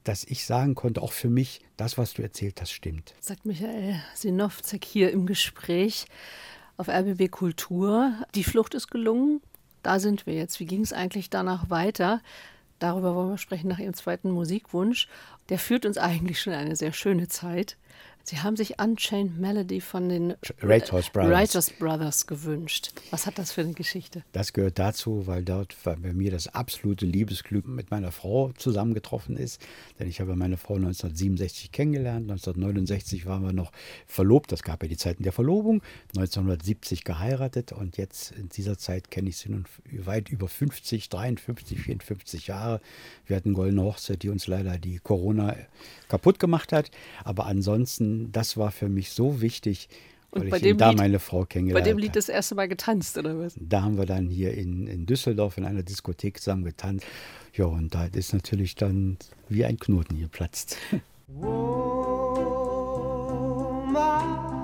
dass 0.04 0.24
ich 0.24 0.44
sagen 0.44 0.74
konnte, 0.74 1.02
auch 1.02 1.12
für 1.12 1.28
mich, 1.28 1.60
das, 1.76 1.98
was 1.98 2.14
du 2.14 2.22
erzählt 2.22 2.60
hast, 2.60 2.72
stimmt. 2.72 3.14
sagt 3.20 3.44
Michael 3.44 4.00
Sinowzek 4.14 4.84
hier 4.84 5.10
im 5.12 5.26
Gespräch. 5.26 6.06
Auf 6.78 6.88
RBB 6.88 7.30
Kultur. 7.30 8.14
Die 8.34 8.44
Flucht 8.44 8.72
ist 8.74 8.88
gelungen. 8.88 9.42
Da 9.82 9.98
sind 10.00 10.26
wir 10.26 10.34
jetzt. 10.34 10.60
Wie 10.60 10.66
ging 10.66 10.80
es 10.80 10.92
eigentlich 10.94 11.28
danach 11.28 11.68
weiter? 11.68 12.22
Darüber 12.78 13.14
wollen 13.14 13.30
wir 13.30 13.38
sprechen 13.38 13.68
nach 13.68 13.78
Ihrem 13.78 13.94
zweiten 13.94 14.30
Musikwunsch. 14.30 15.08
Der 15.50 15.58
führt 15.58 15.84
uns 15.84 15.98
eigentlich 15.98 16.40
schon 16.40 16.54
eine 16.54 16.76
sehr 16.76 16.92
schöne 16.92 17.28
Zeit. 17.28 17.76
Sie 18.28 18.40
haben 18.40 18.56
sich 18.56 18.78
Unchained 18.78 19.38
Melody 19.38 19.80
von 19.80 20.10
den 20.10 20.34
Wrightos 20.60 21.08
Brothers. 21.08 21.72
Brothers 21.78 22.26
gewünscht. 22.26 22.90
Was 23.10 23.24
hat 23.24 23.38
das 23.38 23.52
für 23.52 23.62
eine 23.62 23.72
Geschichte? 23.72 24.22
Das 24.32 24.52
gehört 24.52 24.78
dazu, 24.78 25.26
weil 25.26 25.42
dort 25.42 25.74
bei 25.82 25.96
mir 25.96 26.30
das 26.30 26.46
absolute 26.48 27.06
Liebesglück 27.06 27.66
mit 27.66 27.90
meiner 27.90 28.12
Frau 28.12 28.52
zusammengetroffen 28.58 29.38
ist. 29.38 29.62
Denn 29.98 30.08
ich 30.08 30.20
habe 30.20 30.36
meine 30.36 30.58
Frau 30.58 30.74
1967 30.74 31.72
kennengelernt. 31.72 32.30
1969 32.30 33.24
waren 33.24 33.44
wir 33.44 33.54
noch 33.54 33.72
verlobt. 34.06 34.52
Das 34.52 34.62
gab 34.62 34.82
ja 34.82 34.90
die 34.90 34.98
Zeiten 34.98 35.22
der 35.22 35.32
Verlobung. 35.32 35.80
1970 36.14 37.04
geheiratet. 37.04 37.72
Und 37.72 37.96
jetzt 37.96 38.32
in 38.32 38.50
dieser 38.50 38.76
Zeit 38.76 39.10
kenne 39.10 39.30
ich 39.30 39.38
sie 39.38 39.48
nun 39.48 39.64
weit 39.90 40.28
über 40.28 40.48
50, 40.48 41.08
53, 41.08 41.80
54 41.80 42.48
Jahre. 42.48 42.82
Wir 43.24 43.36
hatten 43.36 43.54
goldene 43.54 43.84
Hochzeit, 43.84 44.22
die 44.22 44.28
uns 44.28 44.46
leider 44.48 44.76
die 44.76 44.98
Corona 44.98 45.56
kaputt 46.08 46.38
gemacht 46.38 46.74
hat. 46.74 46.90
Aber 47.24 47.46
ansonsten, 47.46 48.17
das 48.32 48.56
war 48.56 48.70
für 48.70 48.88
mich 48.88 49.10
so 49.10 49.40
wichtig, 49.40 49.88
Und 50.30 50.42
weil 50.42 50.50
bei 50.50 50.56
ich 50.58 50.62
dem 50.62 50.76
da 50.78 50.90
Lied- 50.90 50.98
meine 50.98 51.18
Frau 51.18 51.40
Bei 51.40 51.46
kennengelernt 51.46 51.86
dem 51.86 51.98
Lied 51.98 52.16
das 52.16 52.28
erste 52.28 52.54
Mal 52.54 52.68
getanzt, 52.68 53.16
oder 53.18 53.38
was? 53.38 53.54
Da 53.60 53.82
haben 53.82 53.96
wir 53.98 54.06
dann 54.06 54.28
hier 54.28 54.52
in, 54.54 54.86
in 54.86 55.06
Düsseldorf 55.06 55.56
in 55.58 55.64
einer 55.64 55.82
Diskothek 55.82 56.38
zusammen 56.40 56.64
getanzt. 56.64 57.06
Ja, 57.54 57.64
und 57.66 57.94
da 57.94 58.04
ist 58.06 58.32
natürlich 58.34 58.74
dann 58.74 59.16
wie 59.48 59.64
ein 59.64 59.78
Knoten 59.78 60.18
geplatzt. 60.20 60.76
Oh, 62.50 63.84
my 63.86 64.57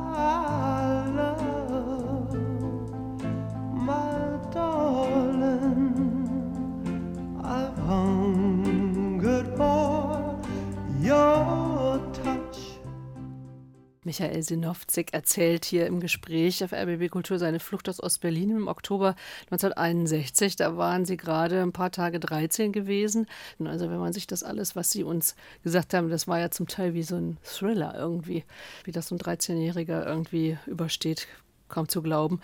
Michael 14.05 14.43
Sinowczyk 14.43 15.15
erzählt 15.15 15.65
hier 15.65 15.87
im 15.87 16.01
Gespräch 16.01 16.63
auf 16.63 16.73
RBB 16.73 17.11
Kultur 17.11 17.39
seine 17.39 17.59
Flucht 17.59 17.89
aus 17.89 18.03
Ostberlin 18.03 18.51
im 18.51 18.69
Oktober 18.69 19.17
1961. 19.51 20.57
Da 20.57 20.77
waren 20.77 21.05
sie 21.05 21.17
gerade 21.17 21.63
ein 21.63 21.73
paar 21.73 21.91
Tage 21.91 22.21
13 22.21 22.73
gewesen. 22.73 23.27
Also 23.65 23.91
wenn 23.91 23.99
man 23.99 24.13
sich 24.13 24.27
das 24.27 24.43
alles, 24.43 24.77
was 24.77 24.91
sie 24.91 25.05
uns 25.05 25.37
gesagt 25.63 25.95
haben, 25.95 26.11
das 26.11 26.29
war 26.29 26.39
ja 26.39 26.51
zum 26.51 26.69
Teil 26.69 26.93
wie 26.93 27.03
so 27.03 27.17
ein 27.17 27.39
Thriller 27.43 27.95
irgendwie, 27.97 28.45
wie 28.85 28.93
das 28.93 29.09
so 29.09 29.15
ein 29.15 29.19
13-Jähriger 29.19 30.07
irgendwie 30.07 30.59
übersteht, 30.67 31.27
kaum 31.69 31.89
zu 31.89 32.03
glauben. 32.03 32.41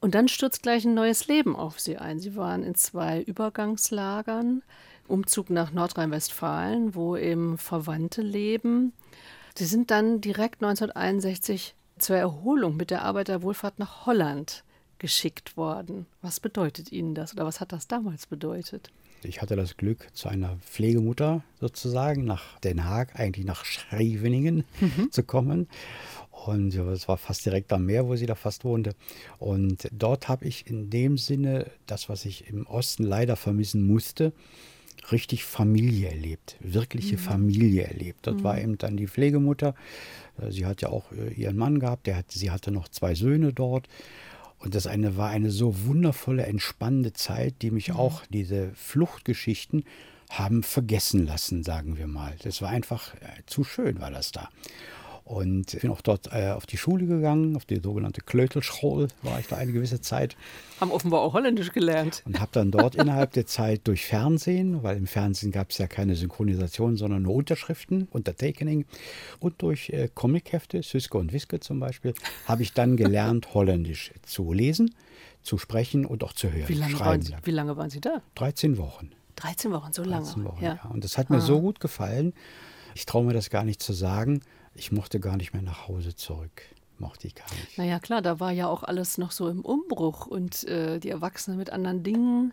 Und 0.00 0.14
dann 0.14 0.28
stürzt 0.28 0.62
gleich 0.62 0.84
ein 0.84 0.94
neues 0.94 1.28
Leben 1.28 1.56
auf 1.56 1.80
sie 1.80 1.96
ein. 1.96 2.18
Sie 2.18 2.36
waren 2.36 2.64
in 2.64 2.74
zwei 2.74 3.22
Übergangslagern, 3.22 4.62
Umzug 5.06 5.48
nach 5.48 5.72
Nordrhein-Westfalen, 5.72 6.94
wo 6.94 7.16
eben 7.16 7.56
Verwandte 7.56 8.20
leben. 8.20 8.92
Sie 9.54 9.64
sind 9.64 9.90
dann 9.90 10.20
direkt 10.20 10.62
1961 10.62 11.74
zur 11.98 12.16
Erholung 12.16 12.76
mit 12.76 12.90
der 12.90 13.02
Arbeiterwohlfahrt 13.02 13.78
nach 13.78 14.06
Holland 14.06 14.64
geschickt 14.98 15.56
worden. 15.56 16.06
Was 16.22 16.40
bedeutet 16.40 16.92
Ihnen 16.92 17.14
das 17.14 17.34
oder 17.34 17.44
was 17.44 17.60
hat 17.60 17.72
das 17.72 17.88
damals 17.88 18.26
bedeutet? 18.26 18.90
Ich 19.24 19.40
hatte 19.40 19.56
das 19.56 19.76
Glück, 19.76 20.08
zu 20.14 20.28
einer 20.28 20.56
Pflegemutter 20.56 21.44
sozusagen 21.60 22.24
nach 22.24 22.58
Den 22.60 22.84
Haag, 22.84 23.18
eigentlich 23.18 23.46
nach 23.46 23.64
Scheveningen 23.64 24.64
zu 25.10 25.22
kommen. 25.22 25.68
Und 26.30 26.74
es 26.74 27.06
war 27.06 27.18
fast 27.18 27.44
direkt 27.46 27.72
am 27.72 27.86
Meer, 27.86 28.08
wo 28.08 28.16
sie 28.16 28.26
da 28.26 28.34
fast 28.34 28.64
wohnte. 28.64 28.94
Und 29.38 29.88
dort 29.92 30.28
habe 30.28 30.46
ich 30.46 30.66
in 30.66 30.90
dem 30.90 31.18
Sinne 31.18 31.70
das, 31.86 32.08
was 32.08 32.24
ich 32.24 32.48
im 32.48 32.66
Osten 32.66 33.04
leider 33.04 33.36
vermissen 33.36 33.86
musste, 33.86 34.32
richtig 35.10 35.44
Familie 35.44 36.10
erlebt, 36.10 36.56
wirkliche 36.60 37.18
Familie 37.18 37.84
erlebt. 37.84 38.26
Dort 38.26 38.44
war 38.44 38.60
eben 38.60 38.78
dann 38.78 38.96
die 38.96 39.08
Pflegemutter. 39.08 39.74
Äh, 40.40 40.50
Sie 40.50 40.66
hat 40.66 40.82
ja 40.82 40.88
auch 40.90 41.10
äh, 41.12 41.32
ihren 41.32 41.56
Mann 41.56 41.80
gehabt, 41.80 42.06
der 42.06 42.16
hat, 42.16 42.30
sie 42.30 42.50
hatte 42.50 42.70
noch 42.70 42.88
zwei 42.88 43.14
Söhne 43.14 43.52
dort. 43.52 43.88
Und 44.58 44.76
das 44.76 44.86
eine 44.86 45.16
war 45.16 45.30
eine 45.30 45.50
so 45.50 45.86
wundervolle, 45.86 46.46
entspannende 46.46 47.12
Zeit, 47.12 47.56
die 47.62 47.72
mich 47.72 47.92
auch, 47.92 48.22
diese 48.26 48.70
Fluchtgeschichten, 48.74 49.84
haben 50.30 50.62
vergessen 50.62 51.26
lassen, 51.26 51.64
sagen 51.64 51.98
wir 51.98 52.06
mal. 52.06 52.36
Das 52.42 52.62
war 52.62 52.70
einfach 52.70 53.14
äh, 53.14 53.42
zu 53.46 53.64
schön, 53.64 54.00
war 54.00 54.10
das 54.10 54.30
da. 54.30 54.50
Und 55.24 55.74
ich 55.74 55.80
bin 55.80 55.90
auch 55.90 56.00
dort 56.00 56.32
äh, 56.32 56.50
auf 56.50 56.66
die 56.66 56.76
Schule 56.76 57.06
gegangen, 57.06 57.54
auf 57.56 57.64
die 57.64 57.80
sogenannte 57.80 58.20
Klötelschule 58.20 59.08
war 59.22 59.38
ich 59.38 59.46
da 59.46 59.56
eine 59.56 59.72
gewisse 59.72 60.00
Zeit 60.00 60.36
Haben 60.80 60.90
offenbar 60.90 61.20
auch 61.20 61.32
Holländisch 61.34 61.72
gelernt. 61.72 62.22
und 62.26 62.40
habe 62.40 62.50
dann 62.52 62.70
dort 62.70 62.94
innerhalb 62.96 63.32
der 63.32 63.46
Zeit 63.46 63.82
durch 63.84 64.04
Fernsehen, 64.04 64.82
weil 64.82 64.96
im 64.96 65.06
Fernsehen 65.06 65.52
gab 65.52 65.70
es 65.70 65.78
ja 65.78 65.86
keine 65.86 66.16
Synchronisation, 66.16 66.96
sondern 66.96 67.22
nur 67.22 67.34
Unterschriften, 67.34 68.08
Untertakening 68.10 68.84
und 69.38 69.62
durch 69.62 69.90
äh, 69.90 70.08
Comichefte, 70.12 70.82
Süske 70.82 71.16
und 71.18 71.32
Wiske 71.32 71.60
zum 71.60 71.78
Beispiel, 71.78 72.14
habe 72.46 72.62
ich 72.62 72.72
dann 72.72 72.96
gelernt, 72.96 73.54
Holländisch 73.54 74.12
zu 74.22 74.52
lesen, 74.52 74.92
zu 75.42 75.56
sprechen 75.56 76.04
und 76.04 76.24
auch 76.24 76.32
zu 76.32 76.50
hören. 76.50 76.68
Wie 76.68 76.74
lange, 76.74 76.98
waren. 76.98 77.22
Sie, 77.22 77.34
wie 77.44 77.50
lange 77.52 77.76
waren 77.76 77.90
Sie 77.90 78.00
da? 78.00 78.22
13 78.34 78.76
Wochen. 78.76 79.10
13 79.36 79.72
Wochen, 79.72 79.92
so 79.92 80.02
lange. 80.02 80.24
13 80.24 80.44
Wochen, 80.44 80.64
ja. 80.64 80.80
ja. 80.82 80.90
Und 80.90 81.04
das 81.04 81.16
hat 81.16 81.30
mir 81.30 81.40
so 81.40 81.60
gut 81.60 81.80
gefallen. 81.80 82.32
Ich 82.94 83.06
traue 83.06 83.24
mir 83.24 83.32
das 83.32 83.50
gar 83.50 83.64
nicht 83.64 83.82
zu 83.82 83.92
sagen. 83.92 84.42
Ich 84.74 84.92
mochte 84.92 85.20
gar 85.20 85.36
nicht 85.36 85.52
mehr 85.52 85.62
nach 85.62 85.88
Hause 85.88 86.14
zurück. 86.16 86.62
Mochte 86.98 87.26
ich 87.26 87.34
gar 87.34 87.50
nicht. 87.50 87.78
Naja, 87.78 87.98
klar, 87.98 88.22
da 88.22 88.40
war 88.40 88.52
ja 88.52 88.68
auch 88.68 88.82
alles 88.82 89.18
noch 89.18 89.32
so 89.32 89.48
im 89.48 89.60
Umbruch 89.60 90.26
und 90.26 90.64
äh, 90.64 91.00
die 91.00 91.10
Erwachsenen 91.10 91.58
mit 91.58 91.70
anderen 91.70 92.02
Dingen 92.02 92.52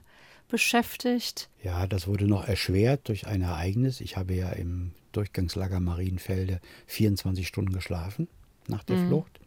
beschäftigt. 0.49 1.49
Ja, 1.63 1.87
das 1.87 2.07
wurde 2.07 2.27
noch 2.27 2.47
erschwert 2.47 3.07
durch 3.07 3.27
ein 3.27 3.41
Ereignis. 3.41 4.01
Ich 4.01 4.17
habe 4.17 4.33
ja 4.33 4.49
im 4.49 4.91
Durchgangslager 5.11 5.79
Marienfelde 5.79 6.59
24 6.87 7.47
Stunden 7.47 7.73
geschlafen 7.73 8.27
nach 8.67 8.83
der 8.83 8.97
Flucht. 9.07 9.39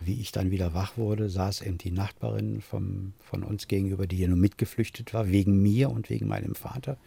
Wie 0.00 0.20
ich 0.20 0.30
dann 0.30 0.50
wieder 0.50 0.74
wach 0.74 0.96
wurde, 0.96 1.30
saß 1.30 1.62
eben 1.62 1.78
die 1.78 1.90
Nachbarin 1.90 2.60
vom, 2.60 3.14
von 3.20 3.42
uns 3.42 3.66
gegenüber, 3.66 4.06
die 4.06 4.18
ja 4.18 4.28
nur 4.28 4.36
mitgeflüchtet 4.36 5.14
war, 5.14 5.28
wegen 5.28 5.62
mir 5.62 5.90
und 5.90 6.10
wegen 6.10 6.28
meinem 6.28 6.54
Vater. 6.54 6.98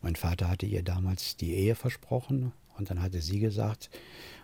Mein 0.00 0.16
Vater 0.16 0.48
hatte 0.48 0.66
ihr 0.66 0.82
damals 0.82 1.36
die 1.36 1.54
Ehe 1.54 1.74
versprochen 1.74 2.52
und 2.78 2.90
dann 2.90 3.02
hatte 3.02 3.20
sie 3.20 3.40
gesagt, 3.40 3.90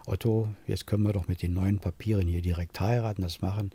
Otto, 0.06 0.48
jetzt 0.66 0.86
können 0.86 1.04
wir 1.04 1.12
doch 1.12 1.28
mit 1.28 1.42
den 1.42 1.52
neuen 1.52 1.78
Papieren 1.78 2.26
hier 2.26 2.42
direkt 2.42 2.80
heiraten, 2.80 3.22
das 3.22 3.40
machen. 3.40 3.70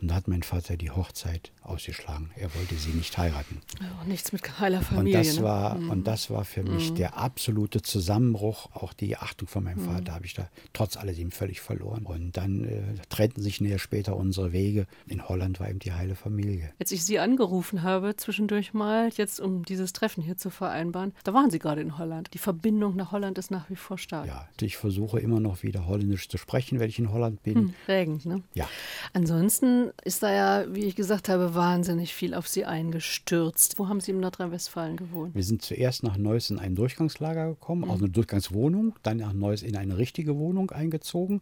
Und 0.00 0.08
da 0.08 0.14
hat 0.14 0.28
mein 0.28 0.42
Vater 0.42 0.76
die 0.76 0.90
Hochzeit 0.90 1.50
ausgeschlagen. 1.62 2.30
Er 2.36 2.54
wollte 2.54 2.76
sie 2.76 2.90
nicht 2.90 3.18
heiraten. 3.18 3.60
Ja, 3.80 4.04
nichts 4.06 4.32
mit 4.32 4.60
heiler 4.60 4.78
Und 4.78 4.84
Familie. 4.84 5.18
das, 5.18 5.36
ne? 5.36 5.42
war, 5.42 5.76
und 5.76 6.06
das 6.06 6.30
war 6.30 6.44
für 6.44 6.62
mich 6.62 6.94
der 6.94 7.16
absolute 7.16 7.82
Zusammenbruch. 7.82 8.70
Auch 8.74 8.92
die 8.92 9.16
Achtung 9.16 9.48
von 9.48 9.64
meinem 9.64 9.80
Vater 9.80 10.14
habe 10.14 10.24
ich 10.24 10.34
da 10.34 10.48
trotz 10.72 10.96
alledem 10.96 11.30
völlig 11.30 11.60
verloren. 11.60 12.06
Und 12.06 12.36
dann 12.36 12.64
äh, 12.64 12.82
trennten 13.08 13.42
sich 13.42 13.60
näher 13.60 13.78
später 13.78 14.16
unsere 14.16 14.52
Wege. 14.52 14.86
In 15.06 15.28
Holland 15.28 15.58
war 15.60 15.68
eben 15.68 15.80
die 15.80 15.92
heile 15.92 16.14
Familie. 16.14 16.72
Als 16.78 16.92
ich 16.92 17.04
Sie 17.04 17.18
angerufen 17.18 17.82
habe, 17.82 18.14
zwischendurch 18.16 18.74
mal, 18.74 19.10
jetzt 19.16 19.40
um 19.40 19.64
dieses 19.64 19.92
Treffen 19.92 20.22
hier 20.22 20.36
zu 20.36 20.50
vereinbaren, 20.50 21.12
da 21.24 21.34
waren 21.34 21.50
Sie 21.50 21.58
gerade 21.58 21.80
in 21.80 21.98
Holland. 21.98 22.32
Die 22.34 22.38
Verbindung 22.38 22.94
nach 22.96 23.10
Holland 23.12 23.36
ist 23.36 23.50
nach 23.50 23.68
wie 23.68 23.76
vor 23.76 23.98
stark. 23.98 24.26
Ja, 24.26 24.48
ich 24.60 24.76
versuche 24.76 25.18
immer 25.18 25.40
noch 25.40 25.62
wieder 25.64 25.86
Holländisch 25.86 26.28
zu 26.28 26.38
sprechen, 26.38 26.78
wenn 26.78 26.88
ich 26.88 26.98
in 26.98 27.10
Holland 27.12 27.42
bin. 27.42 27.54
Hm, 27.56 27.74
prägend, 27.84 28.26
ne? 28.26 28.42
Ja, 28.54 28.68
Ansonsten 29.12 29.87
ist 30.04 30.22
da 30.22 30.32
ja, 30.32 30.74
wie 30.74 30.84
ich 30.84 30.96
gesagt 30.96 31.28
habe, 31.28 31.54
wahnsinnig 31.54 32.14
viel 32.14 32.34
auf 32.34 32.48
Sie 32.48 32.64
eingestürzt. 32.64 33.78
Wo 33.78 33.88
haben 33.88 34.00
Sie 34.00 34.12
in 34.12 34.20
Nordrhein-Westfalen 34.20 34.96
gewohnt? 34.96 35.34
wir 35.34 35.44
sind 35.44 35.62
zuerst 35.62 36.02
nach 36.02 36.16
Neuss 36.16 36.50
in 36.50 36.58
ein 36.58 36.74
Durchgangslager 36.74 37.48
gekommen, 37.48 37.88
auch 37.88 37.98
eine 37.98 38.08
Durchgangswohnung, 38.08 38.94
dann 39.02 39.18
nach 39.18 39.32
Neuss 39.32 39.62
in 39.62 39.76
eine 39.76 39.98
richtige 39.98 40.36
Wohnung 40.36 40.70
eingezogen. 40.70 41.40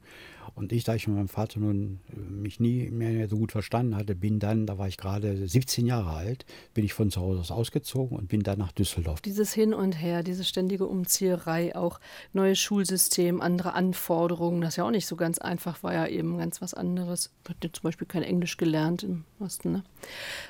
Und 0.55 0.73
ich, 0.73 0.85
da 0.85 0.95
ich 0.95 1.07
mit 1.07 1.17
meinem 1.17 1.29
Vater 1.29 1.61
nun 1.61 2.01
äh, 2.13 2.19
mich 2.19 2.61
nie 2.61 2.91
mehr 2.91 3.29
so 3.29 3.37
gut 3.37 3.53
verstanden 3.53 3.97
hatte, 3.97 4.15
bin 4.15 4.39
dann, 4.39 4.67
da 4.67 4.79
war 4.79 4.89
ich 4.89 4.97
gerade 4.97 5.49
17 5.49 5.87
Jahre 5.87 6.11
alt, 6.11 6.47
bin 6.75 6.85
ich 6.85 6.93
von 6.93 7.11
zu 7.11 7.21
Hause 7.21 7.41
aus 7.41 7.51
ausgezogen 7.51 8.17
und 8.17 8.29
bin 8.29 8.43
dann 8.43 8.59
nach 8.59 8.73
Düsseldorf. 8.73 9.21
Dieses 9.21 9.53
Hin 9.53 9.75
und 9.75 9.93
Her, 9.93 10.23
diese 10.23 10.45
ständige 10.45 10.87
Umzieherei, 10.87 11.75
auch 11.75 12.01
neues 12.33 12.59
Schulsystem, 12.59 13.41
andere 13.41 13.75
Anforderungen, 13.75 14.61
das 14.61 14.77
ja 14.77 14.85
auch 14.85 14.91
nicht 14.91 15.07
so 15.07 15.17
ganz 15.17 15.39
einfach 15.39 15.83
war, 15.83 15.95
ja 15.95 16.07
eben 16.07 16.39
ganz 16.39 16.61
was 16.63 16.75
anderes. 16.75 17.33
Ich 17.45 17.51
hatte 17.51 17.73
zum 17.73 17.83
Beispiel 17.83 18.07
kein 18.07 18.23
Englisch 18.23 18.57
gelernt 18.57 19.03
im 19.03 19.25
Osten. 19.39 19.73
Ne? 19.73 19.85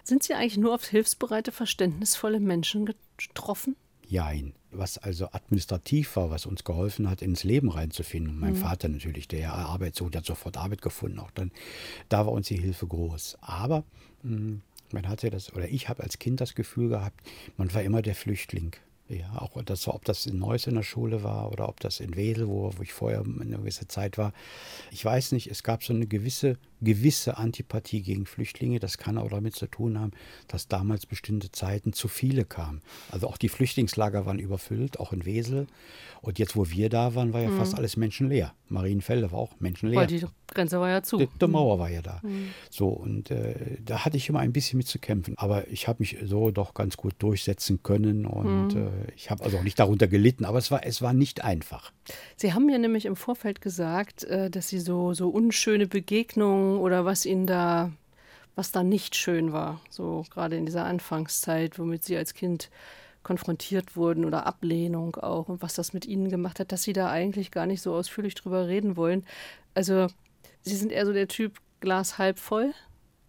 Sind 0.05 0.23
Sie 0.23 0.35
eigentlich 0.35 0.59
nur 0.59 0.75
auf 0.75 0.85
hilfsbereite, 0.85 1.53
verständnisvolle 1.53 2.41
Menschen 2.41 2.87
getroffen? 2.87 3.77
Jein. 4.07 4.55
Was 4.79 4.99
also 4.99 5.29
administrativ 5.33 6.17
war, 6.17 6.31
was 6.31 6.47
uns 6.47 6.65
geholfen 6.65 7.09
hat, 7.09 7.23
ins 7.23 7.45
Leben 7.45 7.71
reinzufinden. 7.71 8.39
Mein 8.39 8.53
Mhm. 8.53 8.57
Vater 8.57 8.89
natürlich, 8.89 9.27
der 9.29 9.41
ja 9.41 9.53
Arbeit 9.55 9.95
sucht, 9.97 10.17
hat 10.17 10.27
sofort 10.27 10.57
Arbeit 10.57 10.83
gefunden. 10.83 11.19
Auch 11.19 11.31
dann, 11.31 11.51
da 12.09 12.27
war 12.27 12.33
uns 12.33 12.49
die 12.49 12.61
Hilfe 12.61 12.87
groß. 12.87 13.39
Aber 13.41 13.85
mh, 14.23 14.59
man 14.93 15.09
hatte 15.09 15.31
das, 15.31 15.53
oder 15.55 15.69
ich 15.69 15.89
habe 15.89 16.03
als 16.03 16.19
Kind 16.19 16.41
das 16.41 16.55
Gefühl 16.55 16.89
gehabt, 16.91 17.21
man 17.57 17.73
war 17.75 17.83
immer 17.83 18.03
der 18.03 18.15
Flüchtling. 18.15 18.73
Ja, 19.09 19.41
auch 19.41 19.63
das, 19.63 19.87
ob 19.87 20.05
das 20.05 20.27
in 20.27 20.41
Neuss 20.41 20.67
in 20.67 20.75
der 20.75 20.83
Schule 20.83 21.23
war 21.23 21.53
oder 21.53 21.69
ob 21.69 21.79
das 21.79 22.01
in 22.01 22.17
Wedel, 22.17 22.49
wo, 22.49 22.73
wo 22.77 22.83
ich 22.83 22.93
vorher 22.93 23.21
eine 23.21 23.57
gewisse 23.59 23.87
Zeit 23.87 24.19
war. 24.19 24.33
Ich 24.91 25.05
weiß 25.05 25.31
nicht, 25.31 25.49
es 25.49 25.63
gab 25.63 25.85
so 25.85 25.93
eine 25.93 26.09
gewisse, 26.09 26.59
gewisse 26.81 27.37
Antipathie 27.37 28.03
gegen 28.03 28.27
Flüchtlinge. 28.27 28.81
Das 28.81 28.99
kann 28.99 29.17
auch 29.17 29.31
damit 29.31 29.55
zu 29.55 29.69
tun 29.69 30.01
haben, 30.01 30.11
dass 30.49 30.67
damals 30.67 31.07
bestimmte 31.07 31.53
Zeiten 31.53 31.93
zu 31.93 32.09
viele 32.09 32.45
kamen. 32.45 32.83
Also 33.13 33.29
auch 33.29 33.37
die 33.37 33.49
Flüchtlingslager 33.49 34.27
waren 34.27 34.41
überfüllt, 34.41 34.99
auch 34.99 35.13
in 35.13 35.25
Wesel. 35.25 35.69
Und 36.21 36.41
jetzt, 36.41 36.57
wo 36.57 36.69
wir 36.69 36.89
da 36.89 37.15
waren, 37.15 37.33
war 37.33 37.43
ja 37.43 37.51
fast 37.51 37.77
alles 37.77 37.97
menschenleer. 37.97 38.55
Marienfelde 38.69 39.31
war 39.31 39.39
auch 39.39 39.61
menschenleer. 39.61 40.01
Weil 40.01 40.07
die 40.09 40.25
Grenze 40.57 40.81
war 40.81 40.89
ja 40.89 41.03
zu. 41.03 41.19
Die, 41.19 41.29
die 41.41 41.47
Mauer 41.47 41.79
war 41.79 41.91
ja 41.91 42.03
da. 42.03 42.21
So, 42.71 42.89
und 42.89 43.31
äh, 43.31 43.79
da 43.85 44.05
hatte 44.05 44.17
ich 44.17 44.29
immer 44.29 44.41
ein 44.41 44.53
bisschen 44.53 44.79
mit 44.79 44.89
zu 44.89 44.99
kämpfen. 44.99 45.35
Aber 45.37 45.69
ich 45.69 45.87
habe 45.87 45.99
mich 46.01 46.17
so 46.25 46.51
doch 46.51 46.75
ganz 46.75 46.97
gut 46.97 47.15
durchsetzen 47.19 47.83
können 47.83 48.27
und 48.27 48.75
äh, 48.75 48.89
ich 49.15 49.31
habe 49.31 49.45
also 49.45 49.59
auch 49.59 49.63
nicht 49.63 49.79
darunter 49.79 50.09
gelitten, 50.09 50.45
aber 50.45 50.59
es 50.59 50.71
war, 50.71 50.85
es 50.85 51.03
war 51.03 51.13
nicht 51.13 51.45
einfach. 51.45 51.93
Sie 52.37 52.53
haben 52.53 52.67
mir 52.67 52.79
nämlich 52.79 53.07
im 53.07 53.17
Vorfeld 53.17 53.61
gesagt, 53.61 54.25
äh, 54.25 54.51
dass 54.51 54.69
Sie 54.69 54.81
so, 54.81 55.15
so 55.15 55.29
unschöne 55.29 55.87
Begegnungen 55.87 56.79
oder 56.79 57.05
was 57.05 57.27
Ihnen 57.27 57.47
da, 57.47 57.93
was 58.55 58.73
da 58.73 58.83
nicht 58.83 59.15
schön 59.17 59.53
war, 59.53 59.81
so 59.91 60.25
gerade 60.31 60.57
in 60.57 60.67
dieser 60.67 60.85
Anfangszeit, 60.85 61.79
womit 61.79 62.05
Sie 62.05 62.17
als 62.17 62.35
Kind 62.35 62.71
konfrontiert 63.23 63.97
wurden 63.97 64.25
oder 64.25 64.47
Ablehnung 64.47 65.17
auch 65.17 65.49
und 65.49 65.61
was 65.61 65.75
das 65.75 65.93
mit 65.93 66.07
Ihnen 66.07 66.31
gemacht 66.31 66.61
hat, 66.61 66.71
dass 66.71 66.85
Sie 66.85 66.93
da 66.93 67.11
eigentlich 67.11 67.51
gar 67.51 67.67
nicht 67.67 67.83
so 67.83 67.93
ausführlich 67.93 68.37
drüber 68.37 68.69
reden 68.69 68.97
wollen. 68.97 69.25
Also 69.75 70.07
Sie 70.67 70.75
sind 70.75 70.91
eher 70.91 71.07
so 71.07 71.13
der 71.13 71.29
Typ 71.29 71.61
Glas 71.81 72.19
halb 72.19 72.39
voll. 72.39 72.75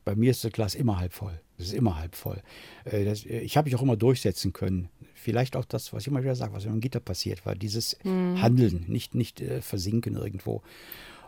Bei 0.06 0.16
mir 0.16 0.32
ist 0.32 0.44
das 0.44 0.52
Glas 0.52 0.74
immer 0.74 1.00
halb 1.00 1.14
voll. 1.14 1.40
Es 1.60 1.68
ist 1.68 1.74
immer 1.74 1.98
halb 2.00 2.16
voll. 2.16 2.42
Äh, 2.86 3.06
das, 3.06 3.26
ich 3.26 3.58
habe 3.58 3.68
mich 3.68 3.76
auch 3.76 3.82
immer 3.82 3.96
durchsetzen 3.96 4.54
können. 4.54 4.90
Vielleicht 5.14 5.56
auch 5.56 5.66
das, 5.66 5.94
was 5.94 6.04
ich 6.04 6.08
immer 6.08 6.24
wieder 6.24 6.36
sage, 6.36 6.54
was 6.54 6.66
im 6.66 6.80
Gitter 6.80 7.00
passiert 7.00 7.46
war, 7.46 7.56
dieses 7.56 7.98
Handeln, 8.04 8.86
nicht, 8.88 9.16
nicht 9.16 9.42
äh, 9.42 9.62
versinken 9.62 10.16
irgendwo. 10.16 10.64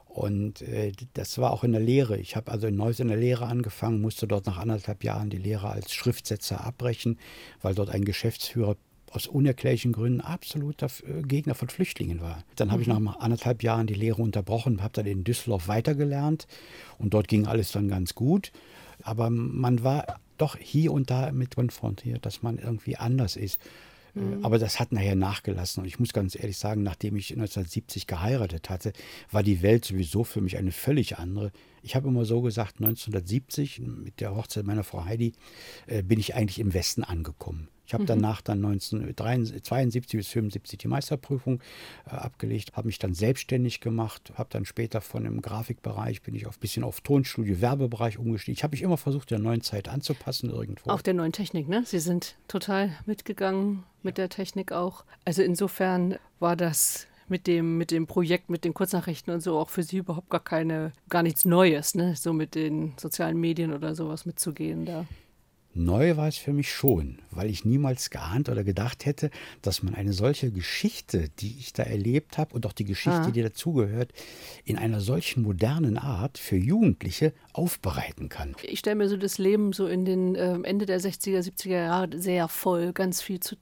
Und 0.06 0.64
äh, 0.64 0.92
das 1.14 1.38
war 1.38 1.52
auch 1.52 1.64
in 1.64 1.72
der 1.72 1.82
Lehre. 1.82 2.18
Ich 2.18 2.36
habe 2.36 2.52
also 2.52 2.68
in 2.68 2.76
Neuss 2.76 3.00
in 3.00 3.10
der 3.10 3.18
Lehre 3.18 3.46
angefangen, 3.46 4.02
musste 4.02 4.28
dort 4.28 4.48
nach 4.48 4.58
anderthalb 4.58 5.04
Jahren 5.04 5.30
die 5.30 5.38
Lehre 5.38 5.70
als 5.70 5.94
Schriftsetzer 5.94 6.64
abbrechen, 6.64 7.20
weil 7.62 7.76
dort 7.76 7.90
ein 7.90 8.04
Geschäftsführer 8.04 8.76
aus 9.12 9.28
unerklärlichen 9.28 9.92
Gründen 9.92 10.22
absoluter 10.22 10.88
äh, 11.08 11.22
Gegner 11.22 11.56
von 11.56 11.70
Flüchtlingen 11.70 12.22
war. 12.22 12.44
Dann 12.56 12.72
habe 12.72 12.82
ich 12.82 12.88
nach 12.88 13.00
anderthalb 13.20 13.64
Jahren 13.64 13.88
die 13.88 13.94
Lehre 13.94 14.22
unterbrochen, 14.22 14.82
habe 14.82 14.94
dann 14.94 15.06
in 15.06 15.24
Düsseldorf 15.24 15.68
weitergelernt 15.68 16.48
und 16.98 17.14
dort 17.14 17.28
ging 17.28 17.48
alles 17.48 17.72
dann 17.72 17.88
ganz 17.88 18.16
gut. 18.16 18.52
Aber 19.02 19.30
man 19.30 19.84
war 19.84 20.20
doch 20.38 20.58
hier 20.58 20.92
und 20.92 21.10
da 21.10 21.32
mit 21.32 21.56
konfrontiert, 21.56 22.26
dass 22.26 22.42
man 22.42 22.58
irgendwie 22.58 22.98
anders 22.98 23.36
ist. 23.36 23.60
Äh, 24.16 24.20
Aber 24.42 24.60
das 24.60 24.80
hat 24.80 24.92
nachher 24.92 25.16
nachgelassen. 25.16 25.82
Und 25.82 25.88
ich 25.88 26.00
muss 26.00 26.14
ganz 26.14 26.36
ehrlich 26.36 26.58
sagen, 26.58 26.84
nachdem 26.84 27.16
ich 27.16 27.32
1970 27.32 28.08
geheiratet 28.08 28.70
hatte, 28.70 28.94
war 29.32 29.44
die 29.44 29.62
Welt 29.62 29.86
sowieso 29.86 30.24
für 30.24 30.42
mich 30.42 30.58
eine 30.58 30.72
völlig 30.72 31.18
andere. 31.18 31.52
Ich 31.82 31.96
habe 31.96 32.08
immer 32.08 32.26
so 32.26 32.42
gesagt, 32.42 32.76
1970 32.78 33.80
mit 33.80 34.20
der 34.20 34.36
Hochzeit 34.36 34.66
meiner 34.66 34.84
Frau 34.84 35.06
Heidi 35.06 35.34
äh, 35.88 36.04
bin 36.04 36.20
ich 36.20 36.36
eigentlich 36.36 36.60
im 36.60 36.74
Westen 36.74 37.04
angekommen. 37.04 37.68
Ich 37.90 37.96
habe 37.96 38.06
danach 38.06 38.42
dann 38.42 38.64
1972 38.64 40.20
bis 40.20 40.28
75 40.28 40.78
die 40.78 40.88
Meisterprüfung 40.88 41.60
äh, 42.06 42.12
abgelegt, 42.12 42.74
habe 42.78 42.86
mich 42.86 43.00
dann 43.00 43.16
selbstständig 43.16 43.82
gemacht, 43.82 44.32
habe 44.36 44.48
dann 44.52 44.66
später 44.66 45.02
von 45.02 45.24
dem 45.24 45.42
Grafikbereich 45.42 46.22
bin 46.22 46.36
ich 46.36 46.46
auf 46.46 46.58
ein 46.58 46.60
bisschen 46.60 46.84
auf 46.84 47.02
Tonstudio, 47.02 47.62
Werbebereich 47.62 48.20
umgestiegen. 48.20 48.56
Ich 48.56 48.64
habe 48.64 48.74
mich 48.76 48.84
immer 48.84 48.98
versucht, 48.98 49.32
der 49.32 49.40
neuen 49.40 49.62
Zeit 49.62 49.90
anzupassen 49.90 50.52
irgendwo. 50.52 50.92
Auch 50.92 51.02
der 51.02 51.16
neuen 51.16 51.32
Technik, 51.32 51.68
ne? 51.68 51.82
Sie 51.84 51.98
sind 51.98 52.36
total 52.48 52.96
mitgegangen 53.08 53.82
mit 54.04 54.20
der 54.20 54.30
Technik 54.30 54.72
auch. 54.72 55.04
Also 55.26 55.42
insofern 55.42 56.20
war 56.40 56.56
das 56.56 57.08
mit 57.28 57.48
dem, 57.48 57.80
mit 57.80 57.90
dem 57.90 58.06
Projekt, 58.06 58.52
mit 58.52 58.66
den 58.66 58.76
Kurznachrichten 58.76 59.34
und 59.34 59.42
so 59.42 59.58
auch 59.58 59.72
für 59.72 59.82
Sie 59.82 59.98
überhaupt 59.98 60.30
gar 60.30 60.44
keine, 60.44 60.92
gar 61.10 61.24
nichts 61.24 61.44
Neues, 61.44 61.96
ne? 61.96 62.16
So 62.16 62.34
mit 62.34 62.54
den 62.54 62.94
sozialen 63.00 63.40
Medien 63.40 63.74
oder 63.74 63.96
sowas 63.96 64.28
mitzugehen 64.28 64.86
da. 64.86 65.08
Neu 65.80 66.18
war 66.18 66.28
es 66.28 66.38
für 66.38 66.52
mich 66.52 66.72
schon, 66.74 67.20
weil 67.32 67.50
ich 67.50 67.64
niemals 67.64 68.10
geahnt 68.10 68.50
oder 68.50 68.66
gedacht 68.66 69.06
hätte, 69.06 69.30
dass 69.62 69.82
man 69.82 69.96
eine 69.96 70.12
solche 70.12 70.52
Geschichte, 70.52 71.30
die 71.40 71.56
ich 71.58 71.72
da 71.72 71.84
erlebt 71.84 72.38
habe 72.38 72.54
und 72.54 72.66
auch 72.66 72.74
die 72.74 72.84
Geschichte, 72.84 73.20
Ah. 73.22 73.32
die 73.32 73.42
dazugehört, 73.42 74.12
in 74.66 74.78
einer 74.78 75.00
solchen 75.00 75.42
modernen 75.42 75.98
Art 75.98 76.38
für 76.38 76.58
Jugendliche 76.58 77.34
aufbereiten 77.54 78.28
kann. 78.28 78.56
Ich 78.64 78.80
stelle 78.80 78.98
mir 78.98 79.08
so 79.08 79.16
das 79.16 79.38
Leben 79.38 79.72
so 79.72 79.88
in 79.88 80.04
den 80.04 80.36
ähm, 80.36 80.66
Ende 80.66 80.86
der 80.86 81.00
60er, 81.00 81.40
70er 81.40 81.70
Jahre 81.70 82.20
sehr 82.20 82.50
voll, 82.50 82.92
ganz 82.92 83.22
viel 83.22 83.40
zu. 83.40 83.56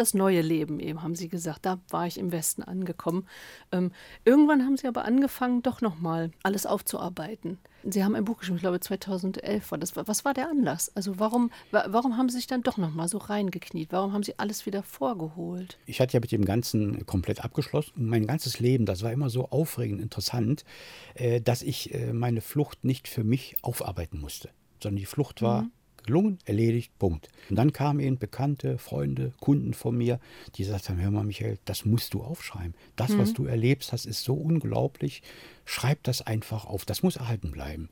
Das 0.00 0.14
neue 0.14 0.40
Leben 0.40 0.80
eben, 0.80 1.02
haben 1.02 1.14
Sie 1.14 1.28
gesagt. 1.28 1.66
Da 1.66 1.78
war 1.90 2.06
ich 2.06 2.16
im 2.18 2.32
Westen 2.32 2.62
angekommen. 2.62 3.26
Ähm, 3.70 3.92
irgendwann 4.24 4.64
haben 4.64 4.78
Sie 4.78 4.86
aber 4.88 5.04
angefangen, 5.04 5.60
doch 5.62 5.82
nochmal 5.82 6.30
alles 6.42 6.64
aufzuarbeiten. 6.64 7.58
Sie 7.84 8.02
haben 8.02 8.14
ein 8.14 8.24
Buch 8.24 8.38
geschrieben, 8.38 8.56
ich 8.56 8.62
glaube 8.62 8.80
2011 8.80 9.70
war 9.70 9.76
das. 9.76 9.96
Was 9.96 10.24
war 10.24 10.32
der 10.32 10.48
Anlass? 10.48 10.90
Also 10.96 11.18
warum, 11.18 11.50
wa- 11.70 11.84
warum 11.88 12.16
haben 12.16 12.30
Sie 12.30 12.36
sich 12.38 12.46
dann 12.46 12.62
doch 12.62 12.78
nochmal 12.78 13.08
so 13.08 13.18
reingekniet? 13.18 13.92
Warum 13.92 14.14
haben 14.14 14.22
Sie 14.22 14.38
alles 14.38 14.64
wieder 14.64 14.82
vorgeholt? 14.82 15.76
Ich 15.84 16.00
hatte 16.00 16.14
ja 16.14 16.20
mit 16.20 16.32
dem 16.32 16.46
Ganzen 16.46 17.04
komplett 17.04 17.44
abgeschlossen. 17.44 17.92
Und 17.96 18.06
mein 18.06 18.26
ganzes 18.26 18.58
Leben, 18.58 18.86
das 18.86 19.02
war 19.02 19.12
immer 19.12 19.28
so 19.28 19.50
aufregend, 19.50 20.00
interessant, 20.00 20.64
äh, 21.12 21.42
dass 21.42 21.60
ich 21.60 21.92
äh, 21.92 22.14
meine 22.14 22.40
Flucht 22.40 22.84
nicht 22.86 23.06
für 23.06 23.22
mich 23.22 23.56
aufarbeiten 23.60 24.18
musste, 24.18 24.48
sondern 24.82 24.96
die 24.96 25.04
Flucht 25.06 25.42
war 25.42 25.66
gelungen, 26.04 26.38
erledigt, 26.44 26.98
Punkt. 26.98 27.28
Und 27.48 27.56
dann 27.56 27.72
kamen 27.72 28.00
eben 28.00 28.18
Bekannte, 28.18 28.78
Freunde, 28.78 29.32
Kunden 29.40 29.74
von 29.74 29.96
mir, 29.96 30.20
die 30.56 30.64
sagten, 30.64 31.00
hör 31.00 31.10
mal 31.10 31.24
Michael, 31.24 31.58
das 31.64 31.84
musst 31.84 32.14
du 32.14 32.22
aufschreiben. 32.22 32.74
Das, 32.96 33.16
was 33.16 33.32
du 33.32 33.44
erlebst 33.44 33.92
hast, 33.92 34.06
ist 34.06 34.22
so 34.24 34.34
unglaublich. 34.34 35.22
Schreib 35.64 36.02
das 36.04 36.22
einfach 36.22 36.64
auf. 36.64 36.84
Das 36.84 37.02
muss 37.02 37.16
erhalten 37.16 37.50
bleiben. 37.50 37.88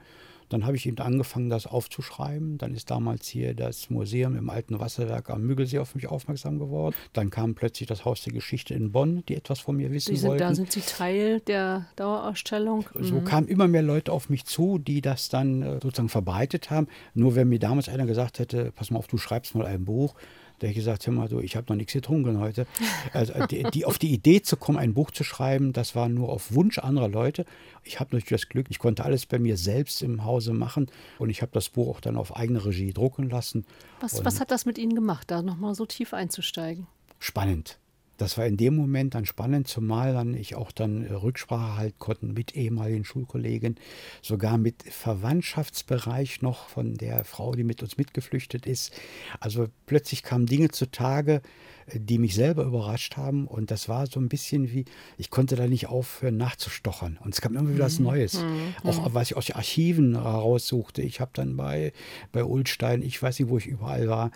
Dann 0.48 0.66
habe 0.66 0.76
ich 0.76 0.86
eben 0.86 0.98
angefangen, 0.98 1.50
das 1.50 1.66
aufzuschreiben. 1.66 2.58
Dann 2.58 2.74
ist 2.74 2.90
damals 2.90 3.28
hier 3.28 3.54
das 3.54 3.90
Museum 3.90 4.36
im 4.36 4.50
Alten 4.50 4.80
Wasserwerk 4.80 5.30
am 5.30 5.42
Müggelsee 5.42 5.78
auf 5.78 5.94
mich 5.94 6.08
aufmerksam 6.08 6.58
geworden. 6.58 6.94
Dann 7.12 7.30
kam 7.30 7.54
plötzlich 7.54 7.86
das 7.86 8.04
Haus 8.04 8.22
der 8.22 8.32
Geschichte 8.32 8.74
in 8.74 8.92
Bonn, 8.92 9.24
die 9.28 9.36
etwas 9.36 9.60
von 9.60 9.76
mir 9.76 9.90
wissen 9.90 10.16
sind, 10.16 10.28
wollten. 10.28 10.42
da 10.42 10.54
sind 10.54 10.72
Sie 10.72 10.80
Teil 10.80 11.40
der 11.40 11.86
Dauerausstellung. 11.96 12.86
So 12.98 13.20
kamen 13.20 13.48
immer 13.48 13.68
mehr 13.68 13.82
Leute 13.82 14.12
auf 14.12 14.30
mich 14.30 14.44
zu, 14.44 14.78
die 14.78 15.00
das 15.00 15.28
dann 15.28 15.62
äh, 15.62 15.80
sozusagen 15.82 16.08
verbreitet 16.08 16.70
haben. 16.70 16.88
Nur 17.14 17.34
wenn 17.34 17.48
mir 17.48 17.58
damals 17.58 17.88
einer 17.88 18.06
gesagt 18.06 18.38
hätte, 18.38 18.72
pass 18.72 18.90
mal 18.90 18.98
auf, 18.98 19.06
du 19.06 19.18
schreibst 19.18 19.54
mal 19.54 19.66
ein 19.66 19.84
Buch, 19.84 20.14
da 20.58 20.66
hätte 20.66 20.78
ich 20.78 20.84
gesagt, 20.84 21.06
hör 21.06 21.14
mal, 21.14 21.28
du, 21.28 21.40
ich 21.40 21.56
habe 21.56 21.66
noch 21.68 21.76
nichts 21.76 21.92
getrunken 21.92 22.38
heute. 22.38 22.66
Also, 23.12 23.32
die, 23.46 23.62
die, 23.64 23.84
auf 23.84 23.98
die 23.98 24.12
Idee 24.12 24.42
zu 24.42 24.56
kommen, 24.56 24.78
ein 24.78 24.94
Buch 24.94 25.10
zu 25.10 25.24
schreiben, 25.24 25.72
das 25.72 25.94
war 25.94 26.08
nur 26.08 26.28
auf 26.28 26.52
Wunsch 26.52 26.78
anderer 26.78 27.08
Leute. 27.08 27.44
Ich 27.84 28.00
habe 28.00 28.16
natürlich 28.16 28.42
das 28.42 28.48
Glück, 28.48 28.66
ich 28.70 28.78
konnte 28.78 29.04
alles 29.04 29.26
bei 29.26 29.38
mir 29.38 29.56
selbst 29.56 30.02
im 30.02 30.24
Hause 30.24 30.52
machen 30.52 30.90
und 31.18 31.30
ich 31.30 31.42
habe 31.42 31.52
das 31.52 31.68
Buch 31.68 31.88
auch 31.88 32.00
dann 32.00 32.16
auf 32.16 32.36
eigene 32.36 32.64
Regie 32.64 32.92
drucken 32.92 33.30
lassen. 33.30 33.64
Was, 34.00 34.24
was 34.24 34.40
hat 34.40 34.50
das 34.50 34.66
mit 34.66 34.78
Ihnen 34.78 34.94
gemacht, 34.94 35.30
da 35.30 35.42
nochmal 35.42 35.74
so 35.74 35.86
tief 35.86 36.12
einzusteigen? 36.12 36.86
spannend. 37.18 37.78
Das 38.18 38.36
war 38.36 38.46
in 38.46 38.56
dem 38.56 38.74
Moment 38.76 39.14
dann 39.14 39.26
spannend, 39.26 39.68
zumal 39.68 40.12
dann 40.12 40.34
ich 40.34 40.56
auch 40.56 40.72
dann 40.72 41.04
äh, 41.04 41.12
Rücksprache 41.12 41.76
halten 41.76 41.98
konnte 41.98 42.26
mit 42.26 42.54
ehemaligen 42.54 43.04
Schulkollegen, 43.04 43.76
sogar 44.22 44.58
mit 44.58 44.82
Verwandtschaftsbereich 44.82 46.42
noch 46.42 46.68
von 46.68 46.94
der 46.94 47.24
Frau, 47.24 47.52
die 47.52 47.64
mit 47.64 47.80
uns 47.82 47.96
mitgeflüchtet 47.96 48.66
ist. 48.66 48.92
Also 49.38 49.68
plötzlich 49.86 50.24
kamen 50.24 50.46
Dinge 50.46 50.70
zutage, 50.70 51.42
äh, 51.86 52.00
die 52.00 52.18
mich 52.18 52.34
selber 52.34 52.64
überrascht 52.64 53.16
haben 53.16 53.46
und 53.46 53.70
das 53.70 53.88
war 53.88 54.08
so 54.08 54.18
ein 54.18 54.28
bisschen 54.28 54.72
wie, 54.72 54.84
ich 55.16 55.30
konnte 55.30 55.54
da 55.54 55.68
nicht 55.68 55.86
aufhören 55.86 56.36
nachzustochern 56.36 57.18
und 57.22 57.34
es 57.34 57.40
kam 57.40 57.56
immer 57.56 57.72
wieder 57.72 57.84
was 57.84 58.00
Neues. 58.00 58.44
Auch 58.82 59.14
was 59.14 59.30
ich 59.30 59.36
aus 59.36 59.46
den 59.46 59.56
Archiven 59.56 60.14
heraussuchte. 60.20 61.02
Ich 61.02 61.20
habe 61.20 61.30
dann 61.34 61.56
bei, 61.56 61.92
bei 62.32 62.42
Ulstein, 62.42 63.02
ich 63.02 63.22
weiß 63.22 63.38
nicht, 63.38 63.48
wo 63.48 63.58
ich 63.58 63.66
überall 63.66 64.08
war 64.08 64.32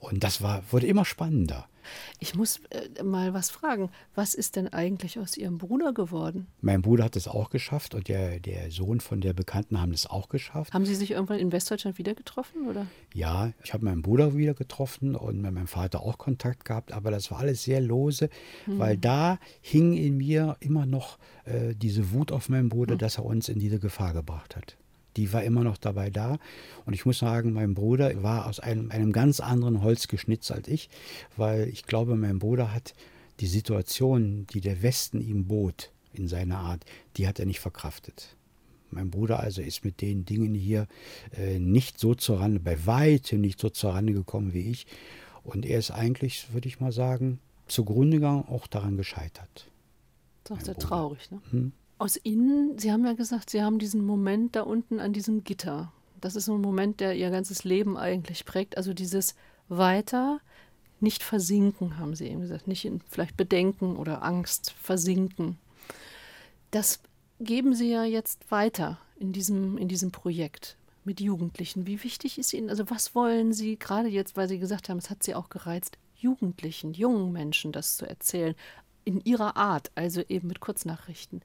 und 0.00 0.24
das 0.24 0.42
war, 0.42 0.64
wurde 0.72 0.88
immer 0.88 1.04
spannender. 1.04 1.69
Ich 2.18 2.34
muss 2.34 2.60
äh, 2.70 3.02
mal 3.02 3.34
was 3.34 3.50
fragen. 3.50 3.90
Was 4.14 4.34
ist 4.34 4.56
denn 4.56 4.68
eigentlich 4.68 5.18
aus 5.18 5.36
Ihrem 5.36 5.58
Bruder 5.58 5.92
geworden? 5.92 6.46
Mein 6.60 6.82
Bruder 6.82 7.04
hat 7.04 7.16
es 7.16 7.28
auch 7.28 7.50
geschafft 7.50 7.94
und 7.94 8.08
der, 8.08 8.40
der 8.40 8.70
Sohn 8.70 9.00
von 9.00 9.20
der 9.20 9.32
Bekannten 9.32 9.80
haben 9.80 9.92
es 9.92 10.06
auch 10.06 10.28
geschafft. 10.28 10.72
Haben 10.72 10.86
Sie 10.86 10.94
sich 10.94 11.12
irgendwann 11.12 11.38
in 11.38 11.52
Westdeutschland 11.52 11.98
wieder 11.98 12.14
getroffen? 12.14 12.68
Oder? 12.68 12.86
Ja, 13.14 13.52
ich 13.64 13.72
habe 13.72 13.84
meinen 13.84 14.02
Bruder 14.02 14.36
wieder 14.36 14.54
getroffen 14.54 15.14
und 15.14 15.40
mit 15.40 15.52
meinem 15.52 15.66
Vater 15.66 16.02
auch 16.02 16.18
Kontakt 16.18 16.64
gehabt, 16.64 16.92
aber 16.92 17.10
das 17.10 17.30
war 17.30 17.38
alles 17.38 17.62
sehr 17.62 17.80
lose, 17.80 18.28
weil 18.66 18.96
da 18.96 19.38
hing 19.60 19.94
in 19.94 20.16
mir 20.16 20.56
immer 20.60 20.86
noch 20.86 21.18
äh, 21.44 21.74
diese 21.74 22.12
Wut 22.12 22.32
auf 22.32 22.48
meinen 22.48 22.68
Bruder, 22.68 22.96
dass 22.96 23.18
er 23.18 23.24
uns 23.24 23.48
in 23.48 23.58
diese 23.58 23.78
Gefahr 23.78 24.12
gebracht 24.12 24.56
hat. 24.56 24.76
Die 25.16 25.32
war 25.32 25.42
immer 25.42 25.64
noch 25.64 25.76
dabei 25.76 26.10
da. 26.10 26.38
Und 26.86 26.94
ich 26.94 27.06
muss 27.06 27.18
sagen, 27.18 27.52
mein 27.52 27.74
Bruder 27.74 28.22
war 28.22 28.46
aus 28.46 28.60
einem, 28.60 28.90
einem 28.90 29.12
ganz 29.12 29.40
anderen 29.40 29.82
Holz 29.82 30.08
geschnitzt 30.08 30.52
als 30.52 30.68
ich, 30.68 30.88
weil 31.36 31.68
ich 31.68 31.84
glaube, 31.84 32.16
mein 32.16 32.38
Bruder 32.38 32.72
hat 32.72 32.94
die 33.40 33.46
Situation, 33.46 34.46
die 34.52 34.60
der 34.60 34.82
Westen 34.82 35.20
ihm 35.20 35.46
bot, 35.46 35.90
in 36.12 36.28
seiner 36.28 36.58
Art, 36.58 36.84
die 37.16 37.26
hat 37.26 37.38
er 37.38 37.46
nicht 37.46 37.60
verkraftet. 37.60 38.36
Mein 38.90 39.10
Bruder 39.10 39.40
also 39.40 39.62
ist 39.62 39.84
mit 39.84 40.00
den 40.00 40.24
Dingen 40.24 40.54
hier 40.54 40.86
äh, 41.36 41.58
nicht 41.58 42.00
so 42.00 42.14
zur 42.14 42.40
Rande, 42.40 42.58
bei 42.58 42.86
weitem 42.86 43.40
nicht 43.40 43.60
so 43.60 43.70
zur 43.70 43.94
Rande 43.94 44.12
gekommen 44.12 44.52
wie 44.52 44.70
ich. 44.70 44.86
Und 45.44 45.64
er 45.64 45.78
ist 45.78 45.90
eigentlich, 45.90 46.52
würde 46.52 46.68
ich 46.68 46.80
mal 46.80 46.92
sagen, 46.92 47.38
zugrunde 47.66 48.16
gegangen, 48.16 48.44
auch 48.48 48.66
daran 48.66 48.96
gescheitert. 48.96 49.70
Das 50.44 50.58
ist 50.58 50.62
auch 50.62 50.66
sehr 50.66 50.76
traurig. 50.76 51.30
Ne? 51.30 51.40
Hm. 51.50 51.72
Aus 52.00 52.18
Ihnen, 52.22 52.78
Sie 52.78 52.90
haben 52.90 53.04
ja 53.04 53.12
gesagt, 53.12 53.50
Sie 53.50 53.62
haben 53.62 53.78
diesen 53.78 54.06
Moment 54.06 54.56
da 54.56 54.62
unten 54.62 55.00
an 55.00 55.12
diesem 55.12 55.44
Gitter. 55.44 55.92
Das 56.18 56.34
ist 56.34 56.46
so 56.46 56.54
ein 56.54 56.60
Moment, 56.62 56.98
der 56.98 57.14
Ihr 57.14 57.28
ganzes 57.28 57.62
Leben 57.62 57.98
eigentlich 57.98 58.46
prägt. 58.46 58.78
Also 58.78 58.94
dieses 58.94 59.34
Weiter, 59.68 60.40
nicht 61.00 61.22
versinken, 61.22 61.98
haben 61.98 62.14
Sie 62.14 62.28
eben 62.28 62.40
gesagt. 62.40 62.66
Nicht 62.66 62.86
in 62.86 63.02
vielleicht 63.10 63.36
Bedenken 63.36 63.96
oder 63.96 64.22
Angst 64.22 64.70
versinken. 64.80 65.58
Das 66.70 67.00
geben 67.38 67.74
Sie 67.74 67.90
ja 67.90 68.04
jetzt 68.04 68.50
weiter 68.50 68.98
in 69.18 69.34
diesem, 69.34 69.76
in 69.76 69.88
diesem 69.88 70.10
Projekt 70.10 70.78
mit 71.04 71.20
Jugendlichen. 71.20 71.86
Wie 71.86 72.02
wichtig 72.02 72.38
ist 72.38 72.54
Ihnen, 72.54 72.70
also 72.70 72.88
was 72.88 73.14
wollen 73.14 73.52
Sie 73.52 73.78
gerade 73.78 74.08
jetzt, 74.08 74.38
weil 74.38 74.48
Sie 74.48 74.58
gesagt 74.58 74.88
haben, 74.88 74.96
es 74.96 75.10
hat 75.10 75.22
Sie 75.22 75.34
auch 75.34 75.50
gereizt, 75.50 75.98
Jugendlichen, 76.16 76.94
jungen 76.94 77.30
Menschen 77.30 77.72
das 77.72 77.98
zu 77.98 78.08
erzählen, 78.08 78.54
in 79.04 79.20
ihrer 79.24 79.56
Art, 79.56 79.90
also 79.94 80.22
eben 80.28 80.48
mit 80.48 80.60
Kurznachrichten. 80.60 81.42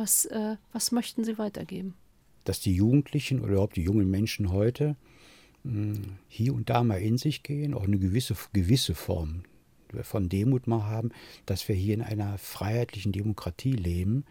Was, 0.00 0.24
äh, 0.24 0.56
was 0.72 0.92
möchten 0.92 1.24
Sie 1.24 1.36
weitergeben? 1.36 1.92
Dass 2.44 2.58
die 2.58 2.74
Jugendlichen 2.74 3.40
oder 3.40 3.52
überhaupt 3.52 3.76
die 3.76 3.82
jungen 3.82 4.10
Menschen 4.10 4.50
heute 4.50 4.96
mh, 5.62 5.72
hm, 5.74 6.02
hier 6.26 6.54
und 6.54 6.70
da 6.70 6.82
mal 6.82 7.02
in 7.02 7.18
sich 7.18 7.42
gehen, 7.42 7.74
auch 7.74 7.84
eine 7.84 7.98
gewisse, 7.98 8.34
gewisse 8.54 8.94
Form 8.94 9.42
von 10.00 10.30
Demut 10.30 10.66
mal 10.66 10.84
haben, 10.84 11.10
dass 11.44 11.68
wir 11.68 11.76
hier 11.76 11.92
in 11.92 12.00
einer 12.00 12.38
freiheitlichen 12.38 13.12
Demokratie 13.12 13.72
leben, 13.72 14.24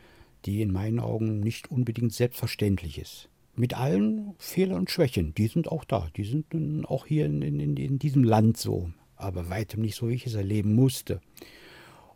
die 0.45 0.63
in 0.63 0.71
meinen 0.71 0.99
Augen 0.99 1.39
nicht 1.39 1.69
unbedingt 1.69 2.13
selbstverständlich 2.13 2.97
ist. 2.97 3.29
Mit 3.55 3.75
allen 3.75 4.33
Fehlern 4.39 4.79
und 4.79 4.89
Schwächen, 4.89 5.35
die 5.35 5.49
sind 5.49 5.67
auch 5.67 5.83
da, 5.83 6.09
die 6.15 6.23
sind 6.23 6.47
auch 6.85 7.05
hier 7.05 7.27
in, 7.27 7.43
in, 7.43 7.77
in 7.77 7.99
diesem 7.99 8.23
Land 8.23 8.57
so, 8.57 8.91
aber 9.15 9.51
weitem 9.51 9.81
nicht 9.81 9.97
so, 9.97 10.09
wie 10.09 10.15
ich 10.15 10.25
es 10.25 10.33
erleben 10.33 10.73
musste. 10.73 11.21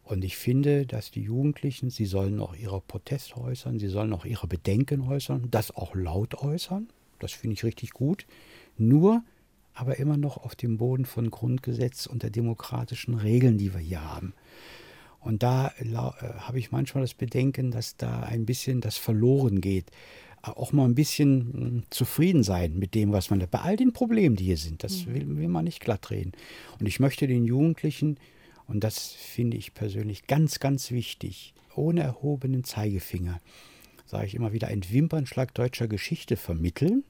Und 0.04 0.24
ich 0.26 0.36
finde, 0.36 0.86
dass 0.86 1.12
die 1.12 1.22
Jugendlichen, 1.22 1.90
sie 1.90 2.06
sollen 2.06 2.40
auch 2.40 2.56
ihre 2.56 2.82
Proteste 2.82 3.38
äußern, 3.38 3.80
sie 3.80 3.88
sollen 3.88 4.14
auch 4.14 4.26
ihre 4.26 4.48
Bedenken 4.48 5.02
äußern, 5.02 5.48
das 5.50 5.76
auch 5.76 5.96
laut 5.96 6.36
äußern. 6.36 6.90
Das 7.20 7.32
finde 7.32 7.54
ich 7.54 7.64
richtig 7.64 7.92
gut. 7.92 8.26
Nur 8.78 9.24
aber 9.74 9.98
immer 9.98 10.18
noch 10.18 10.38
auf 10.38 10.56
dem 10.56 10.78
Boden 10.78 11.06
von 11.06 11.32
Grundgesetz 11.32 12.06
und 12.06 12.24
der 12.24 12.30
demokratischen 12.30 13.16
Regeln, 13.16 13.58
die 13.58 13.74
wir 13.74 13.80
hier 13.80 14.04
haben. 14.04 14.34
Und 15.20 15.42
da 15.42 15.72
äh, 15.80 15.96
habe 15.96 16.60
ich 16.60 16.72
manchmal 16.72 17.04
das 17.04 17.14
Bedenken, 17.14 17.72
dass 17.72 17.96
da 17.98 18.22
ein 18.22 18.46
bisschen 18.46 18.82
das 18.82 18.98
verloren 18.98 19.62
geht. 19.62 19.90
Auch 20.42 20.74
mal 20.74 20.86
ein 20.86 20.96
bisschen 20.96 21.54
hm, 21.54 21.84
zufrieden 21.90 22.44
sein 22.44 22.78
mit 22.78 22.94
dem, 22.94 23.14
was 23.14 23.30
man 23.30 23.40
da, 23.40 23.46
bei 23.46 23.60
all 23.60 23.78
den 23.78 23.94
Problemen, 23.94 24.36
die 24.36 24.46
hier 24.46 24.58
sind. 24.58 24.84
Das 24.84 25.06
mhm. 25.06 25.14
will, 25.14 25.38
will 25.38 25.48
man 25.48 25.64
nicht 25.66 25.80
glatt 25.80 26.12
reden. 26.12 26.34
Und 26.80 26.86
ich 26.86 27.00
möchte 27.00 27.26
den 27.26 27.46
Jugendlichen 27.46 28.18
und 28.68 28.84
das 28.84 29.12
finde 29.12 29.58
ich 29.58 29.74
persönlich 29.74 30.28
ganz, 30.28 30.60
ganz 30.60 30.92
wichtig, 30.92 31.54
ohne 31.76 32.02
erhobenen 32.02 32.64
Zeigefinger, 32.64 33.40
sage 34.06 34.28
ich 34.28 34.36
immer 34.36 34.54
wieder, 34.54 34.68
ein 34.68 34.84
Wimpernschlag 34.90 35.54
deutscher 35.54 35.88
Geschichte 35.88 36.38
vermitteln, 36.38 37.04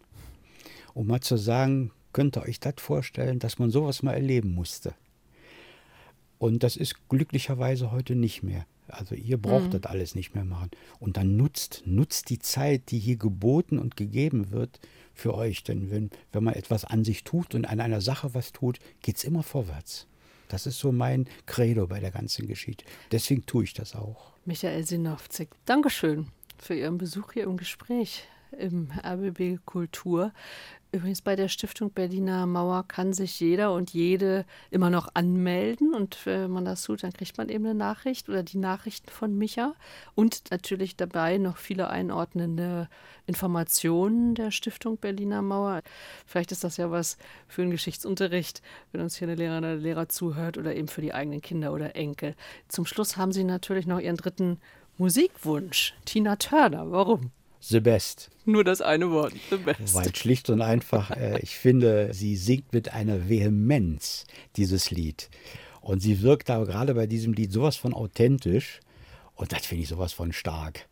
um 0.93 1.07
mal 1.07 1.21
zu 1.21 1.37
sagen, 1.37 1.91
könnt 2.13 2.37
ihr 2.37 2.43
euch 2.43 2.59
das 2.59 2.75
vorstellen, 2.77 3.39
dass 3.39 3.59
man 3.59 3.71
sowas 3.71 4.03
mal 4.03 4.13
erleben 4.13 4.53
musste. 4.53 4.93
Und 6.37 6.63
das 6.63 6.75
ist 6.75 7.07
glücklicherweise 7.09 7.91
heute 7.91 8.15
nicht 8.15 8.43
mehr. 8.43 8.65
Also 8.87 9.15
ihr 9.15 9.37
braucht 9.37 9.67
mhm. 9.67 9.81
das 9.81 9.83
alles 9.83 10.13
nicht 10.13 10.35
mehr 10.35 10.43
machen. 10.43 10.69
Und 10.99 11.17
dann 11.17 11.37
nutzt, 11.37 11.83
nutzt 11.85 12.29
die 12.29 12.39
Zeit, 12.39 12.91
die 12.91 12.99
hier 12.99 13.15
geboten 13.15 13.79
und 13.79 13.95
gegeben 13.95 14.51
wird 14.51 14.79
für 15.13 15.33
euch. 15.33 15.63
Denn 15.63 15.89
wenn, 15.89 16.09
wenn 16.31 16.43
man 16.43 16.53
etwas 16.53 16.85
an 16.85 17.03
sich 17.03 17.23
tut 17.23 17.55
und 17.55 17.65
an 17.65 17.79
einer 17.79 18.01
Sache 18.01 18.33
was 18.33 18.51
tut, 18.51 18.79
geht 19.01 19.17
es 19.17 19.23
immer 19.23 19.41
vorwärts. 19.41 20.07
Das 20.53 20.67
ist 20.67 20.77
so 20.77 20.91
mein 20.91 21.27
Credo 21.47 21.87
bei 21.87 21.99
der 21.99 22.11
ganzen 22.11 22.45
Geschichte. 22.45 22.85
Deswegen 23.11 23.43
tue 23.47 23.63
ich 23.63 23.73
das 23.73 23.95
auch. 23.95 24.33
Michael 24.45 24.85
Sinowczyk, 24.85 25.49
Dankeschön 25.65 26.27
für 26.59 26.75
Ihren 26.75 26.99
Besuch 26.99 27.33
hier 27.33 27.45
im 27.45 27.57
Gespräch 27.57 28.27
im 28.53 28.89
RBB 29.03 29.59
Kultur. 29.65 30.31
Übrigens 30.93 31.23
bei 31.23 31.35
der 31.35 31.47
Stiftung 31.47 31.89
Berliner 31.89 32.45
Mauer 32.45 32.87
kann 32.87 33.13
sich 33.13 33.39
jeder 33.39 33.73
und 33.73 33.93
jede 33.93 34.45
immer 34.69 34.91
noch 34.91 35.09
anmelden 35.15 35.95
und 35.95 36.23
wenn 36.27 36.51
man 36.51 36.65
das 36.65 36.83
tut, 36.83 37.01
dann 37.01 37.11
kriegt 37.11 37.35
man 37.35 37.49
eben 37.49 37.65
eine 37.65 37.73
Nachricht 37.73 38.29
oder 38.29 38.43
die 38.43 38.59
Nachrichten 38.59 39.09
von 39.09 39.35
Micha 39.35 39.73
und 40.13 40.51
natürlich 40.51 40.95
dabei 40.95 41.39
noch 41.39 41.57
viele 41.57 41.89
einordnende 41.89 42.89
Informationen 43.25 44.35
der 44.35 44.51
Stiftung 44.51 44.97
Berliner 44.97 45.41
Mauer. 45.41 45.81
Vielleicht 46.27 46.51
ist 46.51 46.63
das 46.63 46.77
ja 46.77 46.91
was 46.91 47.17
für 47.47 47.63
einen 47.63 47.71
Geschichtsunterricht, 47.71 48.61
wenn 48.91 49.01
uns 49.01 49.15
hier 49.15 49.27
eine 49.27 49.35
Lehrerin 49.35 49.63
oder 49.63 49.75
Lehrer 49.75 50.09
zuhört 50.09 50.59
oder 50.59 50.75
eben 50.75 50.89
für 50.89 51.01
die 51.01 51.15
eigenen 51.15 51.41
Kinder 51.41 51.73
oder 51.73 51.95
Enkel. 51.95 52.35
Zum 52.67 52.85
Schluss 52.85 53.17
haben 53.17 53.31
Sie 53.31 53.43
natürlich 53.43 53.87
noch 53.87 53.99
Ihren 53.99 54.17
dritten 54.17 54.59
Musikwunsch, 54.99 55.95
Tina 56.05 56.35
Turner. 56.35 56.91
Warum? 56.91 57.31
The 57.66 57.80
Best. 57.80 58.30
Nur 58.43 58.66
das 58.66 58.82
eine 58.82 59.09
Wort, 59.11 59.34
The 59.49 59.55
Best. 59.55 59.95
Weil 59.95 60.14
schlicht 60.14 60.49
und 60.49 60.61
einfach, 60.61 61.11
äh, 61.11 61.39
ich 61.39 61.57
finde, 61.57 62.14
sie 62.14 62.36
singt 62.36 62.74
mit 62.74 62.93
einer 62.93 63.30
Vehemenz 63.30 64.26
dieses 64.57 64.91
Lied. 64.91 65.30
Und 65.80 66.01
sie 66.01 66.22
wirkt 66.22 66.49
aber 66.49 66.66
gerade 66.66 66.93
bei 66.93 67.07
diesem 67.07 67.32
Lied 67.32 67.53
sowas 67.53 67.78
von 67.78 67.93
authentisch. 67.93 68.82
Und 69.36 69.53
das 69.53 69.66
finde 69.66 69.84
ich 69.84 69.89
sowas 69.89 70.11
von 70.11 70.34
stark. 70.34 70.88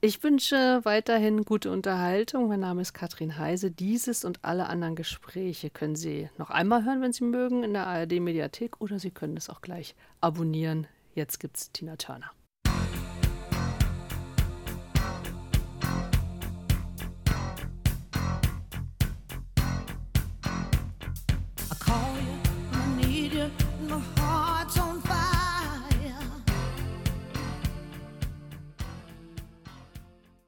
Ich 0.00 0.20
wünsche 0.24 0.80
weiterhin 0.82 1.44
gute 1.44 1.70
Unterhaltung. 1.70 2.48
Mein 2.48 2.58
Name 2.58 2.82
ist 2.82 2.94
Katrin 2.94 3.38
Heise. 3.38 3.70
Dieses 3.70 4.24
und 4.24 4.44
alle 4.44 4.66
anderen 4.66 4.96
Gespräche 4.96 5.70
können 5.70 5.94
Sie 5.94 6.28
noch 6.36 6.50
einmal 6.50 6.84
hören, 6.84 7.00
wenn 7.00 7.12
Sie 7.12 7.22
mögen, 7.22 7.62
in 7.62 7.74
der 7.74 7.86
ARD-Mediathek 7.86 8.80
oder 8.80 8.98
Sie 8.98 9.12
können 9.12 9.36
es 9.36 9.48
auch 9.48 9.60
gleich 9.60 9.94
abonnieren. 10.20 10.88
Jetzt 11.14 11.38
gibt 11.38 11.56
es 11.56 11.70
Tina 11.70 11.94
Turner. 11.94 12.32